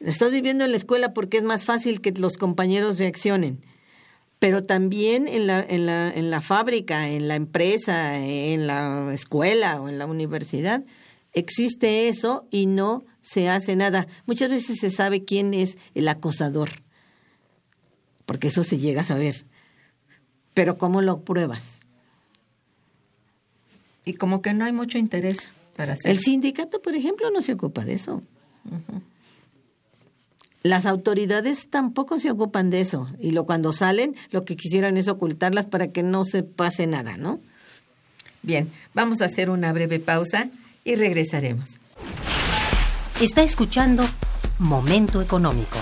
Estás 0.00 0.30
viviendo 0.30 0.64
en 0.64 0.70
la 0.70 0.76
escuela 0.76 1.14
porque 1.14 1.38
es 1.38 1.44
más 1.44 1.64
fácil 1.64 2.00
que 2.00 2.12
los 2.12 2.36
compañeros 2.36 2.98
reaccionen. 2.98 3.64
Pero 4.38 4.62
también 4.62 5.26
en 5.26 5.46
la, 5.46 5.60
en 5.60 5.86
la, 5.86 6.10
en 6.10 6.30
la 6.30 6.40
fábrica, 6.40 7.08
en 7.08 7.26
la 7.26 7.34
empresa, 7.34 8.24
en 8.24 8.66
la 8.66 9.12
escuela 9.12 9.80
o 9.80 9.88
en 9.88 9.98
la 9.98 10.06
universidad, 10.06 10.84
existe 11.32 12.08
eso 12.08 12.46
y 12.50 12.66
no 12.66 13.04
se 13.20 13.48
hace 13.48 13.74
nada. 13.76 14.06
Muchas 14.26 14.48
veces 14.48 14.78
se 14.80 14.90
sabe 14.90 15.24
quién 15.24 15.54
es 15.54 15.76
el 15.94 16.08
acosador, 16.08 16.70
porque 18.26 18.48
eso 18.48 18.62
se 18.62 18.78
llega 18.78 19.02
a 19.02 19.04
saber. 19.04 19.34
Pero 20.54 20.78
¿cómo 20.78 21.02
lo 21.02 21.22
pruebas? 21.22 21.80
Y 24.04 24.14
como 24.14 24.40
que 24.40 24.54
no 24.54 24.64
hay 24.64 24.72
mucho 24.72 24.98
interés 24.98 25.52
para 25.76 25.94
hacer. 25.94 26.10
El 26.10 26.20
sindicato, 26.20 26.80
por 26.80 26.94
ejemplo, 26.94 27.30
no 27.30 27.42
se 27.42 27.52
ocupa 27.52 27.84
de 27.84 27.94
eso. 27.94 28.22
Las 30.68 30.86
autoridades 30.86 31.68
tampoco 31.68 32.18
se 32.18 32.30
ocupan 32.30 32.70
de 32.70 32.80
eso 32.80 33.08
y 33.18 33.32
lo 33.32 33.46
cuando 33.46 33.72
salen 33.72 34.14
lo 34.30 34.44
que 34.44 34.56
quisieran 34.56 34.96
es 34.96 35.08
ocultarlas 35.08 35.66
para 35.66 35.88
que 35.88 36.02
no 36.02 36.24
se 36.24 36.42
pase 36.42 36.86
nada, 36.86 37.16
¿no? 37.16 37.40
Bien, 38.42 38.70
vamos 38.94 39.20
a 39.20 39.24
hacer 39.24 39.50
una 39.50 39.72
breve 39.72 39.98
pausa 39.98 40.48
y 40.84 40.94
regresaremos. 40.94 41.78
Está 43.20 43.42
escuchando 43.42 44.04
Momento 44.58 45.20
Económico. 45.20 45.76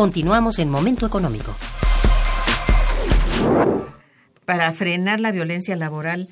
Continuamos 0.00 0.58
en 0.58 0.70
Momento 0.70 1.04
Económico. 1.06 1.54
Para 4.46 4.72
frenar 4.72 5.20
la 5.20 5.30
violencia 5.30 5.76
laboral, 5.76 6.26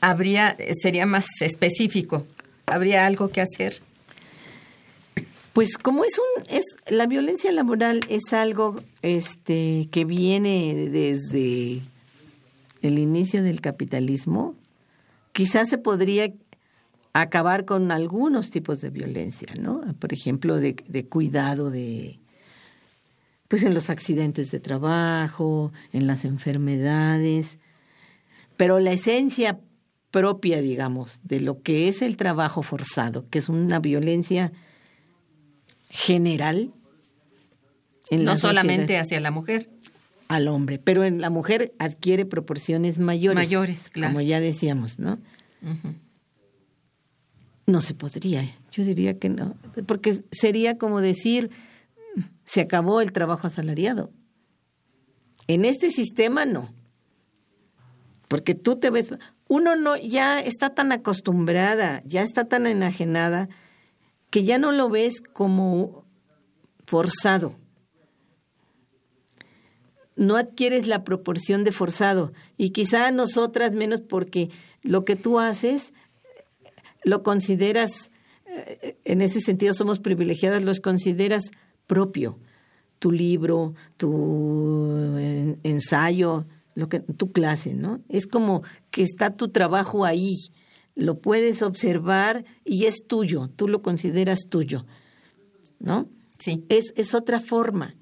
habría, 0.00 0.56
sería 0.80 1.06
más 1.06 1.26
específico. 1.40 2.24
¿Habría 2.68 3.06
algo 3.06 3.30
que 3.30 3.40
hacer? 3.40 3.82
Pues 5.54 5.76
como 5.76 6.04
es 6.04 6.16
un 6.20 6.56
es 6.56 6.76
la 6.88 7.08
violencia 7.08 7.50
laboral 7.50 7.98
es 8.08 8.32
algo 8.32 8.80
este 9.02 9.88
que 9.90 10.04
viene 10.04 10.88
desde 10.88 11.82
el 12.82 12.96
inicio 13.00 13.42
del 13.42 13.60
capitalismo, 13.60 14.54
quizás 15.32 15.68
se 15.68 15.78
podría 15.78 16.32
acabar 17.12 17.64
con 17.64 17.90
algunos 17.90 18.52
tipos 18.52 18.80
de 18.80 18.90
violencia, 18.90 19.48
¿no? 19.60 19.80
Por 19.98 20.12
ejemplo, 20.12 20.58
de, 20.58 20.76
de 20.86 21.06
cuidado 21.06 21.70
de 21.70 22.19
pues 23.50 23.64
en 23.64 23.74
los 23.74 23.90
accidentes 23.90 24.52
de 24.52 24.60
trabajo, 24.60 25.72
en 25.92 26.06
las 26.06 26.24
enfermedades, 26.24 27.58
pero 28.56 28.78
la 28.78 28.92
esencia 28.92 29.58
propia, 30.12 30.62
digamos, 30.62 31.18
de 31.24 31.40
lo 31.40 31.60
que 31.60 31.88
es 31.88 32.00
el 32.00 32.16
trabajo 32.16 32.62
forzado, 32.62 33.28
que 33.28 33.40
es 33.40 33.48
una 33.48 33.80
violencia 33.80 34.52
general. 35.88 36.70
En 38.08 38.22
no 38.22 38.36
solamente 38.36 38.98
hacia 38.98 39.18
la 39.18 39.32
mujer. 39.32 39.68
Al 40.28 40.46
hombre, 40.46 40.78
pero 40.78 41.02
en 41.02 41.20
la 41.20 41.28
mujer 41.28 41.74
adquiere 41.80 42.26
proporciones 42.26 43.00
mayores. 43.00 43.48
Mayores, 43.48 43.90
claro. 43.90 44.12
Como 44.12 44.20
ya 44.20 44.38
decíamos, 44.38 45.00
¿no? 45.00 45.18
No 47.66 47.82
se 47.82 47.94
podría, 47.94 48.48
yo 48.70 48.84
diría 48.84 49.18
que 49.18 49.28
no, 49.28 49.56
porque 49.86 50.22
sería 50.30 50.78
como 50.78 51.00
decir, 51.00 51.50
se 52.44 52.60
acabó 52.60 53.00
el 53.00 53.12
trabajo 53.12 53.46
asalariado. 53.46 54.12
En 55.46 55.64
este 55.64 55.90
sistema 55.90 56.44
no. 56.44 56.74
Porque 58.28 58.54
tú 58.54 58.76
te 58.76 58.90
ves, 58.90 59.12
uno 59.48 59.74
no 59.76 59.96
ya 59.96 60.40
está 60.40 60.74
tan 60.74 60.92
acostumbrada, 60.92 62.02
ya 62.04 62.22
está 62.22 62.44
tan 62.44 62.66
enajenada 62.66 63.48
que 64.30 64.44
ya 64.44 64.58
no 64.58 64.70
lo 64.70 64.88
ves 64.88 65.20
como 65.20 66.04
forzado. 66.86 67.56
No 70.14 70.36
adquieres 70.36 70.86
la 70.86 71.02
proporción 71.02 71.64
de 71.64 71.72
forzado 71.72 72.32
y 72.56 72.70
quizá 72.70 73.10
nosotras 73.10 73.72
menos 73.72 74.02
porque 74.02 74.50
lo 74.82 75.04
que 75.04 75.16
tú 75.16 75.40
haces 75.40 75.92
lo 77.02 77.22
consideras 77.22 78.10
eh, 78.46 78.98
en 79.04 79.22
ese 79.22 79.40
sentido 79.40 79.74
somos 79.74 80.00
privilegiadas, 80.00 80.62
los 80.62 80.80
consideras 80.80 81.50
propio, 81.90 82.38
tu 83.00 83.10
libro, 83.10 83.74
tu 83.96 85.16
ensayo, 85.64 86.46
lo 86.76 86.88
que 86.88 87.00
tu 87.00 87.32
clase, 87.32 87.74
¿no? 87.74 88.00
Es 88.08 88.28
como 88.28 88.62
que 88.92 89.02
está 89.02 89.34
tu 89.34 89.48
trabajo 89.48 90.04
ahí, 90.04 90.36
lo 90.94 91.18
puedes 91.18 91.62
observar 91.62 92.44
y 92.64 92.84
es 92.84 93.08
tuyo, 93.08 93.50
tú 93.56 93.66
lo 93.66 93.82
consideras 93.82 94.42
tuyo, 94.48 94.86
¿no? 95.80 96.08
Sí. 96.38 96.64
Es, 96.68 96.92
es 96.94 97.12
otra 97.12 97.40
forma 97.40 97.96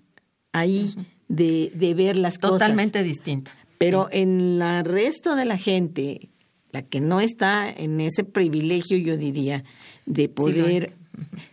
ahí 0.52 0.90
de, 1.28 1.72
de, 1.74 1.94
ver 1.94 2.18
las 2.18 2.38
cosas. 2.38 2.58
Totalmente 2.58 3.02
distinta. 3.02 3.52
Pero 3.78 4.08
en 4.12 4.60
el 4.60 4.84
resto 4.84 5.34
de 5.34 5.46
la 5.46 5.56
gente, 5.56 6.28
la 6.72 6.82
que 6.82 7.00
no 7.00 7.20
está 7.20 7.70
en 7.70 8.02
ese 8.02 8.22
privilegio, 8.22 8.98
yo 8.98 9.16
diría, 9.16 9.64
de 10.04 10.28
poder, 10.28 10.94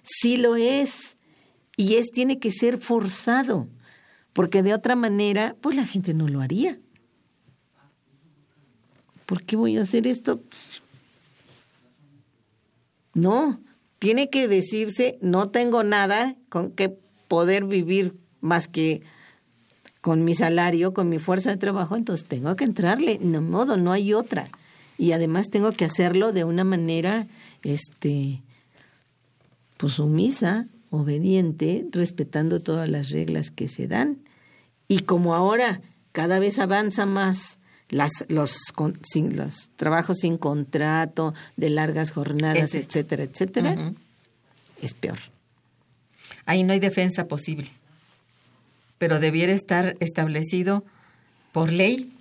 sí 0.04 0.36
lo 0.36 0.58
es 0.58 1.16
y 1.78 1.96
es 1.96 2.12
tiene 2.12 2.40
que 2.40 2.52
ser 2.52 2.80
forzado, 2.80 3.68
porque 4.34 4.64
de 4.64 4.74
otra 4.74 4.96
manera, 4.96 5.56
pues 5.62 5.76
la 5.76 5.86
gente 5.86 6.14
no 6.14 6.28
lo 6.28 6.42
haría. 6.42 6.80
¿Por 9.26 9.44
qué 9.44 9.56
voy 9.56 9.78
a 9.78 9.82
hacer 9.82 10.08
esto? 10.08 10.42
No, 13.14 13.62
tiene 14.00 14.30
que 14.30 14.48
decirse, 14.48 15.18
no 15.22 15.50
tengo 15.50 15.84
nada 15.84 16.36
con 16.50 16.72
que 16.72 16.90
poder 17.28 17.64
vivir 17.64 18.16
más 18.42 18.68
que 18.68 19.02
con 20.02 20.24
mi 20.24 20.36
salario, 20.36 20.94
con 20.94 21.10
mi 21.10 21.18
fuerza 21.18 21.50
de 21.50 21.58
trabajo, 21.58 21.96
entonces 21.96 22.28
tengo 22.28 22.56
que 22.56 22.64
entrarle, 22.64 23.18
no 23.22 23.42
modo, 23.42 23.76
no 23.76 23.92
hay 23.92 24.14
otra. 24.14 24.50
Y 25.00 25.14
además 25.14 25.50
tengo 25.50 25.72
que 25.72 25.86
hacerlo 25.86 26.32
de 26.32 26.44
una 26.44 26.64
manera, 26.64 27.26
este, 27.64 28.44
pues 29.78 29.94
sumisa, 29.94 30.68
obediente, 30.90 31.86
respetando 31.92 32.62
todas 32.62 32.90
las 32.90 33.10
reglas 33.10 33.52
que 33.52 33.68
se 33.68 33.88
dan. 33.88 34.18
Y 34.88 35.00
como 35.00 35.36
ahora 35.36 35.82
cada 36.12 36.40
vez 36.40 36.60
avanza 36.60 37.06
más 37.06 37.60
las, 37.90 38.12
los, 38.30 38.58
sin, 39.04 39.38
los 39.38 39.70
trabajos 39.76 40.18
sin 40.22 40.38
contrato, 40.38 41.34
de 41.58 41.70
largas 41.70 42.12
jornadas, 42.12 42.74
etcétera, 42.74 43.24
etcétera, 43.24 43.94
es 44.82 44.94
peor. 44.94 45.20
Ahí 46.46 46.64
no 46.64 46.74
hay 46.74 46.80
defensa 46.80 47.28
posible, 47.28 47.70
pero 48.98 49.20
debiera 49.20 49.54
estar 49.54 49.96
establecido 50.00 50.84
por 51.52 51.72
ley 51.72 52.12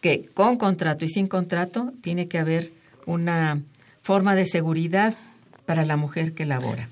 que 0.00 0.26
con 0.34 0.56
contrato 0.56 1.04
y 1.04 1.08
sin 1.08 1.26
contrato 1.26 1.92
tiene 2.02 2.28
que 2.28 2.38
haber 2.38 2.72
una 3.06 3.62
forma 4.02 4.34
de 4.34 4.46
seguridad 4.46 5.14
para 5.66 5.84
la 5.84 5.96
mujer 5.96 6.34
que 6.34 6.46
labora. 6.46 6.88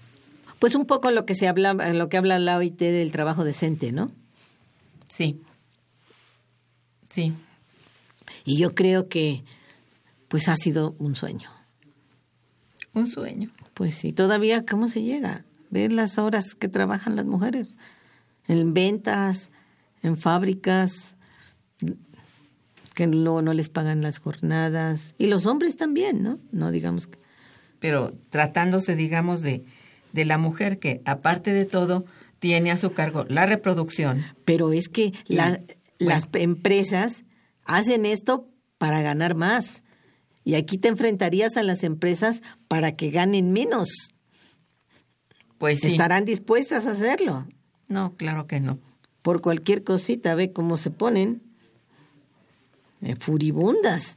Pues 0.66 0.74
un 0.74 0.86
poco 0.86 1.12
lo 1.12 1.26
que 1.26 1.36
se 1.36 1.46
habla, 1.46 1.74
lo 1.74 2.08
que 2.08 2.16
habla 2.16 2.40
la 2.40 2.56
OIT 2.56 2.76
del 2.80 3.12
trabajo 3.12 3.44
decente, 3.44 3.92
¿no? 3.92 4.10
Sí. 5.08 5.40
Sí. 7.08 7.32
Y 8.44 8.58
yo 8.58 8.74
creo 8.74 9.08
que 9.08 9.44
pues 10.26 10.48
ha 10.48 10.56
sido 10.56 10.96
un 10.98 11.14
sueño. 11.14 11.48
Un 12.94 13.06
sueño. 13.06 13.52
Pues 13.74 13.94
sí, 13.94 14.12
todavía 14.12 14.66
cómo 14.66 14.88
se 14.88 15.04
llega. 15.04 15.44
Ver 15.70 15.92
las 15.92 16.18
horas 16.18 16.56
que 16.56 16.66
trabajan 16.66 17.14
las 17.14 17.26
mujeres 17.26 17.72
en 18.48 18.74
ventas, 18.74 19.52
en 20.02 20.16
fábricas, 20.16 21.14
que 22.96 23.06
luego 23.06 23.40
no 23.40 23.52
les 23.52 23.68
pagan 23.68 24.02
las 24.02 24.18
jornadas 24.18 25.14
y 25.16 25.28
los 25.28 25.46
hombres 25.46 25.76
también, 25.76 26.24
¿no? 26.24 26.40
No 26.50 26.72
digamos 26.72 27.06
que 27.06 27.20
pero 27.78 28.14
tratándose 28.30 28.96
digamos 28.96 29.42
de 29.42 29.64
de 30.16 30.24
la 30.24 30.38
mujer 30.38 30.80
que, 30.80 31.02
aparte 31.04 31.52
de 31.52 31.66
todo, 31.66 32.04
tiene 32.40 32.72
a 32.72 32.78
su 32.78 32.92
cargo 32.92 33.24
la 33.28 33.46
reproducción. 33.46 34.24
Pero 34.44 34.72
es 34.72 34.88
que 34.88 35.12
las 35.28 36.28
empresas 36.32 37.22
hacen 37.64 38.06
esto 38.06 38.48
para 38.78 39.02
ganar 39.02 39.36
más. 39.36 39.84
Y 40.42 40.54
aquí 40.54 40.78
te 40.78 40.88
enfrentarías 40.88 41.56
a 41.56 41.62
las 41.62 41.84
empresas 41.84 42.40
para 42.66 42.96
que 42.96 43.10
ganen 43.10 43.52
menos. 43.52 43.88
Pues 45.58 45.80
sí. 45.80 45.88
¿Estarán 45.88 46.24
dispuestas 46.24 46.86
a 46.86 46.92
hacerlo? 46.92 47.46
No, 47.88 48.16
claro 48.16 48.46
que 48.46 48.58
no. 48.58 48.78
Por 49.22 49.40
cualquier 49.40 49.84
cosita, 49.84 50.34
ve 50.34 50.52
cómo 50.52 50.78
se 50.78 50.90
ponen. 50.90 51.42
Eh, 53.02 53.16
furibundas. 53.16 54.16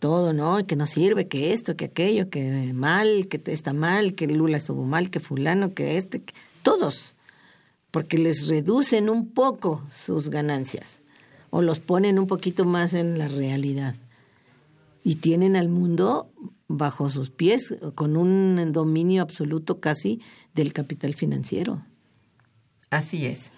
Todo, 0.00 0.32
¿no? 0.32 0.66
Que 0.66 0.76
no 0.76 0.86
sirve, 0.86 1.28
que 1.28 1.52
esto, 1.52 1.76
que 1.76 1.84
aquello, 1.84 2.30
que 2.30 2.72
mal, 2.74 3.28
que 3.28 3.40
está 3.52 3.72
mal, 3.72 4.14
que 4.14 4.26
Lula 4.26 4.56
estuvo 4.56 4.84
mal, 4.84 5.10
que 5.10 5.20
fulano, 5.20 5.74
que 5.74 5.98
este, 5.98 6.22
que- 6.22 6.34
todos. 6.62 7.16
Porque 7.90 8.18
les 8.18 8.48
reducen 8.48 9.08
un 9.10 9.28
poco 9.30 9.84
sus 9.90 10.30
ganancias 10.30 11.02
o 11.50 11.62
los 11.62 11.80
ponen 11.80 12.18
un 12.18 12.26
poquito 12.26 12.64
más 12.64 12.94
en 12.94 13.18
la 13.18 13.28
realidad. 13.28 13.94
Y 15.02 15.16
tienen 15.16 15.54
al 15.54 15.68
mundo 15.68 16.30
bajo 16.68 17.10
sus 17.10 17.30
pies 17.30 17.74
con 17.94 18.16
un 18.16 18.72
dominio 18.72 19.22
absoluto 19.22 19.80
casi 19.80 20.20
del 20.54 20.72
capital 20.72 21.14
financiero. 21.14 21.84
Así 22.90 23.26
es. 23.26 23.50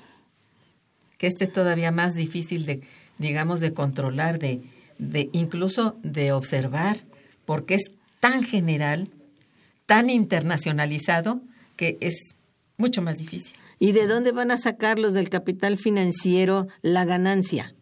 Que 1.18 1.26
este 1.26 1.45
es 1.45 1.53
todavía 1.53 1.93
más 1.93 2.14
difícil 2.14 2.64
de, 2.64 2.80
digamos, 3.18 3.61
de 3.61 3.74
controlar, 3.74 4.38
de, 4.38 4.62
de 4.99 5.28
incluso 5.32 5.97
de 6.03 6.32
observar, 6.32 6.99
porque 7.45 7.74
es 7.74 7.90
tan 8.20 8.43
general, 8.43 9.11
tan 9.86 10.11
internacionalizado, 10.11 11.40
que 11.76 11.99
es 12.01 12.36
mucho 12.76 13.03
más 13.03 13.16
difícil. 13.16 13.57
¿Y 13.78 13.93
de 13.93 14.07
dónde 14.07 14.30
van 14.30 14.51
a 14.53 14.57
sacar 14.57 14.99
los 14.99 15.12
del 15.12 15.28
capital 15.28 15.76
financiero 15.76 16.68
la 16.82 17.05
ganancia? 17.05 17.74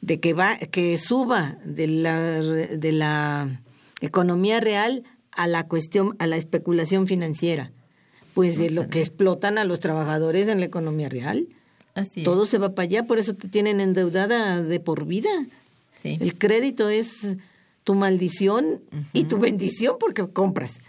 De 0.00 0.20
que 0.20 0.32
va, 0.32 0.56
que 0.58 0.96
suba 0.98 1.58
de 1.64 1.88
la, 1.88 2.40
de 2.40 2.92
la 2.92 3.62
economía 4.00 4.60
real 4.60 5.02
a 5.32 5.46
la 5.46 5.66
cuestión, 5.66 6.14
a 6.18 6.26
la 6.26 6.36
especulación 6.36 7.08
financiera. 7.08 7.72
Pues 8.34 8.58
de 8.58 8.70
lo 8.70 8.88
que 8.88 9.00
explotan 9.00 9.58
a 9.58 9.64
los 9.64 9.80
trabajadores 9.80 10.48
en 10.48 10.60
la 10.60 10.66
economía 10.66 11.08
real. 11.08 11.48
Así 11.94 12.20
es. 12.20 12.24
Todo 12.24 12.46
se 12.46 12.58
va 12.58 12.74
para 12.74 12.84
allá, 12.84 13.06
por 13.06 13.18
eso 13.18 13.34
te 13.34 13.48
tienen 13.48 13.80
endeudada 13.80 14.62
de 14.62 14.80
por 14.80 15.06
vida. 15.06 15.30
Sí. 16.02 16.18
El 16.20 16.36
crédito 16.36 16.88
es 16.88 17.36
tu 17.84 17.94
maldición 17.94 18.80
y 19.12 19.24
tu 19.24 19.38
bendición 19.38 19.96
porque 20.00 20.26
compras. 20.26 20.80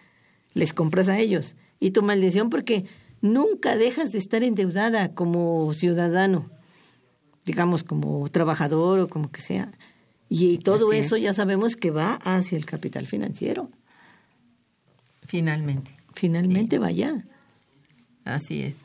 Les 0.54 0.74
compras 0.74 1.10
a 1.10 1.20
ellos. 1.20 1.56
Y 1.80 1.92
tu 1.92 2.02
maldición 2.02 2.50
porque 2.50 2.86
nunca 3.22 3.76
dejas 3.76 4.12
de 4.12 4.20
estar 4.20 4.44
endeudada 4.44 5.14
como 5.14 5.74
ciudadano, 5.74 6.50
digamos 7.46 7.84
como 7.84 8.28
trabajador 8.30 9.00
o 9.00 9.08
como 9.08 9.32
que 9.32 9.42
sea. 9.42 9.72
Y 10.30 10.58
todo 10.60 10.90
Así 10.90 11.00
eso 11.00 11.16
es. 11.18 11.22
ya 11.22 11.34
sabemos 11.34 11.76
que 11.76 11.92
va 11.92 12.16
hacia 12.24 12.58
el 12.58 12.66
capital 12.66 13.06
financiero. 13.06 13.70
Finalmente. 15.24 15.96
Finalmente 16.14 16.80
vaya. 16.80 17.26
Así 18.24 18.62
es. 18.62 18.85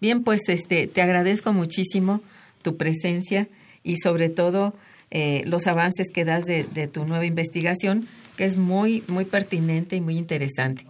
Bien, 0.00 0.22
pues 0.24 0.40
este, 0.48 0.86
te 0.86 1.02
agradezco 1.02 1.52
muchísimo 1.52 2.20
tu 2.62 2.76
presencia 2.76 3.48
y 3.82 3.96
sobre 3.96 4.28
todo 4.28 4.74
eh, 5.10 5.42
los 5.46 5.66
avances 5.66 6.08
que 6.12 6.24
das 6.24 6.44
de, 6.46 6.64
de 6.64 6.86
tu 6.86 7.04
nueva 7.04 7.26
investigación, 7.26 8.06
que 8.36 8.44
es 8.44 8.56
muy, 8.56 9.02
muy 9.08 9.24
pertinente 9.24 9.96
y 9.96 10.00
muy 10.00 10.16
interesante. 10.16 10.84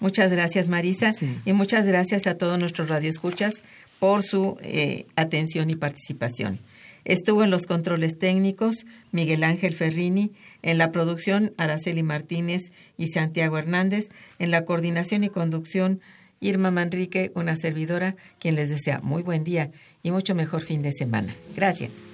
Muchas 0.00 0.30
gracias, 0.32 0.68
Marisa, 0.68 1.12
Sí. 1.12 1.38
y 1.46 1.52
muchas 1.52 1.86
gracias 1.86 2.26
a 2.26 2.36
todos 2.36 2.58
nuestros 2.58 2.88
radioescuchas 2.88 3.54
por 3.98 4.22
su 4.22 4.56
eh, 4.60 5.06
atención 5.16 5.70
y 5.70 5.76
participación. 5.76 6.58
Estuvo 7.04 7.44
en 7.44 7.50
los 7.50 7.66
controles 7.66 8.18
técnicos 8.18 8.86
Miguel 9.12 9.44
Ángel 9.44 9.74
Ferrini, 9.74 10.32
en 10.62 10.78
la 10.78 10.90
producción 10.90 11.52
Araceli 11.58 12.02
Martínez 12.02 12.62
y 12.98 13.08
Santiago 13.08 13.56
Hernández, 13.58 14.06
en 14.38 14.50
la 14.50 14.64
coordinación 14.64 15.22
y 15.24 15.28
conducción 15.28 16.00
Irma 16.44 16.70
Manrique, 16.70 17.32
una 17.34 17.56
servidora, 17.56 18.16
quien 18.38 18.54
les 18.54 18.68
desea 18.68 19.00
muy 19.02 19.22
buen 19.22 19.44
día 19.44 19.70
y 20.02 20.10
mucho 20.10 20.34
mejor 20.34 20.60
fin 20.60 20.82
de 20.82 20.92
semana. 20.92 21.32
Gracias. 21.56 22.13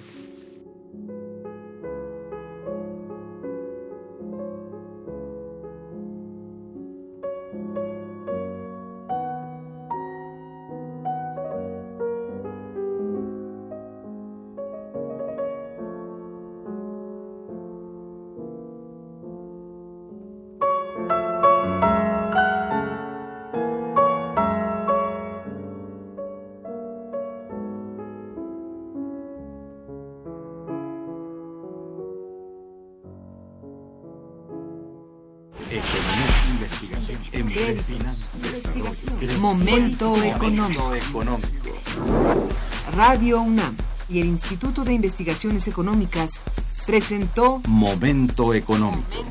Económico. 40.31 40.83
Momento 40.83 40.95
económico. 40.95 42.49
Radio 42.93 43.41
UNAM 43.41 43.75
y 44.09 44.19
el 44.19 44.27
Instituto 44.27 44.83
de 44.83 44.93
Investigaciones 44.93 45.67
Económicas 45.67 46.43
presentó. 46.85 47.61
Momento 47.67 48.53
económico. 48.53 49.25